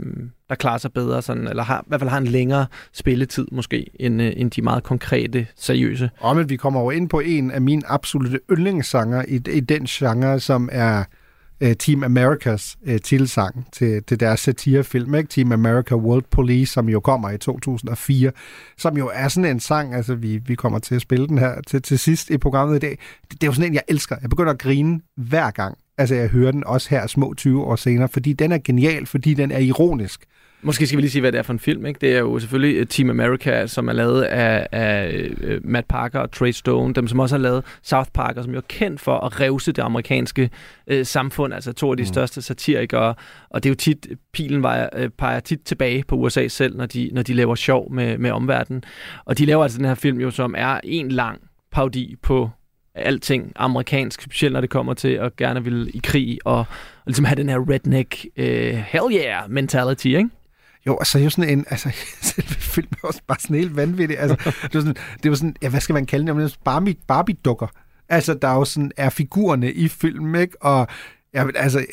der 0.50 0.56
klarer 0.56 0.78
sig 0.78 0.94
bedre, 0.94 1.22
sådan, 1.22 1.48
eller 1.48 1.64
har, 1.64 1.82
i 1.82 1.86
hvert 1.88 2.02
fald 2.02 2.10
har 2.10 2.18
en 2.18 2.28
længere 2.28 2.66
spilletid 2.94 3.48
måske, 3.52 3.92
end, 4.00 4.22
øh, 4.22 4.34
end 4.36 4.52
de 4.52 4.62
meget 4.62 4.84
konkrete, 4.84 5.48
seriøse. 5.56 6.10
Og 6.20 6.36
men 6.36 6.50
vi 6.50 6.56
kommer 6.56 6.80
over 6.80 6.92
ind 6.92 7.10
på 7.10 7.20
en 7.20 7.52
af 7.52 7.62
mine 7.62 7.82
absolute 7.86 8.40
yndlingssanger 8.52 9.24
i, 9.28 9.36
i 9.36 9.60
den 9.60 9.86
genre, 9.86 10.40
som 10.40 10.70
er 10.72 11.04
øh, 11.62 11.76
Team 11.76 12.04
Americas 12.04 12.78
øh, 12.86 13.00
tilsang 13.02 13.68
til, 13.72 14.04
til 14.04 14.20
deres 14.20 14.40
satirefilm, 14.40 15.16
ikke? 15.16 15.30
Team 15.30 15.52
America 15.52 15.96
World 15.96 16.24
Police, 16.32 16.74
som 16.74 16.90
jo 16.90 17.00
kommer 17.00 17.30
i 17.30 17.38
2004, 17.38 18.32
som 18.78 18.98
jo 18.98 19.12
er 19.14 19.28
sådan 19.28 19.52
en 19.52 19.60
sang, 19.60 19.96
altså 19.96 20.16
vi, 20.16 20.38
vi 20.38 20.56
kommer 20.56 20.80
til 20.80 20.96
at 20.96 21.02
spille 21.02 21.28
den 21.28 21.38
her 21.38 21.62
til, 21.68 21.82
til 21.82 22.00
sidst 22.00 22.30
i 22.30 22.38
programmet 22.38 22.76
i 22.76 22.80
dag. 22.80 22.98
Det, 23.32 23.32
det 23.32 23.44
er 23.44 23.48
jo 23.48 23.54
sådan 23.54 23.70
en, 23.70 23.74
jeg 23.74 23.84
elsker. 23.88 24.16
Jeg 24.22 24.30
begynder 24.30 24.52
at 24.52 24.60
grine 24.60 25.00
hver 25.18 25.52
gang, 25.52 25.78
altså 25.98 26.16
jeg 26.16 26.30
hører 26.30 26.52
den 26.52 26.64
også 26.64 26.90
her 26.90 27.08
små 27.08 27.34
20 27.34 27.64
år 27.64 27.76
senere, 27.76 28.08
fordi 28.08 28.34
den 28.34 28.52
er 28.52 28.58
genial, 28.58 29.06
fordi 29.06 29.34
den 29.34 29.52
er 29.52 29.60
ironisk. 29.60 30.26
Måske 30.62 30.88
skal 30.88 30.98
vi 30.98 31.02
lige 31.02 31.12
sige, 31.12 31.22
hvad 31.22 31.32
det 31.32 31.38
er 31.38 31.44
for 31.44 31.54
en 31.54 31.60
film. 31.60 31.86
Ikke? 31.86 31.98
Det 32.02 32.16
er 32.16 32.20
jo 32.20 32.40
selvfølgelig 32.40 32.78
øh, 32.78 32.88
Team 32.88 33.10
America, 33.10 33.68
som 33.68 33.88
er 33.88 33.94
lavet 33.94 34.22
af, 34.22 34.68
af 34.72 35.30
uh, 35.44 35.70
Matt 35.70 35.88
Parker 35.88 36.20
og 36.20 36.32
Trey 36.32 36.52
Stone, 36.52 36.94
dem 36.94 37.08
som 37.08 37.20
også 37.20 37.36
har 37.36 37.42
lavet 37.42 37.64
South 37.84 38.10
Park, 38.14 38.38
og 38.38 38.44
som 38.44 38.54
jo 38.54 38.58
er 38.58 38.66
kendt 38.70 39.02
for 39.02 39.18
at 39.18 39.40
revse 39.40 39.72
det 39.72 39.82
amerikanske 39.82 40.50
uh, 40.94 41.04
samfund, 41.04 41.54
altså 41.54 41.74
to 41.74 41.92
af 41.92 41.98
de 41.98 42.04
mm. 42.04 42.08
største 42.08 42.42
satirikere. 42.42 43.16
Og 43.50 43.64
det 43.64 43.70
er 43.70 43.72
jo 43.72 43.76
tit, 43.76 44.08
pilen 44.34 44.64
var, 44.64 44.90
uh, 45.00 45.08
peger 45.18 45.40
tit 45.40 45.60
tilbage 45.66 46.04
på 46.08 46.16
USA 46.16 46.48
selv, 46.48 46.78
når 46.78 46.86
de, 46.86 47.10
når 47.14 47.22
de 47.22 47.34
laver 47.34 47.56
sjov 47.56 47.94
med, 47.94 48.18
med 48.18 48.32
omverdenen. 48.32 48.84
Og 49.26 49.38
de 49.38 49.46
laver 49.46 49.64
altså 49.64 49.78
den 49.78 49.86
her 49.86 49.96
film 49.96 50.20
jo, 50.20 50.32
som 50.32 50.56
er 50.58 50.80
en 50.84 51.12
lang 51.12 51.42
parodi 51.72 52.16
på 52.22 52.50
alting 52.96 53.52
amerikansk, 53.56 54.22
specielt 54.22 54.54
når 54.54 54.62
det 54.62 54.70
kommer 54.70 54.94
til 54.94 55.08
at 55.08 55.36
gerne 55.36 55.64
vil 55.64 55.92
i 55.94 56.02
krig 56.04 56.40
og, 56.46 56.58
og 56.60 56.66
ligesom 57.06 57.26
have 57.26 57.36
den 57.36 57.50
her 57.50 57.70
redneck 57.70 58.26
uh, 58.38 58.46
hell 58.76 59.06
yeah 59.12 59.50
mentality, 59.50 60.06
ikke? 60.06 60.30
Jo, 60.88 60.98
altså 60.98 61.20
jo 61.20 61.30
sådan 61.30 61.58
en, 61.58 61.66
altså 61.70 61.90
selve 62.22 62.48
filmen 62.48 62.94
er 63.04 63.08
også 63.08 63.22
bare 63.28 63.38
sådan 63.40 63.56
helt 63.56 63.76
vanvittigt. 63.76 64.20
Altså, 64.20 64.36
det 64.46 64.74
var 64.74 64.80
sådan, 64.80 64.96
det 65.24 65.32
var 65.32 65.38
sådan, 65.38 65.56
ja, 65.62 65.70
hvad 65.70 65.80
skal 65.80 65.94
man 65.94 66.06
kalde 66.06 66.34
det? 66.34 66.58
Barbie, 66.66 66.96
Barbie-dukker. 67.08 67.68
Altså, 68.10 68.34
der 68.34 68.48
er 68.48 68.56
jo 68.56 68.66
sådan, 68.66 68.92
er 68.98 69.10
figurerne 69.10 69.72
i 69.72 69.88
filmen, 69.88 70.42
ikke? 70.42 70.62
Og 70.62 70.88
Ja, 71.34 71.44
men 71.44 71.56
altså... 71.58 71.80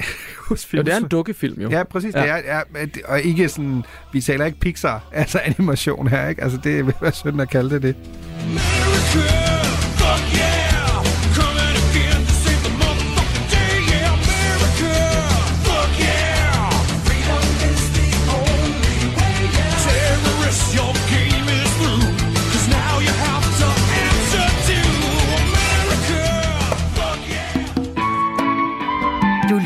film, 0.57 0.79
jo, 0.79 0.83
det 0.83 0.93
er 0.93 0.97
en 0.97 1.09
dukkefilm, 1.09 1.61
jo. 1.61 1.71
Ja, 1.71 1.85
præcis. 1.85 2.15
Ja. 2.15 2.23
Det 2.23 2.31
er, 2.31 2.37
ja, 2.37 2.87
og 3.05 3.21
ikke 3.21 3.49
sådan... 3.49 3.83
Vi 4.13 4.21
taler 4.21 4.45
ikke 4.45 4.61
Pixar, 4.61 5.05
altså 5.13 5.41
animation 5.45 6.09
her, 6.09 6.29
ikke? 6.29 6.43
Altså, 6.43 6.59
det 6.65 6.87
vil 6.87 6.95
være 7.01 7.13
synd 7.13 7.41
at 7.41 7.51
kalde 7.51 7.71
det 7.71 7.83
det. 7.83 7.97
America! 8.41 9.52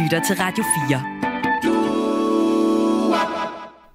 Lytter 0.07 0.21
til 0.27 0.37
Radio 0.37 0.65
4. 0.89 1.03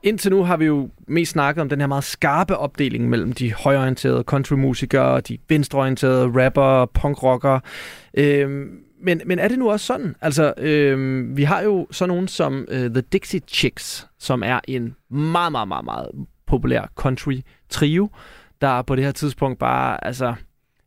Indtil 0.04 0.32
nu 0.32 0.44
har 0.44 0.58
vi 0.58 0.66
jo 0.66 0.90
mest 1.08 1.32
snakket 1.32 1.62
om 1.62 1.70
den 1.70 1.80
her 1.80 1.88
meget 1.88 2.04
skarpe 2.04 2.58
opdeling 2.58 3.10
mellem 3.10 3.34
de 3.34 3.54
højorienterede 3.54 4.24
countrymusikere, 4.24 5.22
de 5.22 5.38
venstreorienterede 5.50 6.46
rapper, 6.46 6.86
punkrockere. 6.86 7.62
Øhm, 8.14 8.70
men, 9.04 9.22
men 9.26 9.40
er 9.40 9.48
det 9.48 9.60
nu 9.60 9.72
også 9.72 9.86
sådan? 9.86 10.16
Altså, 10.22 10.54
øhm, 10.58 11.38
vi 11.38 11.44
har 11.44 11.62
jo 11.62 11.88
sådan 11.92 12.10
nogen 12.10 12.28
som 12.28 12.66
øh, 12.70 12.90
The 12.92 13.02
Dixie 13.02 13.42
Chicks, 13.48 14.08
som 14.20 14.44
er 14.46 14.60
en 14.68 14.96
meget, 15.10 15.52
meget, 15.52 15.68
meget, 15.68 15.86
meget 15.86 16.08
populær 16.48 16.92
country 16.96 17.42
trio, 17.70 18.10
der 18.62 18.82
på 18.82 18.96
det 18.96 19.04
her 19.04 19.12
tidspunkt 19.12 19.60
bare 19.60 20.06
altså, 20.06 20.34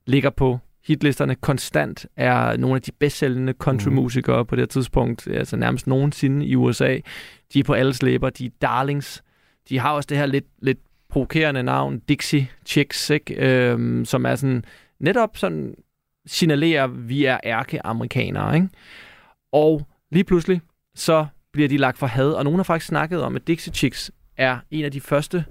ligger 0.07 0.31
på 0.31 0.59
hitlisterne 0.87 1.35
konstant 1.35 2.07
er 2.17 2.57
nogle 2.57 2.77
af 2.77 2.83
de 2.83 2.93
bedst 2.93 3.19
sælgende 3.19 3.53
countrymusikere 3.59 4.43
mm. 4.43 4.47
på 4.47 4.57
det 4.57 4.71
tidspunkt, 4.71 5.27
altså 5.27 5.57
nærmest 5.57 5.87
nogensinde 5.87 6.47
i 6.47 6.57
USA. 6.57 6.99
De 7.53 7.59
er 7.59 7.65
på 7.65 7.73
alles 7.73 8.03
læber, 8.03 8.31
de 8.31 8.47
er 8.47 8.51
darlings. 8.63 9.23
De 9.69 9.79
har 9.79 9.93
også 9.93 10.07
det 10.07 10.17
her 10.17 10.27
lidt, 10.27 10.47
lidt 10.63 10.79
provokerende 11.09 11.63
navn, 11.63 11.99
Dixie 11.99 12.49
Chicks, 12.67 13.11
ikke? 13.11 13.35
Øhm, 13.35 14.05
som 14.05 14.27
er 14.27 14.35
sådan, 14.35 14.65
netop 15.01 15.37
sådan 15.37 15.75
signalerer, 16.27 16.85
at 16.85 17.09
vi 17.09 17.25
er 17.25 17.39
ærke-amerikanere. 17.45 18.55
Ikke? 18.55 18.69
Og 19.53 19.87
lige 20.13 20.25
pludselig, 20.25 20.61
så 20.95 21.27
bliver 21.53 21.69
de 21.69 21.77
lagt 21.77 21.99
for 21.99 22.07
had, 22.07 22.31
og 22.31 22.45
nogen 22.45 22.59
har 22.59 22.65
faktisk 22.65 22.89
snakket 22.89 23.23
om, 23.23 23.37
at 23.37 23.47
Dixie 23.47 23.73
Chicks 23.73 24.11
er 24.37 24.59
en 24.71 24.85
af 24.85 24.93
de 24.93 25.01
første 25.01 25.45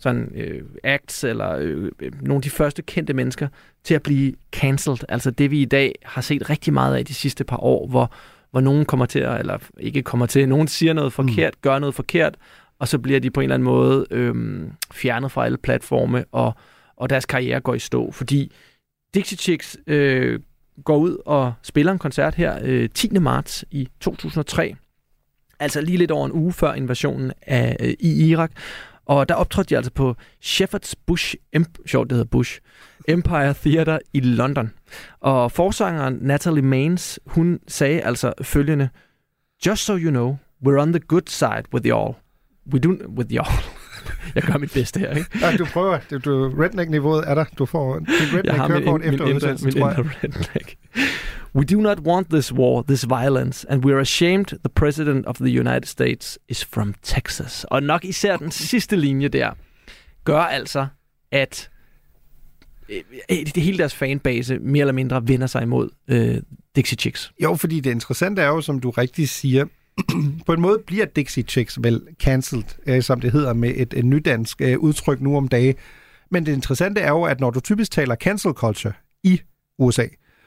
sådan 0.00 0.32
øh, 0.34 0.62
acts, 0.84 1.24
eller 1.24 1.56
øh, 1.58 1.90
øh, 2.00 2.12
nogle 2.22 2.36
af 2.36 2.42
de 2.42 2.50
første 2.50 2.82
kendte 2.82 3.12
mennesker, 3.12 3.48
til 3.84 3.94
at 3.94 4.02
blive 4.02 4.34
cancelled. 4.52 4.98
Altså 5.08 5.30
det, 5.30 5.50
vi 5.50 5.62
i 5.62 5.64
dag 5.64 5.94
har 6.02 6.22
set 6.22 6.50
rigtig 6.50 6.72
meget 6.72 6.96
af 6.96 7.04
de 7.04 7.14
sidste 7.14 7.44
par 7.44 7.56
år, 7.56 7.86
hvor, 7.86 8.12
hvor 8.50 8.60
nogen 8.60 8.84
kommer 8.84 9.06
til, 9.06 9.18
at, 9.18 9.40
eller 9.40 9.58
ikke 9.78 10.02
kommer 10.02 10.26
til, 10.26 10.48
nogen 10.48 10.68
siger 10.68 10.92
noget 10.92 11.12
forkert, 11.12 11.54
mm. 11.54 11.60
gør 11.62 11.78
noget 11.78 11.94
forkert, 11.94 12.36
og 12.78 12.88
så 12.88 12.98
bliver 12.98 13.20
de 13.20 13.30
på 13.30 13.40
en 13.40 13.44
eller 13.44 13.54
anden 13.54 13.64
måde 13.64 14.06
øh, 14.10 14.34
fjernet 14.92 15.32
fra 15.32 15.44
alle 15.44 15.58
platforme, 15.58 16.24
og, 16.32 16.52
og 16.96 17.10
deres 17.10 17.26
karriere 17.26 17.60
går 17.60 17.74
i 17.74 17.78
stå. 17.78 18.12
Fordi 18.12 18.52
Dixie 19.14 19.38
Chicks 19.38 19.76
øh, 19.86 20.40
går 20.84 20.96
ud 20.96 21.16
og 21.26 21.52
spiller 21.62 21.92
en 21.92 21.98
koncert 21.98 22.34
her 22.34 22.58
øh, 22.62 22.88
10. 22.94 23.08
marts 23.18 23.64
i 23.70 23.88
2003, 24.00 24.74
altså 25.60 25.80
lige 25.80 25.98
lidt 25.98 26.10
over 26.10 26.26
en 26.26 26.32
uge 26.32 26.52
før 26.52 26.72
invasionen 26.72 27.32
af, 27.42 27.76
øh, 27.80 27.94
i 28.00 28.28
Irak. 28.28 28.50
Og 29.10 29.28
der 29.28 29.34
optrådte 29.34 29.70
de 29.70 29.76
altså 29.76 29.92
på 29.92 30.14
Shepherd's 30.44 30.92
Bush, 31.06 31.34
Emp- 31.56 31.86
sjovt 31.86 32.10
det 32.10 32.16
hedder 32.16 32.28
Bush, 32.30 32.58
Empire 33.08 33.54
Theater 33.54 33.98
i 34.12 34.20
London. 34.20 34.70
Og 35.20 35.52
forsangeren 35.52 36.18
Natalie 36.20 36.62
Maines, 36.62 37.20
hun 37.26 37.60
sagde 37.68 38.00
altså 38.00 38.32
følgende, 38.42 38.88
Just 39.66 39.84
so 39.84 39.96
you 39.96 40.10
know, 40.10 40.36
we're 40.66 40.80
on 40.80 40.92
the 40.92 41.00
good 41.08 41.22
side 41.26 41.62
with 41.74 41.86
y'all. 41.86 42.14
We 42.72 42.78
do 42.78 42.88
with 43.18 43.32
y'all. 43.32 43.62
jeg 44.34 44.42
gør 44.42 44.58
mit 44.58 44.72
bedste 44.72 45.00
her, 45.00 45.10
ikke? 45.10 45.38
Ja, 45.40 45.56
du 45.56 45.64
prøver. 45.64 45.98
Du, 46.10 46.18
du, 46.18 46.54
redneck-niveauet 46.62 47.24
er 47.30 47.34
der. 47.34 47.44
Du 47.58 47.66
får 47.66 47.98
dit 47.98 48.08
redneck-kørekort 48.34 49.02
efter 49.04 49.24
udsendelsen, 49.34 49.72
tror 49.72 49.88
jeg. 49.88 49.98
redneck. 49.98 50.76
We 51.54 51.64
do 51.64 51.80
not 51.80 52.00
want 52.00 52.30
this 52.30 52.52
war, 52.52 52.82
this 52.82 53.06
violence, 53.08 53.66
and 53.68 53.84
we 53.84 53.92
are 53.92 54.00
ashamed 54.00 54.44
the 54.44 54.68
president 54.74 55.26
of 55.26 55.36
the 55.36 55.60
United 55.60 55.86
States 55.86 56.38
is 56.48 56.64
from 56.64 56.94
Texas. 57.02 57.64
Og 57.64 57.82
nok 57.82 58.04
især 58.04 58.36
den 58.36 58.50
sidste 58.50 58.96
linje 58.96 59.28
der, 59.28 59.50
gør 60.24 60.40
altså, 60.40 60.86
at 61.32 61.70
øh, 62.88 63.02
øh, 63.30 63.36
det 63.54 63.62
hele 63.62 63.78
deres 63.78 63.94
fanbase 63.94 64.58
mere 64.58 64.80
eller 64.80 64.92
mindre 64.92 65.28
vender 65.28 65.46
sig 65.46 65.62
imod 65.62 65.90
øh, 66.08 66.38
Dixie 66.76 66.96
Chicks. 66.96 67.32
Jo, 67.42 67.54
fordi 67.54 67.80
det 67.80 67.90
interessante 67.90 68.42
er 68.42 68.48
jo, 68.48 68.60
som 68.60 68.80
du 68.80 68.90
rigtig 68.90 69.28
siger, 69.28 69.66
på 70.46 70.52
en 70.52 70.60
måde 70.60 70.78
bliver 70.86 71.04
Dixie 71.04 71.42
Chicks 71.42 71.78
vel 71.82 72.02
cancelled, 72.22 72.64
øh, 72.86 73.02
som 73.02 73.20
det 73.20 73.32
hedder 73.32 73.52
med 73.52 73.72
et, 73.76 73.94
et 73.94 74.04
nydansk 74.04 74.60
øh, 74.60 74.78
udtryk 74.78 75.20
nu 75.20 75.36
om 75.36 75.48
dage. 75.48 75.74
Men 76.30 76.46
det 76.46 76.52
interessante 76.52 77.00
er 77.00 77.10
jo, 77.10 77.22
at 77.22 77.40
når 77.40 77.50
du 77.50 77.60
typisk 77.60 77.90
taler 77.90 78.14
cancel 78.14 78.52
culture 78.52 78.92
i 79.24 79.40
USA, 79.78 80.06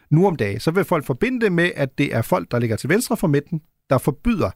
nu 0.10 0.28
om 0.28 0.36
dagen, 0.36 0.60
så 0.60 0.72
vil 0.72 0.84
folk 0.84 1.06
forbinde 1.06 1.42
det 1.42 1.52
med, 1.52 1.72
at 1.76 1.98
det 1.98 2.16
er 2.16 2.22
folk, 2.22 2.52
der 2.52 2.60
ligger 2.60 2.76
til 2.76 2.90
venstre 2.90 3.18
for 3.18 3.28
midten, 3.28 3.62
der 3.90 3.98
forbyder 3.98 4.50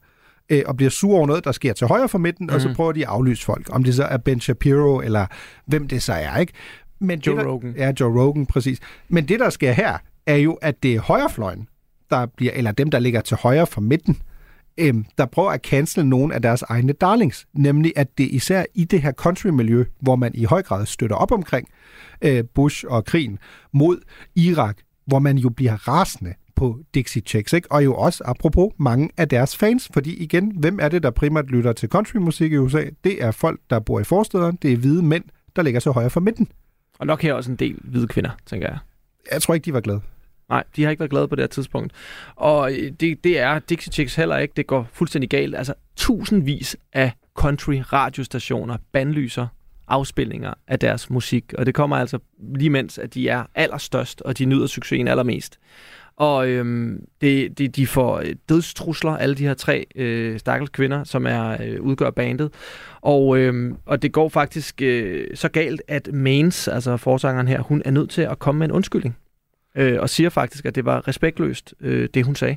øh, 0.48 0.62
og 0.66 0.76
bliver 0.76 0.90
sur 0.90 1.16
over 1.16 1.26
noget, 1.26 1.44
der 1.44 1.52
sker 1.52 1.72
til 1.72 1.86
højre 1.86 2.08
for 2.08 2.18
midten, 2.18 2.46
mm. 2.46 2.54
og 2.54 2.60
så 2.60 2.68
mhm. 2.68 2.76
prøver 2.76 2.92
de 2.92 3.06
at 3.06 3.08
aflyse 3.08 3.44
folk. 3.44 3.66
Om 3.70 3.84
det 3.84 3.94
så 3.94 4.04
er 4.04 4.16
Ben 4.16 4.40
Shapiro, 4.40 5.00
eller 5.00 5.26
hvem 5.66 5.88
det 5.88 6.02
så 6.02 6.12
er, 6.12 6.36
ikke? 6.36 6.52
Men 7.00 7.18
Joe 7.20 7.36
det, 7.36 7.44
der, 7.44 7.50
Rogan. 7.50 7.74
Ja, 7.76 7.92
Joe 8.00 8.22
Rogan, 8.22 8.46
præcis. 8.46 8.80
Men 9.08 9.28
det, 9.28 9.40
der 9.40 9.50
sker 9.50 9.72
her, 9.72 9.98
er 10.26 10.36
jo, 10.36 10.52
at 10.52 10.82
det 10.82 10.94
er 10.94 11.00
højrefløjen, 11.00 11.68
der 12.10 12.26
bliver, 12.26 12.52
eller 12.52 12.72
dem, 12.72 12.90
der 12.90 12.98
ligger 12.98 13.20
til 13.20 13.36
højre 13.36 13.66
for 13.66 13.80
midten, 13.80 14.18
øh, 14.78 14.94
der 15.18 15.26
prøver 15.26 15.50
at 15.50 15.60
cancele 15.60 16.08
nogle 16.08 16.34
af 16.34 16.42
deres 16.42 16.62
egne 16.62 16.92
darlings. 16.92 17.46
Nemlig, 17.54 17.92
at 17.96 18.18
det 18.18 18.24
især 18.24 18.64
i 18.74 18.84
det 18.84 19.02
her 19.02 19.12
country-miljø, 19.12 19.84
hvor 20.00 20.16
man 20.16 20.32
i 20.34 20.44
høj 20.44 20.62
grad 20.62 20.86
støtter 20.86 21.16
op 21.16 21.32
omkring 21.32 21.68
øh, 22.22 22.44
Bush 22.54 22.84
og 22.88 23.04
krigen 23.04 23.38
mod 23.72 23.98
Irak, 24.36 24.76
hvor 25.08 25.18
man 25.18 25.38
jo 25.38 25.48
bliver 25.48 25.88
rasende 25.88 26.34
på 26.56 26.78
Dixie 26.94 27.22
Chicks, 27.22 27.52
ikke? 27.52 27.72
og 27.72 27.84
jo 27.84 27.94
også 27.94 28.22
apropos 28.26 28.72
mange 28.78 29.10
af 29.16 29.28
deres 29.28 29.56
fans, 29.56 29.90
fordi 29.92 30.16
igen, 30.16 30.52
hvem 30.56 30.78
er 30.82 30.88
det, 30.88 31.02
der 31.02 31.10
primært 31.10 31.46
lytter 31.46 31.72
til 31.72 31.88
countrymusik 31.88 32.52
i 32.52 32.56
USA? 32.56 32.84
Det 33.04 33.22
er 33.22 33.30
folk, 33.30 33.60
der 33.70 33.78
bor 33.78 34.00
i 34.00 34.04
forstederne, 34.04 34.58
det 34.62 34.72
er 34.72 34.76
hvide 34.76 35.02
mænd, 35.02 35.24
der 35.56 35.62
ligger 35.62 35.80
så 35.80 35.90
højre 35.90 36.10
for 36.10 36.20
midten. 36.20 36.48
Og 36.98 37.06
nok 37.06 37.22
her 37.22 37.34
også 37.34 37.50
en 37.50 37.56
del 37.56 37.78
hvide 37.84 38.08
kvinder, 38.08 38.30
tænker 38.46 38.68
jeg. 38.68 38.78
Jeg 39.32 39.42
tror 39.42 39.54
ikke, 39.54 39.64
de 39.64 39.72
var 39.72 39.80
glade. 39.80 40.00
Nej, 40.48 40.64
de 40.76 40.82
har 40.82 40.90
ikke 40.90 41.00
været 41.00 41.10
glade 41.10 41.28
på 41.28 41.34
det 41.34 41.42
her 41.42 41.48
tidspunkt. 41.48 41.92
Og 42.36 42.70
det, 43.00 43.24
det 43.24 43.38
er 43.38 43.58
Dixie 43.58 43.92
Chicks 43.92 44.14
heller 44.14 44.38
ikke. 44.38 44.52
Det 44.56 44.66
går 44.66 44.86
fuldstændig 44.92 45.30
galt. 45.30 45.54
Altså, 45.56 45.74
tusindvis 45.96 46.76
af 46.92 47.12
country 47.34 47.74
radiostationer 47.92 48.76
bandlyser 48.92 49.46
afspilninger 49.88 50.54
af 50.66 50.78
deres 50.78 51.10
musik. 51.10 51.54
Og 51.58 51.66
det 51.66 51.74
kommer 51.74 51.96
altså 51.96 52.18
lige 52.54 52.70
mens, 52.70 52.98
at 52.98 53.14
de 53.14 53.28
er 53.28 53.44
allerstørst, 53.54 54.20
og 54.20 54.38
de 54.38 54.44
nyder 54.44 54.66
succesen 54.66 55.08
allermest. 55.08 55.58
Og 56.16 56.48
øhm, 56.48 57.04
det, 57.20 57.58
det, 57.58 57.76
de 57.76 57.86
får 57.86 58.18
øh, 58.18 58.34
dødstrusler, 58.48 59.16
alle 59.16 59.34
de 59.34 59.46
her 59.46 59.54
tre 59.54 59.86
øh, 59.94 60.38
stakkels 60.38 60.70
kvinder, 60.70 61.04
som 61.04 61.26
er 61.26 61.56
øh, 61.62 61.80
udgør 61.80 62.10
bandet. 62.10 62.52
Og, 63.00 63.38
øhm, 63.38 63.76
og 63.86 64.02
det 64.02 64.12
går 64.12 64.28
faktisk 64.28 64.82
øh, 64.82 65.26
så 65.34 65.48
galt, 65.48 65.82
at 65.88 66.08
Mains, 66.12 66.68
altså 66.68 66.96
forsangeren 66.96 67.48
her, 67.48 67.60
hun 67.60 67.82
er 67.84 67.90
nødt 67.90 68.10
til 68.10 68.22
at 68.22 68.38
komme 68.38 68.58
med 68.58 68.66
en 68.66 68.72
undskyldning. 68.72 69.16
Øh, 69.76 70.00
og 70.00 70.10
siger 70.10 70.30
faktisk, 70.30 70.66
at 70.66 70.74
det 70.74 70.84
var 70.84 71.08
respektløst, 71.08 71.74
øh, 71.80 72.08
det 72.14 72.26
hun 72.26 72.34
sagde. 72.34 72.56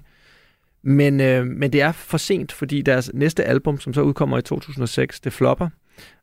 Men, 0.84 1.22
øh, 1.22 1.46
men 1.46 1.74
det 1.74 1.82
er 1.82 1.92
for 1.92 2.18
sent, 2.18 2.52
fordi 2.52 2.82
deres 2.82 3.12
næste 3.14 3.44
album, 3.44 3.80
som 3.80 3.94
så 3.94 4.02
udkommer 4.02 4.38
i 4.38 4.42
2006, 4.42 5.20
det 5.20 5.34
flopper 5.34 5.70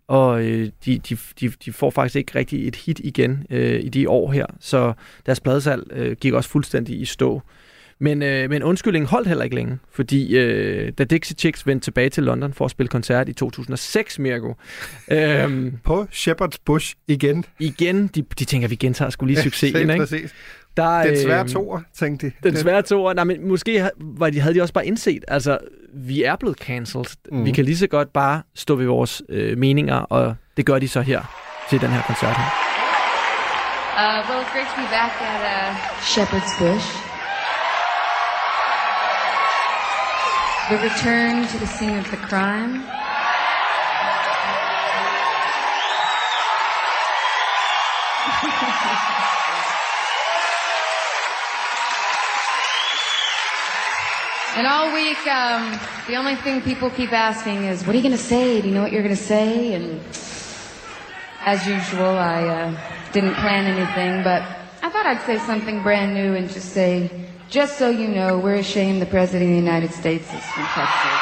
og 0.09 0.45
øh, 0.45 0.69
de, 0.85 0.99
de, 0.99 1.17
de, 1.41 1.49
de 1.65 1.73
får 1.73 1.91
faktisk 1.91 2.17
ikke 2.17 2.33
rigtig 2.35 2.69
et 2.69 2.77
hit 2.77 3.01
igen 3.05 3.47
øh, 3.51 3.81
i 3.85 3.89
de 3.89 4.09
år 4.09 4.33
her, 4.33 4.47
så 4.61 4.93
deres 5.27 5.41
pladesalg 5.41 5.93
øh, 5.93 6.17
gik 6.21 6.33
også 6.33 6.51
fuldstændig 6.51 7.01
i 7.01 7.05
stå. 7.05 7.43
Men, 8.01 8.23
øh, 8.23 8.51
men 8.51 8.63
undskyldningen 8.63 9.09
holdt 9.09 9.29
heller 9.29 9.45
ikke 9.45 9.57
længe, 9.57 9.79
fordi 9.93 10.37
øh, 10.37 10.93
da 10.99 11.05
Dixie 11.05 11.37
Chicks 11.37 11.67
vendte 11.67 11.87
tilbage 11.87 12.09
til 12.11 12.23
London 12.23 12.53
for 12.53 12.65
at 12.65 12.71
spille 12.71 12.89
koncert 12.89 13.29
i 13.29 13.33
2006, 13.33 14.19
Mirko. 14.19 14.55
Øh, 15.11 15.73
På 15.85 16.07
Shepherd's 16.13 16.57
Bush 16.65 16.95
igen. 17.07 17.45
Igen, 17.59 18.07
de, 18.07 18.25
de 18.39 18.45
tænker, 18.45 18.69
vi 18.69 18.75
gentager 18.75 19.11
skulle 19.11 19.35
lige 19.35 19.43
succesen, 19.43 19.81
ikke? 19.91 19.97
Præcis. 19.97 20.35
Der, 20.77 21.03
den 21.03 21.23
svære 21.23 21.43
øh, 21.43 21.49
toer, 21.49 21.81
tænkte 21.95 22.27
de. 22.27 22.33
Den 22.43 22.57
svære 22.57 22.83
toer. 22.83 23.13
Nej, 23.13 23.25
men 23.25 23.49
måske 23.49 23.91
var 24.01 24.31
de, 24.31 24.41
havde 24.41 24.55
de 24.55 24.63
også 24.63 24.75
bare 24.75 24.87
indset, 24.87 25.25
altså, 25.29 25.59
vi 25.95 26.23
er 26.23 26.37
blevet 26.37 26.59
cancelled. 26.59 27.17
Mm. 27.33 27.45
Vi 27.45 27.51
kan 27.51 27.65
lige 27.65 27.77
så 27.77 27.87
godt 27.87 28.13
bare 28.13 28.43
stå 28.55 28.75
ved 28.75 28.87
vores 28.87 29.23
øh, 29.29 29.59
meninger, 29.59 29.97
og 29.97 30.35
det 30.57 30.67
gør 30.67 30.79
de 30.79 30.89
så 30.89 31.01
her 31.01 31.23
til 31.71 31.81
den 31.81 31.89
her 31.91 32.03
koncert 32.03 32.37
her. 32.37 32.51
Uh, 33.99 34.31
well, 34.31 34.41
it's 34.43 34.53
great 34.53 34.69
to 34.69 34.77
be 34.77 34.87
back 34.91 35.13
at 35.23 35.41
uh, 35.43 35.75
Shepherd's 36.13 36.55
Bush. 36.59 36.87
The 40.69 40.79
return 40.89 41.47
to 41.49 41.59
the 41.59 41.67
scene 41.67 41.99
of 41.99 42.07
the 42.11 42.17
crime. 42.17 42.85
And 54.59 54.67
all 54.67 54.93
week, 54.93 55.25
um, 55.29 55.79
the 56.09 56.17
only 56.17 56.35
thing 56.35 56.61
people 56.63 56.91
keep 56.91 57.13
asking 57.13 57.59
is, 57.67 57.87
what 57.87 57.95
are 57.95 57.99
you 57.99 58.03
going 58.03 58.19
to 58.23 58.29
say? 58.35 58.61
Do 58.61 58.67
you 58.67 58.75
know 58.75 58.83
what 58.83 58.91
you're 58.91 59.05
going 59.05 59.15
to 59.15 59.29
say? 59.37 59.73
And 59.75 60.01
as 61.47 61.65
usual, 61.65 62.19
I 62.19 62.43
uh, 62.43 63.13
didn't 63.13 63.35
plan 63.35 63.67
anything, 63.67 64.25
but 64.25 64.43
I 64.83 64.91
thought 64.91 65.07
I'd 65.07 65.25
say 65.27 65.39
something 65.39 65.81
brand 65.85 66.13
new 66.13 66.35
and 66.35 66.49
just 66.49 66.73
say, 66.73 67.09
just 67.49 67.79
so 67.79 67.89
you 67.89 68.09
know, 68.09 68.37
we're 68.37 68.57
ashamed 68.57 69.01
the 69.01 69.07
President 69.07 69.45
of 69.45 69.55
the 69.57 69.63
United 69.71 69.93
States 69.93 70.25
is 70.25 70.45
from 70.55 70.65
Texas. 70.75 71.19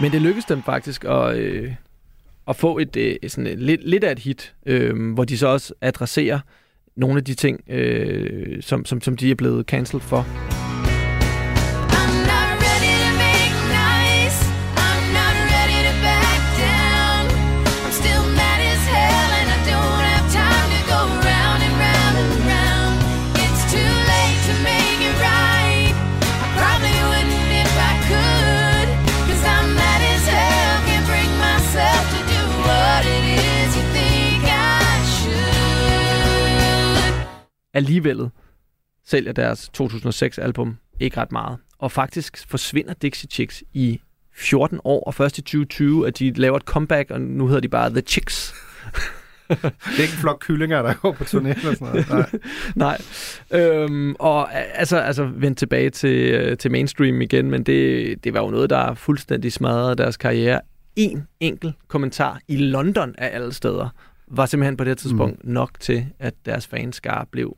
Men 0.00 0.12
det 0.12 0.22
lykkedes 0.22 0.44
dem 0.44 0.62
faktisk 0.62 1.04
at, 1.04 1.36
øh, 1.36 1.74
at 2.48 2.56
få 2.56 2.78
et, 2.78 2.96
øh, 2.96 3.30
sådan 3.30 3.46
et, 3.46 3.58
lidt, 3.58 3.84
lidt 3.84 4.04
af 4.04 4.12
et 4.12 4.18
hit, 4.18 4.54
øh, 4.66 5.12
hvor 5.14 5.24
de 5.24 5.38
så 5.38 5.46
også 5.46 5.74
adresserer 5.80 6.40
nogle 6.98 7.16
af 7.16 7.24
de 7.24 7.34
ting, 7.34 7.60
øh, 7.68 8.62
som, 8.62 8.84
som, 8.84 9.00
som 9.00 9.16
de 9.16 9.30
er 9.30 9.34
blevet 9.34 9.66
cancelled 9.66 10.02
for. 10.02 10.26
Alligevel 37.78 38.30
sælger 39.06 39.32
deres 39.32 39.70
2006-album 39.80 40.76
ikke 41.00 41.16
ret 41.16 41.32
meget. 41.32 41.58
Og 41.78 41.92
faktisk 41.92 42.48
forsvinder 42.48 42.94
Dixie 42.94 43.28
Chicks 43.30 43.64
i 43.72 44.00
14 44.34 44.80
år, 44.84 45.04
og 45.04 45.14
først 45.14 45.38
i 45.38 45.42
2020, 45.42 46.06
at 46.06 46.18
de 46.18 46.32
laver 46.32 46.56
et 46.56 46.62
comeback, 46.62 47.10
og 47.10 47.20
nu 47.20 47.46
hedder 47.46 47.60
de 47.60 47.68
bare 47.68 47.90
The 47.90 48.00
Chicks. 48.00 48.54
det 49.48 49.64
er 49.98 50.02
ikke 50.02 50.12
en 50.12 50.20
flok 50.20 50.38
kyllinger, 50.40 50.82
der 50.82 50.94
går 50.94 51.12
på 51.12 51.24
turné 51.24 51.48
eller 51.48 51.74
sådan 51.74 51.88
noget. 51.88 52.08
Nej. 52.08 52.30
Nej. 53.50 53.62
Øhm, 53.62 54.14
og 54.18 54.54
altså, 54.54 54.96
altså 54.96 55.24
vendt 55.24 55.58
tilbage 55.58 55.90
til, 55.90 56.34
øh, 56.34 56.56
til 56.56 56.70
mainstream 56.70 57.20
igen, 57.20 57.50
men 57.50 57.62
det, 57.62 58.24
det 58.24 58.34
var 58.34 58.40
jo 58.40 58.50
noget, 58.50 58.70
der 58.70 58.94
fuldstændig 58.94 59.52
smadrede 59.52 59.96
deres 59.96 60.16
karriere. 60.16 60.60
En 60.96 61.26
enkelt 61.40 61.74
kommentar 61.88 62.40
i 62.48 62.56
London 62.56 63.14
af 63.18 63.30
alle 63.34 63.52
steder 63.52 63.88
var 64.30 64.46
simpelthen 64.46 64.76
på 64.76 64.84
det 64.84 64.98
tidspunkt 64.98 65.44
mm. 65.44 65.52
nok 65.52 65.80
til, 65.80 66.06
at 66.18 66.34
deres 66.46 66.66
fanskare 66.66 67.26
blev 67.32 67.56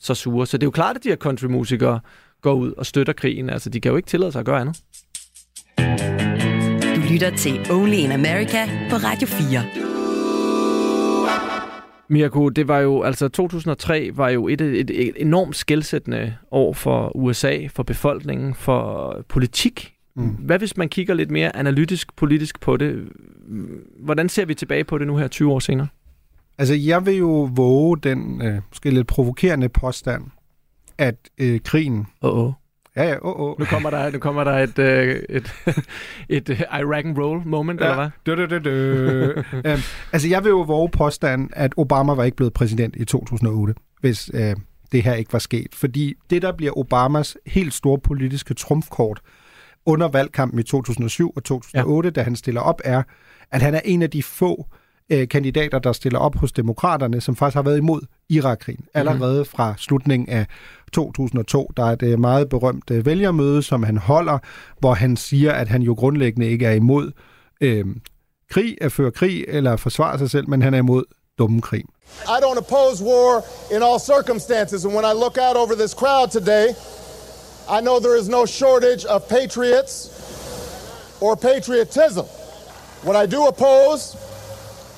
så 0.00 0.14
sure. 0.14 0.46
Så 0.46 0.58
det 0.58 0.62
er 0.62 0.66
jo 0.66 0.70
klart, 0.70 0.96
at 0.96 1.04
de 1.04 1.08
her 1.08 1.16
countrymusikere 1.16 2.00
går 2.42 2.54
ud 2.54 2.72
og 2.72 2.86
støtter 2.86 3.12
krigen. 3.12 3.50
Altså, 3.50 3.70
de 3.70 3.80
kan 3.80 3.90
jo 3.90 3.96
ikke 3.96 4.08
tillade 4.08 4.32
sig 4.32 4.40
at 4.40 4.46
gøre 4.46 4.60
andet. 4.60 4.80
Du 6.96 7.12
lytter 7.12 7.30
til 7.36 7.72
Only 7.72 7.96
in 7.96 8.12
America 8.12 8.66
på 8.90 8.96
Radio 8.96 9.26
4. 9.28 9.88
Mirko, 12.10 12.48
det 12.48 12.68
var 12.68 12.78
jo, 12.78 13.02
altså 13.02 13.28
2003 13.28 14.10
var 14.14 14.28
jo 14.28 14.48
et, 14.48 14.60
et, 14.60 14.90
et 14.90 15.14
enormt 15.16 15.56
skældsættende 15.56 16.36
år 16.50 16.72
for 16.72 17.16
USA, 17.16 17.66
for 17.66 17.82
befolkningen, 17.82 18.54
for 18.54 19.16
politik. 19.28 19.94
Mm. 20.16 20.28
Hvad 20.28 20.58
hvis 20.58 20.76
man 20.76 20.88
kigger 20.88 21.14
lidt 21.14 21.30
mere 21.30 21.56
analytisk 21.56 22.16
politisk 22.16 22.60
på 22.60 22.76
det? 22.76 23.08
Hvordan 24.00 24.28
ser 24.28 24.44
vi 24.44 24.54
tilbage 24.54 24.84
på 24.84 24.98
det 24.98 25.06
nu 25.06 25.16
her 25.16 25.28
20 25.28 25.52
år 25.52 25.58
senere? 25.58 25.86
Altså, 26.58 26.74
jeg 26.74 27.06
vil 27.06 27.16
jo 27.16 27.50
våge 27.54 27.98
den 27.98 28.42
øh, 28.42 28.60
måske 28.68 28.90
lidt 28.90 29.06
provokerende 29.06 29.68
påstand, 29.68 30.24
at 30.98 31.14
øh, 31.38 31.60
krigen... 31.60 32.06
Åh, 32.22 32.38
oh, 32.38 32.46
oh. 32.46 32.52
Ja, 32.96 33.04
ja, 33.08 33.16
åh, 33.22 33.40
oh, 33.40 33.40
oh. 33.40 33.58
Nu 33.58 33.64
kommer 33.64 33.90
der, 33.90 34.10
nu 34.10 34.18
kommer 34.18 34.44
der 34.44 34.52
et, 34.52 34.78
øh, 34.78 35.22
et, 35.28 35.54
et, 36.28 36.50
et 36.50 36.58
Iraq 36.60 37.04
and 37.04 37.18
roll 37.18 37.46
moment, 37.46 37.80
ja. 37.80 37.86
eller 37.86 37.96
hvad? 37.96 38.10
Dø, 38.26 38.46
dø, 38.46 38.46
dø, 38.46 38.58
dø. 38.58 39.32
um, 39.52 39.80
altså, 40.12 40.28
jeg 40.28 40.44
vil 40.44 40.50
jo 40.50 40.60
våge 40.60 40.88
påstand, 40.88 41.50
at 41.52 41.72
Obama 41.76 42.14
var 42.14 42.24
ikke 42.24 42.36
blevet 42.36 42.52
præsident 42.52 42.96
i 42.96 43.04
2008, 43.04 43.74
hvis 44.00 44.30
øh, 44.34 44.56
det 44.92 45.02
her 45.02 45.14
ikke 45.14 45.32
var 45.32 45.38
sket. 45.38 45.74
Fordi 45.74 46.14
det, 46.30 46.42
der 46.42 46.52
bliver 46.52 46.78
Obamas 46.78 47.36
helt 47.46 47.74
store 47.74 47.98
politiske 47.98 48.54
trumfkort 48.54 49.20
under 49.86 50.08
valgkampen 50.08 50.60
i 50.60 50.62
2007 50.62 51.32
og 51.36 51.44
2008, 51.44 52.06
ja. 52.06 52.10
da 52.10 52.22
han 52.22 52.36
stiller 52.36 52.60
op, 52.60 52.80
er, 52.84 53.02
at 53.50 53.62
han 53.62 53.74
er 53.74 53.80
en 53.84 54.02
af 54.02 54.10
de 54.10 54.22
få 54.22 54.66
øh, 55.10 55.28
kandidater, 55.28 55.78
der 55.78 55.92
stiller 55.92 56.18
op 56.18 56.36
hos 56.36 56.52
demokraterne, 56.52 57.20
som 57.20 57.36
faktisk 57.36 57.54
har 57.54 57.62
været 57.62 57.76
imod 57.76 58.00
Irakkrigen. 58.28 58.80
Mhm. 58.80 58.90
Allerede 58.94 59.32
mm-hmm. 59.32 59.56
fra 59.56 59.74
slutningen 59.76 60.28
af 60.28 60.46
2002, 60.92 61.70
der 61.76 61.84
er 61.84 61.96
et 62.02 62.20
meget 62.20 62.48
berømt 62.48 62.90
øh, 62.90 63.06
vælgermøde, 63.06 63.62
som 63.62 63.82
han 63.82 63.96
holder, 63.96 64.38
hvor 64.78 64.94
han 64.94 65.16
siger, 65.16 65.52
at 65.52 65.68
han 65.68 65.82
jo 65.82 65.94
grundlæggende 65.94 66.46
ikke 66.46 66.66
er 66.66 66.72
imod 66.72 67.12
øh, 67.60 67.84
krig, 68.50 68.76
at 68.80 68.92
føre 68.92 69.10
krig 69.10 69.44
eller 69.48 69.76
forsvare 69.76 70.18
sig 70.18 70.30
selv, 70.30 70.48
men 70.48 70.62
han 70.62 70.74
er 70.74 70.78
imod 70.78 71.04
dumme 71.38 71.60
krig. 71.60 71.84
I 72.26 72.38
don't 72.40 72.58
oppose 72.58 73.04
war 73.04 73.42
in 73.76 73.82
all 73.82 74.00
circumstances, 74.00 74.84
and 74.84 74.94
when 74.94 75.04
I 75.04 75.14
look 75.14 75.38
out 75.38 75.56
over 75.56 75.74
this 75.74 75.92
crowd 75.92 76.30
today, 76.30 76.66
I 77.76 77.80
know 77.80 78.00
there 78.00 78.18
is 78.20 78.28
no 78.28 78.46
shortage 78.46 79.04
of 79.04 79.28
patriots 79.28 79.94
or 81.20 81.34
patriotism. 81.36 82.24
What 83.04 83.16
I 83.24 83.26
do 83.36 83.46
oppose 83.46 84.16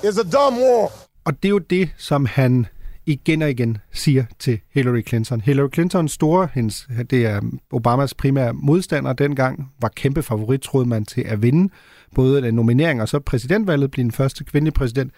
is 0.09 0.19
a 0.19 0.23
dumb 0.23 0.57
war. 0.59 0.91
Og 1.25 1.43
det 1.43 1.49
er 1.49 1.51
jo 1.51 1.59
det, 1.59 1.91
som 1.97 2.27
han 2.27 2.67
igen 3.07 3.43
og 3.43 3.51
igen 3.51 3.79
siger 3.93 4.25
til 4.39 4.61
Hillary 4.73 5.03
Clinton. 5.09 5.41
Hillary 5.41 5.69
Clinton, 5.75 6.09
store, 6.09 6.49
hendes, 6.55 6.89
det 7.11 7.27
er 7.27 7.41
Obamas 7.73 8.15
primære 8.15 8.53
modstander 8.53 9.13
dengang, 9.13 9.73
var 9.81 9.89
kæmpe 9.89 10.23
favorit, 10.23 10.61
troede 10.61 10.89
man, 10.89 11.05
til 11.05 11.21
at 11.21 11.43
vinde 11.43 11.73
både 12.15 12.43
den 12.43 12.55
nominering 12.55 13.03
og 13.03 13.09
så 13.09 13.19
præsidentvalget, 13.19 13.91
blive 13.91 14.03
den 14.03 14.13
første 14.13 14.45
kvindelige 14.45 14.75
præsident. 14.75 15.13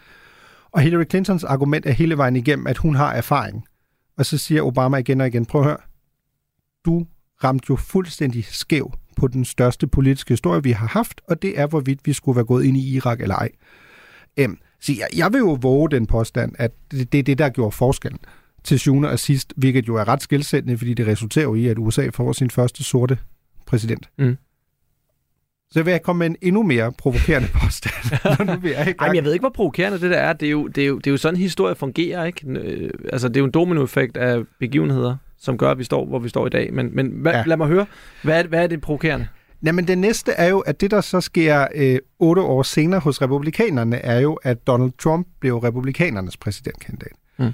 Og 0.72 0.80
Hillary 0.80 1.04
Clintons 1.10 1.44
argument 1.44 1.86
er 1.86 1.92
hele 1.92 2.16
vejen 2.16 2.36
igennem, 2.36 2.66
at 2.66 2.78
hun 2.78 2.94
har 2.94 3.12
erfaring. 3.12 3.64
Og 4.18 4.26
så 4.26 4.38
siger 4.38 4.62
Obama 4.62 4.96
igen 4.96 5.20
og 5.20 5.26
igen, 5.26 5.46
prøv 5.46 5.60
at 5.60 5.66
høre, 5.66 5.76
du 6.84 7.06
ramte 7.44 7.66
jo 7.70 7.76
fuldstændig 7.76 8.44
skæv 8.44 8.92
på 9.16 9.28
den 9.28 9.44
største 9.44 9.86
politiske 9.86 10.32
historie, 10.32 10.62
vi 10.62 10.70
har 10.70 10.86
haft, 10.86 11.20
og 11.28 11.42
det 11.42 11.60
er, 11.60 11.66
hvorvidt 11.66 12.00
vi 12.04 12.12
skulle 12.12 12.36
være 12.36 12.44
gået 12.44 12.64
ind 12.64 12.76
i 12.76 12.94
Irak 12.94 13.20
eller 13.20 13.34
ej. 13.34 13.48
Øhm, 14.36 14.58
så 14.82 14.92
jeg, 14.98 15.06
jeg 15.16 15.32
vil 15.32 15.38
jo 15.38 15.58
våge 15.60 15.90
den 15.90 16.06
påstand, 16.06 16.52
at 16.58 16.70
det, 16.90 17.12
det 17.12 17.18
er 17.18 17.22
det, 17.22 17.38
der 17.38 17.48
gjorde 17.48 17.72
forskellen 17.72 18.20
til 18.64 18.78
syvende 18.78 19.10
og 19.10 19.18
sidst, 19.18 19.52
hvilket 19.56 19.88
jo 19.88 19.96
er 19.96 20.08
ret 20.08 20.22
skilsættende, 20.22 20.78
fordi 20.78 20.94
det 20.94 21.06
resulterer 21.06 21.44
jo 21.44 21.54
i, 21.54 21.66
at 21.66 21.78
USA 21.78 22.08
får 22.14 22.32
sin 22.32 22.50
første 22.50 22.84
sorte 22.84 23.18
præsident. 23.66 24.08
Mm. 24.18 24.36
Så 25.70 25.82
vil 25.82 25.90
jeg 25.90 26.02
komme 26.02 26.18
med 26.18 26.26
en 26.26 26.36
endnu 26.42 26.62
mere 26.62 26.92
provokerende 26.98 27.48
påstand, 27.62 28.46
nu 28.46 28.56
vi 28.60 28.72
er. 28.72 28.84
Ej, 28.98 29.10
jeg 29.14 29.24
ved 29.24 29.32
ikke, 29.32 29.42
hvor 29.42 29.50
provokerende 29.50 30.00
det 30.00 30.10
der 30.10 30.16
er. 30.16 30.32
Det 30.32 30.46
er 30.46 30.50
jo, 30.50 30.66
det 30.66 30.82
er 30.82 30.86
jo, 30.88 30.96
det 30.98 31.06
er 31.06 31.10
jo 31.10 31.16
sådan, 31.16 31.36
historie 31.36 31.74
fungerer, 31.74 32.24
ikke? 32.24 32.48
Øh, 32.48 32.90
Altså, 33.12 33.28
det 33.28 33.36
er 33.36 33.40
jo 33.40 33.44
en 33.44 33.50
dominoeffekt 33.50 34.16
af 34.16 34.42
begivenheder, 34.60 35.16
som 35.38 35.58
gør, 35.58 35.70
at 35.70 35.78
vi 35.78 35.84
står, 35.84 36.06
hvor 36.06 36.18
vi 36.18 36.28
står 36.28 36.46
i 36.46 36.50
dag. 36.50 36.72
Men, 36.72 36.96
men 36.96 37.08
hvad, 37.08 37.32
Ja. 37.32 37.38
ja. 37.38 37.44
lad 37.46 37.56
mig 37.56 37.66
høre, 37.68 37.86
hvad 38.22 38.44
er, 38.44 38.48
hvad 38.48 38.62
er 38.62 38.66
det 38.66 38.80
provokerende? 38.80 39.26
Jamen 39.62 39.86
det 39.88 39.98
næste 39.98 40.32
er 40.32 40.48
jo, 40.48 40.60
at 40.60 40.80
det 40.80 40.90
der 40.90 41.00
så 41.00 41.20
sker 41.20 41.66
øh, 41.74 41.98
otte 42.18 42.42
år 42.42 42.62
senere 42.62 43.00
hos 43.00 43.22
republikanerne, 43.22 43.96
er 43.96 44.20
jo, 44.20 44.34
at 44.34 44.66
Donald 44.66 44.92
Trump 44.98 45.26
blev 45.40 45.58
republikanernes 45.58 46.36
præsidentkandidat. 46.36 47.12
Mm. 47.38 47.52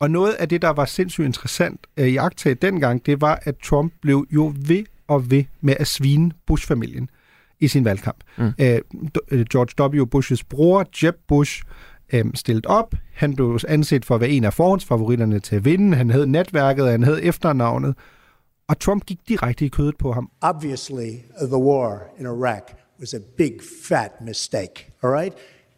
Og 0.00 0.10
noget 0.10 0.32
af 0.32 0.48
det, 0.48 0.62
der 0.62 0.68
var 0.68 0.84
sindssygt 0.84 1.24
interessant 1.26 1.80
øh, 1.96 2.08
i 2.08 2.16
agtaget 2.16 2.62
dengang, 2.62 3.06
det 3.06 3.20
var, 3.20 3.38
at 3.42 3.54
Trump 3.64 3.92
blev 4.02 4.26
jo 4.30 4.54
ved 4.56 4.84
og 5.08 5.30
ved 5.30 5.44
med 5.60 5.74
at 5.78 5.86
svine 5.86 6.30
Bush-familien 6.46 7.10
i 7.60 7.68
sin 7.68 7.84
valgkamp. 7.84 8.16
Mm. 8.38 8.52
Øh, 8.58 8.80
øh, 9.30 9.46
George 9.52 10.00
W. 10.00 10.04
Bush's 10.14 10.42
bror, 10.50 10.86
Jeb 11.02 11.14
Bush, 11.28 11.62
øh, 12.12 12.24
stillet 12.34 12.66
op. 12.66 12.94
Han 13.14 13.36
blev 13.36 13.58
anset 13.68 14.04
for 14.04 14.14
at 14.14 14.20
være 14.20 14.30
en 14.30 14.44
af 14.44 14.54
forhåndsfavoritterne 14.54 15.40
til 15.40 15.56
at 15.56 15.64
vinde. 15.64 15.96
Han 15.96 16.10
havde 16.10 16.26
netværket, 16.26 16.90
han 16.90 17.02
havde 17.02 17.22
efternavnet. 17.22 17.94
Og 18.70 18.78
Trump 18.78 19.06
gik 19.06 19.18
direkte 19.28 19.64
i 19.64 19.68
kødet 19.68 19.96
på 19.96 20.12
ham. 20.12 20.30
Obviously, 20.40 21.10
the 21.42 21.58
war 21.58 22.02
in 22.18 22.26
Iraq 22.26 22.62
was 23.00 23.14
a 23.14 23.18
big, 23.36 23.52
fat 23.88 24.12
mistake. 24.20 24.92
All 25.02 25.10
right. 25.10 25.34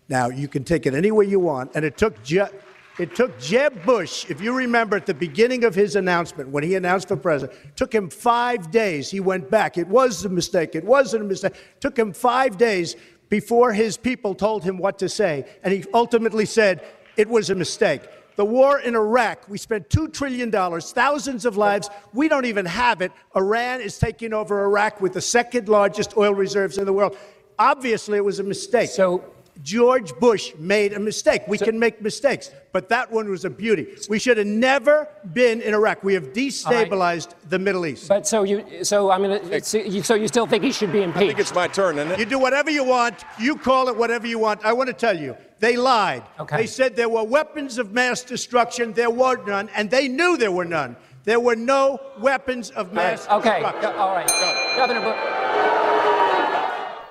Now 0.08 0.28
you 0.40 0.48
can 0.48 0.64
take 0.64 0.86
it 0.88 0.94
any 0.94 1.10
way 1.10 1.24
you 1.32 1.40
want, 1.40 1.70
and 1.74 1.84
it 1.84 1.94
took 1.94 2.14
Je- 2.24 2.52
it 2.98 3.10
took 3.16 3.30
Jeb 3.38 3.72
Bush, 3.86 4.30
if 4.30 4.40
you 4.44 4.58
remember 4.58 4.96
at 4.96 5.06
the 5.06 5.14
beginning 5.14 5.64
of 5.64 5.74
his 5.74 5.96
announcement 5.96 6.50
when 6.54 6.64
he 6.64 6.76
announced 6.76 7.08
for 7.08 7.16
president, 7.16 7.58
took 7.76 7.92
him 7.94 8.10
five 8.10 8.70
days. 8.70 9.10
He 9.10 9.20
went 9.20 9.44
back. 9.50 9.78
It 9.78 9.88
was 9.88 10.24
a 10.24 10.28
mistake. 10.28 10.70
It 10.74 10.84
wasn't 10.84 11.22
a 11.22 11.26
mistake. 11.26 11.54
Took 11.80 11.96
him 11.98 12.12
five 12.12 12.58
days 12.58 12.96
before 13.30 13.72
his 13.72 13.96
people 13.96 14.34
told 14.34 14.64
him 14.64 14.76
what 14.84 14.98
to 14.98 15.08
say, 15.08 15.44
and 15.62 15.72
he 15.72 15.84
ultimately 15.94 16.46
said 16.46 16.74
it 17.16 17.28
was 17.28 17.50
a 17.50 17.54
mistake. 17.54 18.02
The 18.36 18.44
war 18.44 18.80
in 18.80 18.94
Iraq, 18.94 19.48
we 19.48 19.58
spent 19.58 19.88
$2 19.88 20.12
trillion, 20.12 20.50
thousands 20.50 21.44
of 21.44 21.56
lives. 21.56 21.90
We 22.12 22.28
don't 22.28 22.46
even 22.46 22.66
have 22.66 23.02
it. 23.02 23.12
Iran 23.36 23.80
is 23.80 23.98
taking 23.98 24.32
over 24.32 24.64
Iraq 24.64 25.00
with 25.00 25.12
the 25.12 25.20
second 25.20 25.68
largest 25.68 26.16
oil 26.16 26.34
reserves 26.34 26.78
in 26.78 26.86
the 26.86 26.92
world. 26.92 27.16
Obviously, 27.58 28.16
it 28.16 28.24
was 28.24 28.38
a 28.38 28.42
mistake. 28.44 28.90
So, 28.90 29.32
George 29.62 30.14
Bush 30.14 30.52
made 30.58 30.92
a 30.92 30.98
mistake. 30.98 31.42
We 31.46 31.58
can 31.58 31.78
make 31.78 32.00
mistakes, 32.00 32.50
but 32.72 32.88
that 32.88 33.12
one 33.12 33.28
was 33.28 33.44
a 33.44 33.50
beauty. 33.50 33.86
We 34.08 34.18
should 34.18 34.38
have 34.38 34.46
never 34.46 35.08
been 35.32 35.60
in 35.60 35.74
Iraq. 35.74 36.02
We 36.02 36.14
have 36.14 36.32
destabilized 36.32 37.34
the 37.48 37.58
Middle 37.58 37.84
East. 37.86 38.08
But 38.08 38.26
so 38.26 38.44
you, 38.44 38.82
so 38.82 39.10
I 39.10 39.18
mean, 39.18 39.30
it's, 39.30 39.74
you, 39.74 40.02
so 40.02 40.14
you 40.14 40.26
still 40.26 40.46
think 40.46 40.64
he 40.64 40.72
should 40.72 40.90
be 40.90 41.02
impeached? 41.02 41.22
I 41.22 41.26
think 41.28 41.38
it's 41.38 41.54
my 41.54 41.68
turn, 41.68 41.98
isn't 41.98 42.12
it? 42.12 42.18
You 42.18 42.24
do 42.24 42.38
whatever 42.38 42.70
you 42.70 42.82
want. 42.82 43.24
You 43.38 43.56
call 43.56 43.88
it 43.88 43.96
whatever 43.96 44.26
you 44.26 44.38
want. 44.38 44.64
I 44.64 44.72
want 44.72 44.88
to 44.88 44.94
tell 44.94 45.18
you, 45.18 45.36
they 45.64 45.74
lied. 45.76 46.22
Okay. 46.42 46.56
They 46.60 46.68
said 46.76 46.88
there 47.02 47.12
were 47.16 47.26
weapons 47.38 47.72
of 47.82 47.86
mass 48.00 48.18
destruction. 48.34 48.84
There 49.00 49.12
were 49.22 49.36
none, 49.52 49.68
and 49.76 49.84
they 49.96 50.06
knew 50.18 50.32
there 50.44 50.54
were 50.58 50.68
none. 50.78 50.92
There 51.28 51.40
were 51.46 51.58
no 51.74 51.82
weapons 52.28 52.66
of 52.80 52.84
mass 52.92 53.20
okay, 53.36 53.58
destruction. 53.60 53.92
all 54.02 54.12
right. 54.18 54.30
Governor 54.78 55.02
Bush. 55.06 55.20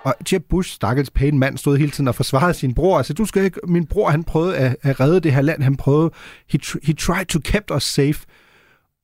Og 0.03 0.15
Jeb 0.33 0.43
Bush, 0.49 0.73
stakkels 0.73 1.09
pæne 1.09 1.37
mand, 1.37 1.57
stod 1.57 1.77
hele 1.77 1.91
tiden 1.91 2.07
og 2.07 2.15
forsvarede 2.15 2.53
sin 2.53 2.73
bror. 2.73 2.97
Altså, 2.97 3.13
du 3.13 3.25
skal 3.25 3.43
ikke... 3.43 3.59
Min 3.67 3.85
bror, 3.85 4.09
han 4.09 4.23
prøvede 4.23 4.57
at, 4.57 4.75
at 4.81 4.99
redde 4.99 5.19
det 5.19 5.33
her 5.33 5.41
land. 5.41 5.63
Han 5.63 5.77
prøvede... 5.77 6.11
He, 6.49 6.59
tr- 6.63 6.79
he 6.83 6.93
tried 6.93 7.25
to 7.25 7.39
keep 7.39 7.71
us 7.71 7.83
safe. 7.83 8.25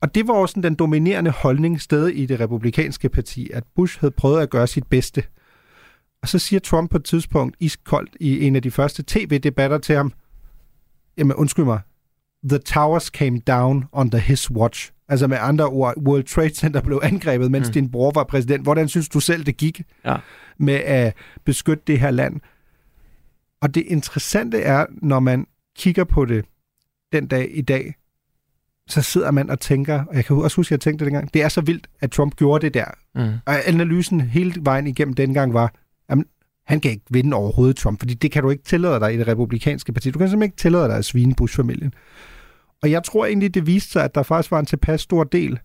Og 0.02 0.16
det 0.16 0.28
var 0.28 0.34
også 0.34 0.52
sådan 0.52 0.64
den 0.64 0.76
dominerende 0.76 1.32
holdning 1.32 1.82
stadig 1.82 2.18
i 2.18 2.26
det 2.26 2.40
republikanske 2.40 3.10
parti, 3.10 3.50
at 3.54 3.64
Bush 3.76 4.00
havde 4.00 4.12
prøvet 4.12 4.42
at 4.42 4.50
gøre 4.50 4.68
sit 4.68 4.88
bedste. 4.88 5.24
Og 6.22 6.28
så 6.28 6.40
siger 6.40 6.60
Trump 6.60 6.92
på 6.92 6.98
et 6.98 7.04
tidspunkt 7.04 7.56
iskoldt 7.60 8.18
i 8.20 8.46
en 8.46 8.56
af 8.56 8.62
de 8.62 8.72
første 8.72 9.04
tv-debatter 9.08 9.78
til 9.78 9.96
ham, 9.96 10.14
jamen 11.18 11.36
undskyld 11.36 11.66
mig, 11.66 11.80
The 12.50 12.58
towers 12.58 13.06
came 13.06 13.40
down 13.40 13.86
under 13.94 14.18
his 14.18 14.52
watch. 14.52 14.92
Altså 15.10 15.28
med 15.28 15.38
andre 15.42 15.66
ord, 15.66 15.94
World 15.98 16.24
Trade 16.24 16.50
Center 16.56 16.82
blev 16.82 17.00
angrebet, 17.04 17.52
mens 17.52 17.68
mm. 17.68 17.74
din 17.74 17.92
bror 17.92 18.12
var 18.16 18.24
præsident. 18.24 18.64
Hvordan 18.64 18.88
synes 18.88 19.10
du 19.10 19.20
selv, 19.20 19.46
det 19.46 19.58
gik 19.58 19.82
Ja. 20.06 20.16
med 20.60 20.74
at 20.74 21.14
beskytte 21.46 21.84
det 21.88 22.00
her 22.00 22.12
land? 22.12 22.40
Og 23.62 23.76
det 23.76 23.84
interessante 23.88 24.62
er, 24.62 24.86
når 25.02 25.20
man 25.20 25.48
kigger 25.78 26.04
på 26.04 26.26
det 26.26 26.46
den 27.12 27.28
dag 27.28 27.58
i 27.58 27.62
dag, 27.62 27.96
så 28.88 29.02
sidder 29.02 29.32
man 29.32 29.50
og 29.50 29.60
tænker, 29.60 30.04
og 30.06 30.16
jeg 30.16 30.26
kan 30.26 30.36
også 30.36 30.56
huske, 30.56 30.70
at 30.70 30.72
jeg 30.72 30.80
tænkte 30.82 31.06
det 31.06 31.12
dengang, 31.12 31.34
det 31.34 31.44
er 31.44 31.50
så 31.50 31.62
vildt, 31.62 31.88
at 32.00 32.12
Trump 32.12 32.36
gjorde 32.36 32.66
det 32.66 32.74
der. 32.74 32.86
Mm. 33.16 33.34
Og 33.46 33.68
analysen 33.68 34.22
hele 34.22 34.54
vejen 34.62 34.88
igennem 34.88 35.14
dengang 35.14 35.54
var, 35.54 35.74
han 36.68 36.80
kan 36.80 36.92
ikke 36.92 37.06
vinde 37.10 37.38
overhovedet 37.38 37.76
Trump, 37.76 38.00
fordi 38.00 38.14
det 38.14 38.32
kan 38.32 38.44
du 38.44 38.50
ikke 38.50 38.64
tillade 38.64 39.00
dig 39.00 39.14
i 39.14 39.18
det 39.18 39.28
republikanske 39.28 39.94
parti. 39.94 40.12
Du 40.12 40.20
kan 40.20 40.28
simpelthen 40.28 40.48
ikke 40.48 40.58
tillade 40.58 40.88
dig 40.88 40.98
at 40.98 41.06
svine 41.06 41.36
Bush-familien. 41.36 41.94
Og 42.84 42.92
jeg 42.92 43.04
tror 43.04 43.26
egentlig, 43.26 43.54
det 43.54 43.68
viste 43.68 43.92
sig, 43.92 44.04
at 44.04 44.16
der 44.16 44.24
faktisk 44.24 44.52
var 44.52 44.60
en 44.60 44.66
tilpas 44.66 45.02
stor 45.02 45.24
del 45.24 45.60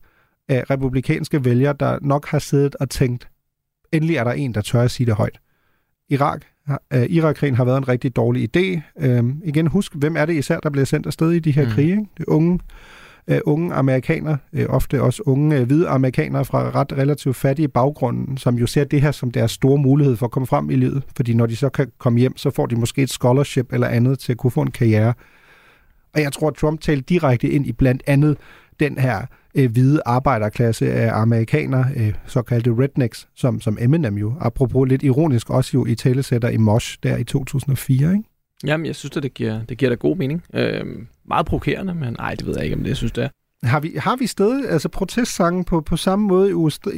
af 0.48 0.70
republikanske 0.70 1.44
vælgere, 1.44 1.74
der 1.80 1.98
nok 2.03 2.26
har 2.26 2.38
siddet 2.38 2.74
og 2.74 2.90
tænkt, 2.90 3.28
endelig 3.92 4.16
er 4.16 4.24
der 4.24 4.32
en, 4.32 4.55
der 4.55 4.61
tør 4.61 4.82
at 4.82 4.90
sige 4.90 5.07
det 5.07 5.14
højt. 5.14 5.40
Irak, 6.09 6.44
uh, 6.94 7.03
Irak-krigen 7.03 7.55
har 7.55 7.64
været 7.64 7.78
en 7.78 7.88
rigtig 7.88 8.16
dårlig 8.16 8.57
idé. 8.57 8.80
Uh, 9.07 9.30
igen, 9.44 9.66
husk, 9.66 9.94
hvem 9.94 10.16
er 10.16 10.26
det 10.26 10.34
især, 10.34 10.61
der 10.61 10.70
bliver 10.70 10.84
sendt 10.84 11.07
afsted 11.07 11.30
i 11.30 11.38
de 11.38 11.53
her 11.53 11.64
mm. 11.64 11.70
krige? 11.70 12.09
Det 12.18 12.24
unge, 12.24 12.61
øh, 13.28 13.40
unge 13.44 13.74
amerikanere, 13.74 14.38
øh, 14.52 14.66
ofte 14.68 15.02
også 15.02 15.22
unge 15.26 15.56
øh, 15.56 15.66
hvide 15.66 15.88
amerikanere 15.88 16.44
fra 16.44 16.70
ret 16.70 16.92
relativt 16.92 17.36
fattige 17.36 17.68
baggrunden, 17.68 18.36
som 18.36 18.54
jo 18.54 18.66
ser 18.66 18.84
det 18.84 19.02
her 19.02 19.12
som 19.12 19.30
deres 19.30 19.50
store 19.50 19.78
mulighed 19.78 20.16
for 20.16 20.26
at 20.26 20.32
komme 20.32 20.46
frem 20.46 20.70
i 20.70 20.76
livet. 20.76 21.02
Fordi 21.16 21.34
når 21.34 21.46
de 21.46 21.56
så 21.56 21.68
kan 21.68 21.92
komme 21.98 22.18
hjem, 22.18 22.36
så 22.36 22.50
får 22.50 22.66
de 22.66 22.76
måske 22.76 23.02
et 23.02 23.10
scholarship 23.10 23.72
eller 23.72 23.86
andet 23.86 24.18
til 24.18 24.32
at 24.32 24.38
kunne 24.38 24.50
få 24.50 24.62
en 24.62 24.70
karriere. 24.70 25.14
Og 26.14 26.20
jeg 26.20 26.32
tror, 26.32 26.48
at 26.48 26.54
Trump 26.54 26.80
talte 26.80 27.04
direkte 27.08 27.48
ind 27.50 27.66
i 27.66 27.72
blandt 27.72 28.02
andet 28.06 28.38
den 28.80 28.98
her 28.98 29.26
øh, 29.54 29.70
hvide 29.70 30.02
arbejderklasse 30.06 30.92
af 30.92 31.20
amerikanere, 31.20 31.86
øh, 31.96 32.14
såkaldte 32.26 32.70
rednecks, 32.70 33.28
som, 33.34 33.60
som 33.60 33.78
Eminem 33.80 34.18
jo, 34.18 34.34
apropos 34.40 34.88
lidt 34.88 35.02
ironisk, 35.02 35.50
også 35.50 35.70
jo 35.74 35.86
i 35.86 35.94
talesætter 35.94 36.48
i 36.48 36.56
Mosh 36.56 36.98
der 37.02 37.16
i 37.16 37.24
2004, 37.24 38.12
ikke? 38.12 38.24
Jamen, 38.66 38.86
jeg 38.86 38.96
synes, 38.96 39.16
at 39.16 39.22
det 39.22 39.34
giver, 39.34 39.64
det 39.64 39.78
giver 39.78 39.88
da 39.88 39.94
god 39.94 40.16
mening. 40.16 40.42
Øhm, 40.54 41.06
meget 41.28 41.46
provokerende, 41.46 41.94
men 41.94 42.16
nej, 42.18 42.34
det 42.34 42.46
ved 42.46 42.54
jeg 42.54 42.64
ikke, 42.64 42.76
om 42.76 42.82
det 42.82 42.88
jeg 42.88 42.96
synes, 42.96 43.12
det 43.12 43.24
er. 43.24 43.28
Har 43.62 43.80
vi, 43.80 43.92
har 43.96 44.16
vi 44.16 44.26
stadig 44.26 44.70
altså 44.70 44.88
protestsange 44.88 45.64
på, 45.64 45.80
på 45.80 45.96
samme 45.96 46.26
måde 46.26 46.50
i 46.50 46.52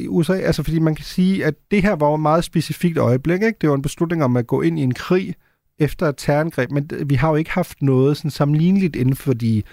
USA? 0.07 0.33
Altså, 0.33 0.63
fordi 0.63 0.79
man 0.79 0.95
kan 0.95 1.05
sige, 1.05 1.45
at 1.45 1.53
det 1.71 1.81
her 1.81 1.95
var 1.95 2.13
et 2.13 2.19
meget 2.19 2.43
specifikt 2.43 2.97
øjeblik, 2.97 3.41
ikke? 3.43 3.57
Det 3.61 3.69
var 3.69 3.75
en 3.75 3.81
beslutning 3.81 4.23
om 4.23 4.37
at 4.37 4.47
gå 4.47 4.61
ind 4.61 4.79
i 4.79 4.81
en 4.81 4.93
krig 4.93 5.35
efter 5.79 6.09
et 6.09 6.15
terrorangreb, 6.17 6.71
men 6.71 6.89
vi 7.05 7.15
har 7.15 7.29
jo 7.29 7.35
ikke 7.35 7.51
haft 7.51 7.81
noget 7.81 8.17
sådan 8.17 8.31
sammenligneligt 8.31 8.95
inden 8.95 9.15
for 9.15 9.33
de, 9.33 9.63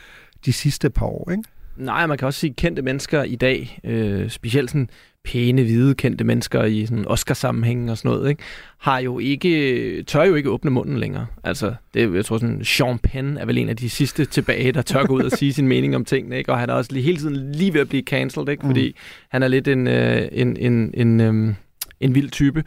de 0.46 0.52
sidste 0.52 0.90
par 0.90 1.06
år, 1.06 1.30
ikke? 1.30 1.42
Nej, 1.76 2.06
man 2.06 2.18
kan 2.18 2.26
også 2.26 2.40
sige 2.40 2.54
kendte 2.54 2.82
mennesker 2.82 3.22
i 3.22 3.36
dag, 3.36 3.80
øh, 3.84 4.30
specielt 4.30 4.70
sådan 4.70 4.90
pæne, 5.24 5.62
hvide 5.62 5.94
kendte 5.94 6.24
mennesker 6.24 6.64
i 6.64 6.86
sådan 6.86 7.04
Oscar-sammenhæng 7.08 7.90
og 7.90 7.98
sådan 7.98 8.10
noget, 8.10 8.30
ikke? 8.30 8.42
har 8.78 8.98
jo 8.98 9.18
ikke, 9.18 10.02
tør 10.02 10.24
jo 10.24 10.34
ikke 10.34 10.50
åbne 10.50 10.70
munden 10.70 10.98
længere. 10.98 11.26
Altså, 11.44 11.74
det, 11.94 12.14
jeg 12.14 12.24
tror 12.24 12.38
sådan, 12.38 12.64
Sean 12.64 12.98
Penn 12.98 13.36
er 13.36 13.46
vel 13.46 13.58
en 13.58 13.68
af 13.68 13.76
de 13.76 13.90
sidste 13.90 14.24
tilbage, 14.24 14.72
der 14.72 14.82
tør 14.82 15.04
gå 15.06 15.14
ud 15.14 15.22
og 15.22 15.30
sige 15.32 15.52
sin 15.52 15.68
mening 15.68 15.96
om 15.96 16.04
tingene, 16.04 16.38
ikke? 16.38 16.52
og 16.52 16.58
han 16.58 16.70
er 16.70 16.74
også 16.74 16.92
lige, 16.92 17.02
hele 17.02 17.16
tiden 17.18 17.52
lige 17.52 17.74
ved 17.74 17.80
at 17.80 17.88
blive 17.88 18.02
cancelled, 18.02 18.48
ikke? 18.48 18.66
fordi 18.66 18.88
Mm. 18.88 18.94
han 19.28 19.42
er 19.42 19.48
lidt 19.48 19.68
en, 19.68 19.86
øh, 19.86 20.28
en, 20.32 20.56
en, 20.56 20.90
en, 20.94 21.20
øh, 21.20 21.54
en 22.00 22.14
vild 22.14 22.30
type. 22.30 22.64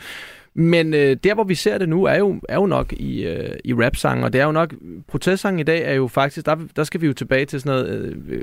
Men 0.57 0.93
øh, 0.93 1.17
der, 1.23 1.33
hvor 1.33 1.43
vi 1.43 1.55
ser 1.55 1.77
det 1.77 1.89
nu, 1.89 2.03
er 2.03 2.15
jo, 2.15 2.41
er 2.49 2.55
jo 2.55 2.65
nok 2.65 2.93
i, 2.93 3.23
øh, 3.25 3.49
i 3.65 3.73
rap-sangen, 3.73 4.23
og 4.23 4.33
det 4.33 4.41
er 4.41 4.45
jo 4.45 4.51
nok, 4.51 4.73
protestsangen 5.07 5.59
i 5.59 5.63
dag 5.63 5.83
er 5.85 5.93
jo 5.93 6.07
faktisk, 6.07 6.45
der, 6.45 6.55
der 6.75 6.83
skal 6.83 7.01
vi 7.01 7.07
jo 7.07 7.13
tilbage 7.13 7.45
til 7.45 7.61
sådan 7.61 7.83
noget 7.83 8.15
øh, 8.27 8.41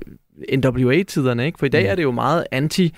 NWA-tiderne, 0.58 1.46
ikke? 1.46 1.58
For 1.58 1.66
i 1.66 1.68
dag 1.68 1.82
Mm. 1.84 1.90
er 1.90 1.94
det 1.94 2.02
jo 2.02 2.10
meget 2.10 2.44
anti 2.52 2.94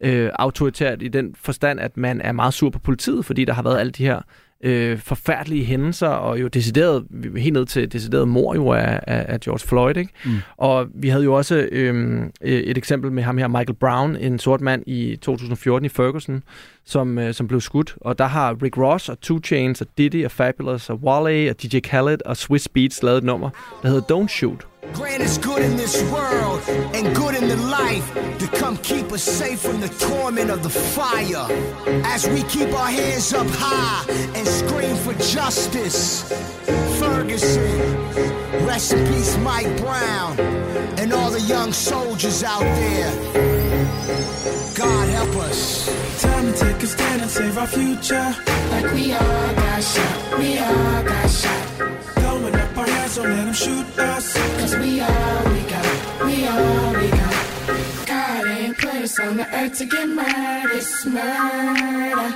øh, 0.00 0.30
autoritært 0.34 1.02
i 1.02 1.08
den 1.08 1.34
forstand, 1.34 1.80
at 1.80 1.96
man 1.96 2.20
er 2.20 2.32
meget 2.32 2.54
sur 2.54 2.70
på 2.70 2.78
politiet, 2.78 3.24
fordi 3.24 3.44
der 3.44 3.52
har 3.52 3.62
været 3.62 3.78
alle 3.78 3.92
de 3.92 4.04
her 4.04 4.20
øh, 4.60 4.98
forfærdelige 4.98 5.64
hændelser, 5.64 6.08
og 6.08 6.40
jo 6.40 6.48
decideret, 6.48 7.06
helt 7.36 7.52
ned 7.52 7.66
til 7.66 7.92
decideret 7.92 8.28
mor 8.28 8.54
jo 8.54 8.72
af, 8.72 9.00
af, 9.06 9.24
af 9.28 9.40
George 9.40 9.68
Floyd, 9.68 9.96
ikke? 9.96 10.12
Mm. 10.24 10.36
Og 10.56 10.86
vi 10.94 11.08
havde 11.08 11.24
jo 11.24 11.34
også 11.34 11.68
øh, 11.72 12.26
et 12.40 12.78
eksempel 12.78 13.12
med 13.12 13.22
ham 13.22 13.38
her, 13.38 13.48
Michael 13.48 13.74
Brown, 13.74 14.16
en 14.16 14.38
sort 14.38 14.60
mand 14.60 14.82
i 14.86 15.16
2014 15.16 15.86
i 15.86 15.88
Ferguson, 15.88 16.42
som, 16.84 17.18
øh, 17.18 17.34
som 17.34 17.48
blev 17.48 17.60
skudt. 17.60 17.96
Og 18.00 18.18
der 18.18 18.26
har 18.26 18.56
Rick 18.62 18.78
Ross 18.78 19.08
og 19.08 19.20
Two 19.20 19.40
Chainz 19.44 19.80
og 19.80 19.86
Diddy 19.98 20.24
og 20.24 20.30
Fabulous 20.30 20.90
og 20.90 20.96
Wale 20.96 21.50
og 21.50 21.62
DJ 21.62 21.78
Khaled 21.78 22.18
og 22.24 22.36
Swiss 22.36 22.68
Beats 22.68 23.02
lavet 23.02 23.18
et 23.18 23.24
nummer, 23.24 23.50
der 23.82 23.88
hedder 23.88 24.22
Don't 24.22 24.28
Shoot. 24.28 24.66
Grant 24.92 25.22
is 25.22 25.38
good 25.38 25.62
in 25.62 25.76
this 25.76 26.02
world 26.10 26.62
and 26.68 27.14
good 27.14 27.34
in 27.34 27.48
the 27.48 27.56
life 27.56 28.14
to 28.38 28.46
come 28.58 28.76
keep 28.78 29.12
us 29.12 29.22
safe 29.22 29.60
from 29.60 29.80
the 29.80 29.88
torment 29.88 30.50
of 30.50 30.62
the 30.62 30.70
fire. 30.70 31.46
As 32.04 32.28
we 32.28 32.42
keep 32.44 32.72
our 32.74 32.88
hands 32.88 33.32
up 33.32 33.46
high 33.50 34.04
and 34.34 34.46
scream 34.46 34.96
for 34.96 35.14
justice. 35.14 36.28
Ferguson. 36.98 38.66
Rest 38.66 38.92
in 38.92 39.06
peace, 39.06 39.36
Mike 39.38 39.76
Brown. 39.76 40.38
And 40.98 41.12
all 41.12 41.30
the 41.30 41.40
young 41.40 41.72
soldiers 41.72 42.42
out 42.42 42.60
there. 42.60 43.12
God 44.74 45.08
help 45.08 45.36
us. 45.36 45.86
Time 46.20 46.52
to 46.52 46.58
take 46.58 46.82
a 46.82 46.86
stand 46.86 47.22
and 47.22 47.30
save 47.30 47.58
our 47.58 47.66
future. 47.66 48.34
Like 48.70 48.92
we 48.92 49.12
all 49.12 49.54
got 49.54 49.82
shot, 49.82 50.38
we 50.38 50.58
all 50.58 51.02
got 51.02 51.30
shot. 51.30 52.15
Don't 53.16 53.30
let 53.30 53.44
them 53.46 53.54
shoot 53.54 53.98
us. 53.98 54.34
Cause 54.60 54.76
we 54.76 55.00
all 55.00 55.44
we 55.50 55.60
got, 55.62 56.26
we 56.26 56.46
all 56.46 56.92
we 57.00 57.08
got. 57.08 58.06
God 58.06 58.46
ain't 58.46 58.76
put 58.76 58.94
us 58.94 59.18
on 59.18 59.38
the 59.38 59.56
earth 59.56 59.78
to 59.78 59.86
get 59.86 60.06
murdered, 60.06 60.76
it's 60.76 61.06
murder. 61.06 62.30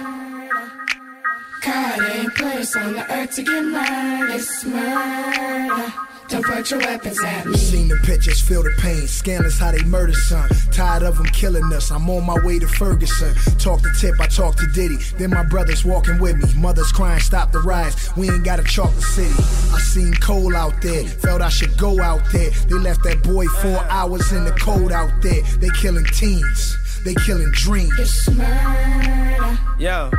God 1.61 2.01
ain't 2.15 2.35
put 2.35 2.57
us 2.57 2.77
on 2.77 2.95
the 2.95 3.13
earth 3.13 3.31
to 3.35 3.43
get 3.43 3.63
murdered, 3.63 4.35
it's 4.37 4.65
murder. 4.65 6.10
Don't 6.31 6.47
point 6.47 6.71
your 6.71 6.79
weapons 6.79 7.19
at 7.25 7.45
me. 7.45 7.57
Seen 7.57 7.89
the 7.89 7.97
pictures, 8.05 8.41
feel 8.41 8.63
the 8.63 8.71
pain. 8.79 9.09
Scandalous 9.09 9.59
how 9.59 9.73
they 9.73 9.83
murder 9.83 10.13
son. 10.13 10.49
Tired 10.71 11.03
of 11.03 11.17
them 11.17 11.27
killing 11.27 11.65
us. 11.73 11.91
I'm 11.91 12.09
on 12.09 12.25
my 12.25 12.39
way 12.45 12.61
to 12.61 12.69
Ferguson. 12.69 13.35
Talk 13.59 13.83
to 13.83 13.93
Tip, 13.99 14.15
I 14.21 14.27
talk 14.29 14.55
to 14.59 14.67
Diddy. 14.69 14.97
Then 15.19 15.31
my 15.31 15.43
brothers 15.43 15.85
walking 15.85 16.21
with 16.21 16.37
me. 16.37 16.61
Mothers 16.61 16.93
crying, 16.93 17.19
stop 17.19 17.51
the 17.51 17.59
riots. 17.59 18.17
We 18.17 18.31
ain't 18.31 18.45
gotta 18.45 18.63
chalk 18.63 18.95
the 18.95 19.03
city. 19.03 19.35
I 19.75 19.81
seen 19.81 20.15
Cole 20.15 20.55
out 20.55 20.81
there. 20.81 21.05
Felt 21.05 21.43
I 21.43 21.49
should 21.49 21.77
go 21.77 22.01
out 22.01 22.23
there. 22.31 22.51
They 22.51 22.77
left 22.77 23.03
that 23.03 23.25
boy 23.25 23.47
four 23.61 23.85
hours 23.91 24.31
in 24.31 24.45
the 24.45 24.53
cold 24.53 24.93
out 24.93 25.11
there. 25.23 25.43
They 25.59 25.69
killing 25.81 26.07
teens. 26.15 27.03
They 27.05 27.15
killing 27.15 27.51
dreams. 27.51 27.99
It's 27.99 28.31
murder. 28.31 29.59
Yo, 29.81 30.13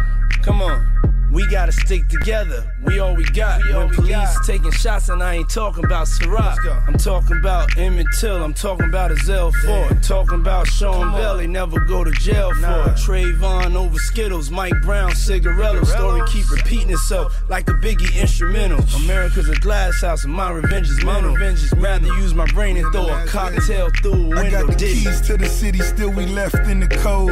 come 0.44 0.62
on. 0.62 0.92
We 1.32 1.48
gotta 1.48 1.72
stick 1.72 2.10
together. 2.10 2.70
We 2.84 3.00
all 3.00 3.16
we 3.16 3.24
got. 3.24 3.62
when 3.74 3.90
police 3.90 4.38
taking 4.46 4.72
shots, 4.72 5.08
and 5.08 5.24
I 5.24 5.36
ain't 5.36 5.50
talking 5.50 5.86
about 5.86 6.08
Ciroc. 6.08 6.58
I'm 6.88 6.98
talking 6.98 7.38
about 7.38 7.78
Emmett 7.78 8.08
Till. 8.20 8.44
I'm 8.44 8.54
talking 8.54 8.90
about 8.90 9.12
Azell 9.12 9.54
Ford. 9.64 10.04
Talking 10.04 10.42
about 10.42 10.68
Sean 10.68 11.14
Bell. 11.14 11.38
They 11.38 11.48
never 11.48 11.80
go 11.80 12.04
to 12.04 12.12
jail 12.12 12.54
for 12.56 12.90
it. 12.90 12.98
Trayvon 12.98 13.76
over 13.76 13.98
Skittles. 13.98 14.52
Mike 14.52 14.74
Brown 14.82 15.16
cigarillos. 15.16 15.90
Story 15.90 16.22
keep 16.28 16.52
repeating 16.52 16.90
itself 16.90 17.42
like 17.50 17.70
a 17.70 17.74
Biggie 17.74 18.20
instrumental. 18.20 18.84
America's 19.02 19.48
a 19.48 19.56
glass 19.56 20.02
house, 20.02 20.26
and 20.26 20.34
my 20.34 20.52
revenge 20.52 20.90
is 20.90 21.04
mental. 21.06 21.38
Rather 21.78 22.08
use 22.08 22.34
my 22.34 22.46
brain 22.48 22.76
and 22.76 22.92
throw 22.92 23.08
a 23.08 23.26
cocktail 23.26 23.90
through 24.02 24.14
a 24.14 24.28
window. 24.28 24.38
I 24.38 24.50
got 24.50 24.68
the 24.68 24.76
keys 24.76 25.22
to 25.22 25.38
the 25.38 25.46
city, 25.46 25.80
still 25.80 26.12
we 26.12 26.26
left 26.26 26.56
in 26.68 26.82
the 26.82 26.88
cold. 26.88 27.32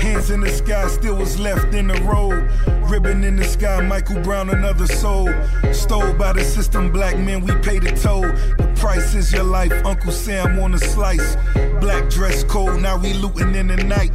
Hands 0.00 0.30
in 0.30 0.40
the 0.40 0.50
sky, 0.50 0.88
still 0.88 1.16
was 1.16 1.38
left 1.38 1.74
in 1.74 1.88
the 1.88 2.00
road. 2.02 2.50
Ribbon 2.90 3.24
in 3.24 3.36
the 3.36 3.44
sky, 3.44 3.80
Michael 3.80 4.20
Brown, 4.22 4.50
another 4.50 4.86
soul. 4.86 5.28
Stole 5.72 6.12
by 6.14 6.32
the 6.32 6.44
system, 6.44 6.92
black 6.92 7.16
men, 7.18 7.40
we 7.44 7.52
pay 7.62 7.78
the 7.78 7.92
toll. 7.92 8.22
The 8.22 8.72
price 8.76 9.14
is 9.14 9.32
your 9.32 9.44
life, 9.44 9.72
Uncle 9.84 10.12
Sam 10.12 10.58
on 10.58 10.74
a 10.74 10.78
slice. 10.78 11.36
Black 11.80 12.10
dress 12.10 12.44
code, 12.44 12.80
now 12.80 12.96
we 12.98 13.12
looting 13.14 13.54
in 13.54 13.68
the 13.68 13.76
night. 13.76 14.12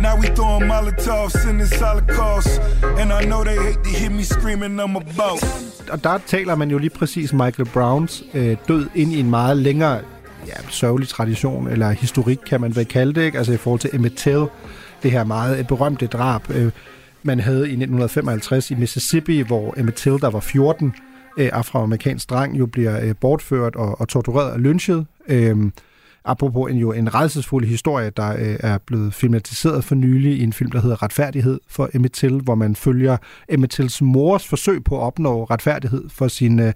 Now 0.00 0.16
we 0.16 0.26
throwing 0.36 0.68
Molotovs 0.68 1.48
in 1.50 1.58
this 1.58 1.80
Holocaust. 1.80 2.60
And 3.00 3.12
I 3.12 3.24
know 3.24 3.44
they 3.44 3.56
hate 3.56 3.82
to 3.84 3.90
hear 3.90 4.10
me 4.10 4.22
screaming, 4.22 4.80
I'm 4.80 4.96
about. 4.96 5.44
Og 5.90 6.04
der 6.04 6.18
taler 6.26 6.54
man 6.54 6.70
jo 6.70 6.78
lige 6.78 6.90
præcis 6.90 7.32
Michael 7.32 7.68
Browns 7.74 8.22
øh, 8.34 8.56
død 8.68 8.88
ind 8.94 9.12
i 9.12 9.20
en 9.20 9.30
meget 9.30 9.56
længere 9.56 10.00
ja, 10.46 10.52
sørgelig 10.68 11.08
tradition, 11.08 11.68
eller 11.68 11.90
historik, 11.90 12.38
kan 12.46 12.60
man 12.60 12.76
vel 12.76 12.86
kalde 12.86 13.14
det, 13.14 13.22
ikke? 13.22 13.38
altså 13.38 13.52
i 13.52 13.56
forhold 13.56 13.80
til 13.80 13.90
Emmett 13.92 14.16
Till, 14.16 14.44
det 15.02 15.10
her 15.10 15.24
meget 15.24 15.66
berømte 15.66 16.06
drab, 16.06 16.50
øh, 16.50 16.72
man 17.24 17.40
havde 17.40 17.58
i 17.58 17.72
1955 17.72 18.70
i 18.70 18.74
Mississippi, 18.74 19.40
hvor 19.40 19.74
Emmett 19.76 19.96
Till, 19.96 20.12
der 20.20 20.30
var 20.30 20.40
14, 20.40 20.94
øh, 21.38 21.50
afroamerikansk 21.52 22.30
dreng, 22.30 22.58
jo 22.58 22.66
bliver 22.66 23.00
øh, 23.00 23.14
bortført 23.20 23.76
og, 23.76 24.00
og 24.00 24.08
tortureret 24.08 24.52
og 24.52 24.60
lynchet. 24.60 25.06
Øh, 25.28 25.56
apropos 26.24 26.70
en, 26.70 26.76
jo 26.76 26.92
en 26.92 27.14
redselsfuld 27.14 27.66
historie, 27.66 28.10
der 28.10 28.32
øh, 28.32 28.56
er 28.60 28.78
blevet 28.78 29.14
filmatiseret 29.14 29.84
for 29.84 29.94
nylig 29.94 30.32
i 30.32 30.42
en 30.42 30.52
film, 30.52 30.70
der 30.70 30.80
hedder 30.80 31.02
Retfærdighed 31.02 31.60
for 31.68 31.90
Emmett 31.94 32.14
Till, 32.14 32.40
hvor 32.40 32.54
man 32.54 32.76
følger 32.76 33.16
Emmett 33.48 33.72
Tills 33.72 34.02
mors 34.02 34.48
forsøg 34.48 34.84
på 34.84 34.96
at 34.96 35.02
opnå 35.02 35.44
retfærdighed 35.44 36.04
for 36.08 36.28
sin 36.28 36.60
øh, 36.60 36.72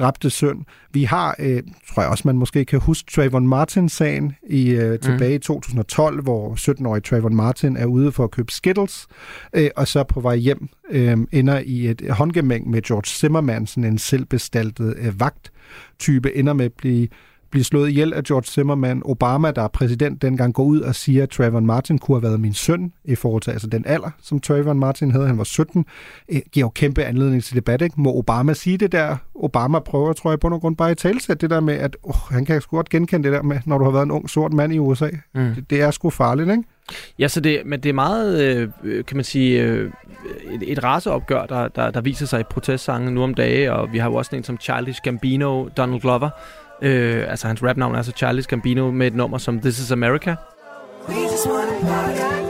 dræbte 0.00 0.30
søn. 0.30 0.64
Vi 0.92 1.04
har, 1.04 1.36
øh, 1.38 1.62
tror 1.94 2.02
jeg 2.02 2.10
også, 2.10 2.22
man 2.26 2.36
måske 2.36 2.64
kan 2.64 2.80
huske 2.80 3.10
Trayvon 3.12 3.48
Martin-sagen 3.48 4.34
i, 4.48 4.70
øh, 4.70 4.98
tilbage 4.98 5.34
i 5.34 5.38
2012, 5.38 6.22
hvor 6.22 6.54
17-årige 6.54 7.02
Trayvon 7.02 7.34
Martin 7.34 7.76
er 7.76 7.86
ude 7.86 8.12
for 8.12 8.24
at 8.24 8.30
købe 8.30 8.52
Skittles, 8.52 9.06
øh, 9.52 9.70
og 9.76 9.88
så 9.88 10.04
på 10.04 10.20
vej 10.20 10.36
hjem 10.36 10.68
øh, 10.90 11.16
ender 11.32 11.58
i 11.58 11.86
et 11.86 12.10
håndgemæng 12.10 12.70
med 12.70 12.82
George 12.82 13.06
Zimmerman, 13.06 13.66
sådan 13.66 13.84
en 13.84 13.98
selvbestaltet 13.98 14.94
øh, 14.98 15.20
vagttype, 15.20 16.36
ender 16.36 16.52
med 16.52 16.64
at 16.64 16.72
blive 16.72 17.08
blive 17.50 17.64
slået 17.64 17.88
ihjel 17.88 18.14
af 18.14 18.22
George 18.24 18.44
Zimmerman. 18.46 19.02
Obama, 19.04 19.50
der 19.50 19.62
er 19.62 19.68
præsident 19.68 20.22
dengang, 20.22 20.54
går 20.54 20.64
ud 20.64 20.80
og 20.80 20.94
siger, 20.94 21.22
at 21.22 21.30
Trayvon 21.30 21.66
Martin 21.66 21.98
kunne 21.98 22.16
have 22.16 22.22
været 22.22 22.40
min 22.40 22.54
søn, 22.54 22.92
i 23.04 23.14
forhold 23.14 23.42
til 23.42 23.50
altså 23.50 23.66
den 23.66 23.84
alder, 23.86 24.10
som 24.22 24.40
Trayvon 24.40 24.78
Martin 24.78 25.10
havde. 25.10 25.26
Han 25.26 25.38
var 25.38 25.44
17. 25.44 25.86
Det 26.28 26.42
giver 26.52 26.66
jo 26.66 26.70
kæmpe 26.70 27.04
anledning 27.04 27.44
til 27.44 27.56
debat, 27.56 27.82
ikke? 27.82 28.00
Må 28.00 28.16
Obama 28.16 28.54
sige 28.54 28.76
det 28.76 28.92
der? 28.92 29.16
Obama 29.34 29.78
prøver, 29.78 30.12
tror 30.12 30.30
jeg, 30.30 30.40
på 30.40 30.48
nogen 30.48 30.60
grund 30.60 30.76
bare 30.76 30.92
i 30.92 30.94
talsæt 30.94 31.40
det 31.40 31.50
der 31.50 31.60
med, 31.60 31.74
at 31.74 31.96
oh, 32.02 32.14
han 32.30 32.44
kan 32.44 32.60
sgu 32.60 32.76
godt 32.76 32.88
genkende 32.88 33.24
det 33.24 33.32
der 33.32 33.42
med, 33.42 33.60
når 33.66 33.78
du 33.78 33.84
har 33.84 33.90
været 33.90 34.04
en 34.04 34.10
ung 34.10 34.30
sort 34.30 34.52
mand 34.52 34.72
i 34.72 34.78
USA. 34.78 35.08
Mm. 35.34 35.54
Det, 35.54 35.70
det 35.70 35.80
er 35.80 35.90
sgu 35.90 36.10
farligt, 36.10 36.50
ikke? 36.50 36.64
Ja, 37.18 37.28
så 37.28 37.40
det, 37.40 37.62
men 37.64 37.80
det 37.80 37.88
er 37.88 37.92
meget, 37.92 38.42
øh, 38.84 39.04
kan 39.04 39.16
man 39.16 39.24
sige, 39.24 39.62
øh, 39.62 39.90
et, 40.50 40.72
et 40.72 40.84
raceopgør, 40.84 41.46
der, 41.46 41.68
der, 41.68 41.90
der 41.90 42.00
viser 42.00 42.26
sig 42.26 42.40
i 42.40 42.44
protestsangen 42.50 43.14
nu 43.14 43.22
om 43.22 43.34
dage, 43.34 43.72
og 43.72 43.92
vi 43.92 43.98
har 43.98 44.10
jo 44.10 44.14
også 44.14 44.36
en 44.36 44.44
som 44.44 44.58
Childish 44.60 45.00
Gambino, 45.02 45.68
Donald 45.76 46.00
Glover, 46.00 46.30
øh, 46.82 47.30
altså 47.30 47.46
hans 47.46 47.62
rapnavn 47.62 47.92
er 47.92 47.96
altså 47.96 48.12
Charles 48.12 48.46
Gambino 48.46 48.90
med 48.90 49.06
et 49.06 49.14
nummer 49.14 49.38
som 49.38 49.60
This 49.60 49.78
Is 49.78 49.90
America. 49.92 50.34
We 51.08 51.14
just 51.14 51.46
wanna 51.46 51.80
party 51.80 52.49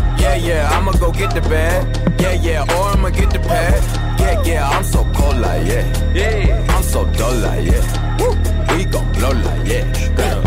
Yeah, 0.21 0.35
yeah, 0.35 0.77
I'ma 0.77 0.91
go 0.91 1.11
get 1.11 1.31
the 1.33 1.41
bag. 1.41 1.81
Yeah, 2.21 2.33
yeah, 2.45 2.75
or 2.77 2.83
I'ma 2.93 3.09
get 3.09 3.29
the 3.31 3.39
pad. 3.39 3.81
Yeah, 4.19 4.43
yeah, 4.45 4.69
I'm 4.69 4.83
so 4.83 5.03
cold 5.15 5.37
like 5.37 5.65
yeah. 5.67 5.85
Yeah, 6.13 6.75
I'm 6.75 6.83
so 6.83 7.05
dull 7.17 7.35
like 7.45 7.65
yeah. 7.71 8.17
Woo. 8.19 8.35
We 8.77 8.85
gon' 8.85 9.11
blow 9.13 9.33
like 9.47 9.67
yeah. 9.71 9.85
Girl. 10.17 10.41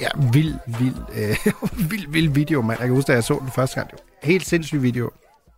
Ja, 0.00 0.08
vild, 0.32 0.58
vild, 0.66 0.96
øh, 1.14 1.36
vild, 1.90 2.06
vild 2.12 2.34
video, 2.34 2.62
mand. 2.62 2.78
Jeg 2.80 2.88
kan 2.88 2.94
huske, 2.96 3.08
da 3.08 3.12
jeg 3.12 3.24
så 3.24 3.38
den 3.40 3.50
første 3.54 3.74
gang. 3.74 3.90
Det 3.90 3.98
var 4.22 4.26
helt 4.26 4.46
sindssyg 4.46 4.82
video. 4.82 5.10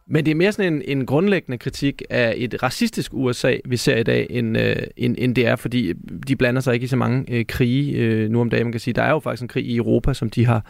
Men 0.08 0.24
det 0.24 0.30
er 0.30 0.34
mere 0.34 0.52
sådan 0.52 0.72
en, 0.72 0.82
en 0.84 1.06
grundlæggende 1.06 1.58
kritik 1.58 2.02
af 2.10 2.34
et 2.36 2.62
racistisk 2.62 3.14
USA, 3.14 3.56
vi 3.64 3.76
ser 3.76 3.96
i 3.96 4.02
dag, 4.02 4.26
end, 4.30 4.58
øh, 4.58 4.76
end, 4.96 5.14
end 5.18 5.34
det 5.34 5.46
er, 5.46 5.56
fordi 5.56 5.92
de 6.28 6.36
blander 6.36 6.60
sig 6.60 6.74
ikke 6.74 6.84
i 6.84 6.86
så 6.86 6.96
mange 6.96 7.24
øh, 7.28 7.46
krige 7.46 7.92
øh, 7.92 8.30
nu 8.30 8.40
om 8.40 8.50
dagen. 8.50 8.66
Man 8.66 8.72
kan 8.72 8.80
sige, 8.80 8.94
der 8.94 9.02
er 9.02 9.10
jo 9.10 9.18
faktisk 9.18 9.42
en 9.42 9.48
krig 9.48 9.66
i 9.66 9.76
Europa, 9.76 10.14
som 10.14 10.30
de 10.30 10.46
har, 10.46 10.64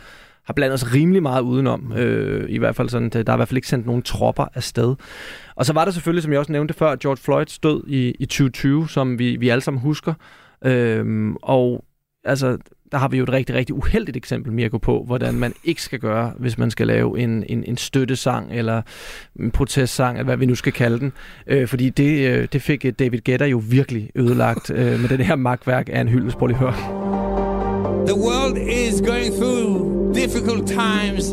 har 0.45 0.55
blandet 0.55 0.81
sig 0.81 0.95
rimelig 0.95 1.23
meget 1.23 1.43
udenom. 1.43 1.93
Øh, 1.97 2.51
I 2.51 2.59
hvert 2.59 2.77
fald 2.77 2.89
sådan, 2.89 3.09
der 3.09 3.19
er 3.27 3.35
i 3.35 3.37
hvert 3.37 3.49
fald 3.49 3.59
ikke 3.59 3.69
sendt 3.69 3.87
nogen 3.87 4.03
tropper 4.03 4.47
afsted. 4.55 4.95
Og 5.55 5.67
så 5.67 5.73
var 5.73 5.85
der 5.85 5.93
selvfølgelig, 5.93 6.23
som 6.23 6.33
jeg 6.33 6.39
også 6.39 6.53
nævnte 6.53 6.75
før, 6.75 6.97
George 6.97 7.17
Floyds 7.17 7.59
død 7.59 7.85
i, 7.89 8.11
i 8.19 8.27
2020, 8.27 8.89
som 8.89 9.19
vi, 9.19 9.37
vi 9.37 9.49
alle 9.49 9.63
sammen 9.63 9.81
husker. 9.81 10.15
Øh, 10.65 11.35
og 11.43 11.85
altså, 12.25 12.59
der 12.93 12.99
har 12.99 13.09
vi 13.09 13.17
jo 13.17 13.23
et 13.23 13.33
rigtig, 13.33 13.55
rigtig 13.55 13.75
uheldigt 13.75 14.17
eksempel, 14.17 14.53
Mirko, 14.53 14.79
på, 14.79 15.05
hvordan 15.07 15.35
man 15.35 15.55
ikke 15.65 15.83
skal 15.83 15.99
gøre, 15.99 16.33
hvis 16.39 16.59
man 16.59 16.71
skal 16.71 16.87
lave 16.87 17.19
en, 17.19 17.45
en, 17.49 17.65
en 17.67 17.77
støttesang 17.77 18.53
eller 18.53 18.83
en 19.41 19.51
protestsang, 19.51 20.19
eller 20.19 20.25
hvad 20.25 20.37
vi 20.37 20.47
nu 20.47 20.55
skal 20.55 20.73
kalde 20.73 20.99
den. 20.99 21.13
Øh, 21.47 21.69
fordi 21.69 21.91
det, 21.91 22.29
øh, 22.29 22.49
det 22.53 22.63
fik 22.63 22.85
øh, 22.85 22.93
David 22.99 23.21
Guetta 23.25 23.45
jo 23.45 23.63
virkelig 23.69 24.11
ødelagt 24.15 24.71
øh, 24.71 25.01
med 25.01 25.09
det 25.09 25.27
her 25.27 25.37
magtværk 25.37 25.89
af 25.93 26.01
en 26.01 26.09
hyldest. 26.09 26.39
Prøv 26.39 26.47
lige 26.47 26.59
høre. 26.59 26.75
The 28.07 28.15
world 28.15 28.57
is 28.59 29.01
going 29.01 29.33
through 29.33 30.15
difficult 30.15 30.67
times, 30.67 31.33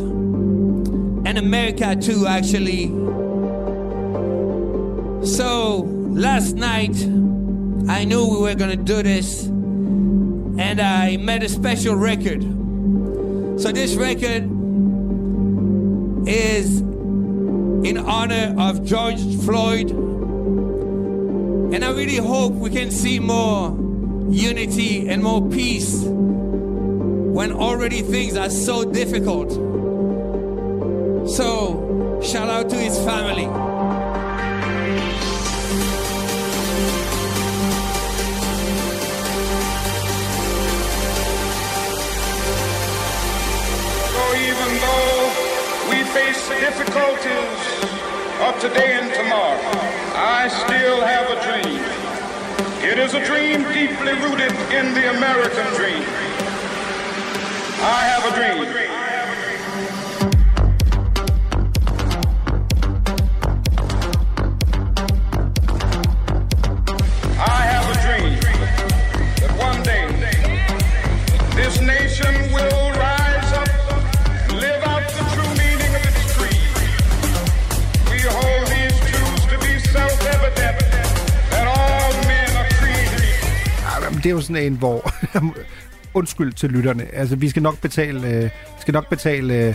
and 1.26 1.38
America 1.38 1.94
too, 1.94 2.26
actually. 2.26 2.90
So, 5.24 5.84
last 6.10 6.56
night, 6.56 6.96
I 7.88 8.04
knew 8.04 8.24
we 8.24 8.40
were 8.42 8.54
gonna 8.54 8.76
do 8.76 9.02
this, 9.02 9.48
and 10.58 10.80
I 10.80 11.16
made 11.16 11.42
a 11.42 11.48
special 11.48 11.96
record. 11.96 12.42
So, 13.60 13.72
this 13.72 13.96
record 13.96 14.44
is 16.28 16.80
in 16.80 17.98
honor 17.98 18.54
of 18.58 18.84
George 18.84 19.20
Floyd, 19.44 19.90
and 19.90 21.84
I 21.84 21.90
really 21.90 22.16
hope 22.16 22.52
we 22.52 22.70
can 22.70 22.90
see 22.90 23.18
more 23.18 23.76
unity 24.30 25.08
and 25.08 25.22
more 25.22 25.48
peace 25.50 26.02
when 26.04 27.52
already 27.52 28.02
things 28.02 28.36
are 28.36 28.50
so 28.50 28.84
difficult. 28.84 29.50
So, 31.28 32.20
shout 32.22 32.48
out 32.48 32.70
to 32.70 32.76
his 32.76 32.96
family. 33.04 33.73
Face 46.14 46.48
difficulties 46.48 47.58
of 48.46 48.54
today 48.60 48.94
and 49.02 49.12
tomorrow, 49.12 49.58
I 50.14 50.46
still 50.46 51.00
have 51.00 51.26
a 51.28 51.42
dream. 51.42 51.82
It 52.88 53.00
is 53.00 53.14
a 53.14 53.24
dream 53.26 53.64
deeply 53.72 54.12
rooted 54.22 54.52
in 54.70 54.94
the 54.94 55.10
American 55.10 55.66
dream. 55.74 56.04
I 57.82 58.00
have 58.06 58.32
a 58.32 58.36
dream. 58.36 59.03
Det 84.24 84.30
er 84.30 84.34
jo 84.34 84.40
sådan 84.40 84.72
en, 84.72 84.78
hvor... 84.78 85.10
Undskyld 86.14 86.52
til 86.52 86.70
lytterne. 86.70 87.14
Altså, 87.14 87.36
vi 87.36 87.48
skal 87.48 87.62
nok 87.62 87.80
betale, 87.80 88.28
øh, 88.28 88.50
skal 88.80 88.94
nok 88.94 89.08
betale 89.08 89.54
øh, 89.54 89.74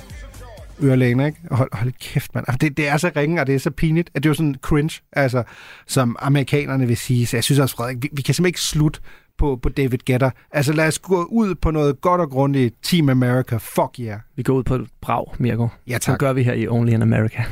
ørelægen, 0.83 1.19
ikke? 1.19 1.37
Hold, 1.51 1.69
hold 1.73 1.91
kæft, 1.99 2.35
mand. 2.35 2.45
Altså, 2.47 2.57
det, 2.57 2.77
det 2.77 2.87
er 2.87 2.97
så 2.97 3.11
ringe, 3.15 3.41
og 3.41 3.47
det 3.47 3.55
er 3.55 3.59
så 3.59 3.71
pinligt, 3.71 4.09
at 4.13 4.23
det 4.23 4.29
er 4.29 4.29
jo 4.29 4.33
sådan 4.33 4.55
cringe, 4.61 5.01
altså, 5.13 5.43
som 5.87 6.15
amerikanerne 6.19 6.87
vil 6.87 6.97
sige. 6.97 7.25
Så 7.25 7.37
jeg 7.37 7.43
synes 7.43 7.59
også, 7.59 7.75
Frederik, 7.75 7.97
vi, 8.01 8.09
vi 8.11 8.21
kan 8.21 8.33
simpelthen 8.33 8.49
ikke 8.49 8.61
slutte 8.61 8.99
på, 9.37 9.59
på 9.61 9.69
David 9.69 9.97
Guetta. 10.05 10.29
Altså, 10.51 10.73
lad 10.73 10.87
os 10.87 10.99
gå 10.99 11.23
ud 11.23 11.55
på 11.55 11.71
noget 11.71 12.01
godt 12.01 12.21
og 12.21 12.29
grundigt. 12.29 12.75
Team 12.83 13.09
America, 13.09 13.57
fuck 13.57 13.99
yeah. 13.99 14.19
Vi 14.35 14.43
går 14.43 14.53
ud 14.53 14.63
på 14.63 14.75
et 14.75 14.87
brag, 15.01 15.25
Mirko. 15.39 15.67
Ja, 15.87 15.93
tak. 15.93 16.01
Så 16.01 16.17
gør 16.17 16.33
vi 16.33 16.43
her 16.43 16.53
i 16.53 16.67
Only 16.67 16.91
in 16.91 17.01
America. 17.01 17.43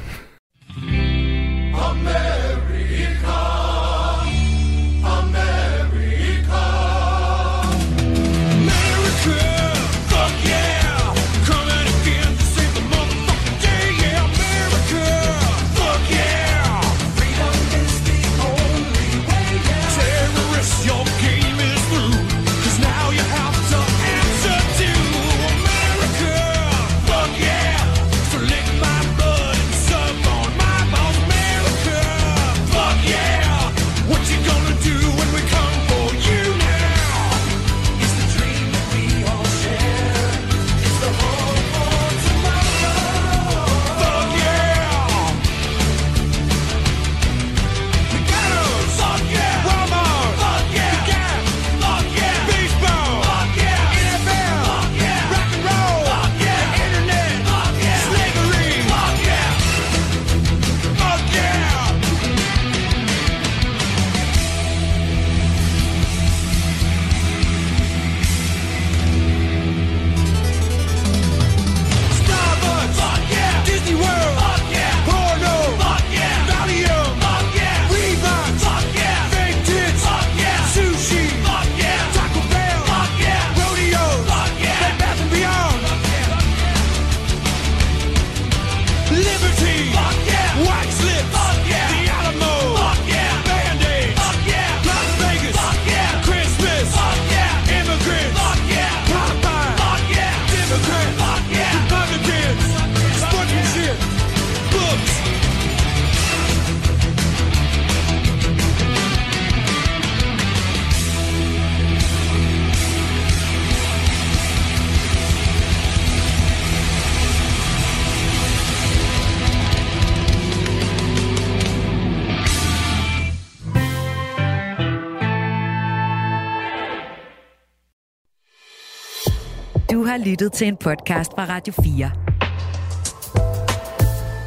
Lyttet 130.48 130.58
til 130.58 130.68
en 130.68 130.78
podcast 130.78 131.32
fra 131.32 131.46
Radio 131.46 131.74
4. 131.74 132.12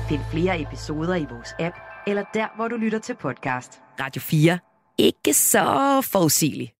Find 0.08 0.20
flere 0.30 0.60
episoder 0.60 1.14
i 1.14 1.26
vores 1.30 1.48
app, 1.58 1.76
eller 2.06 2.24
der, 2.34 2.46
hvor 2.56 2.68
du 2.68 2.76
lytter 2.76 2.98
til 2.98 3.14
podcast. 3.14 3.80
Radio 4.00 4.20
4. 4.20 4.58
Ikke 4.98 5.34
så 5.34 6.00
forudsigeligt. 6.12 6.72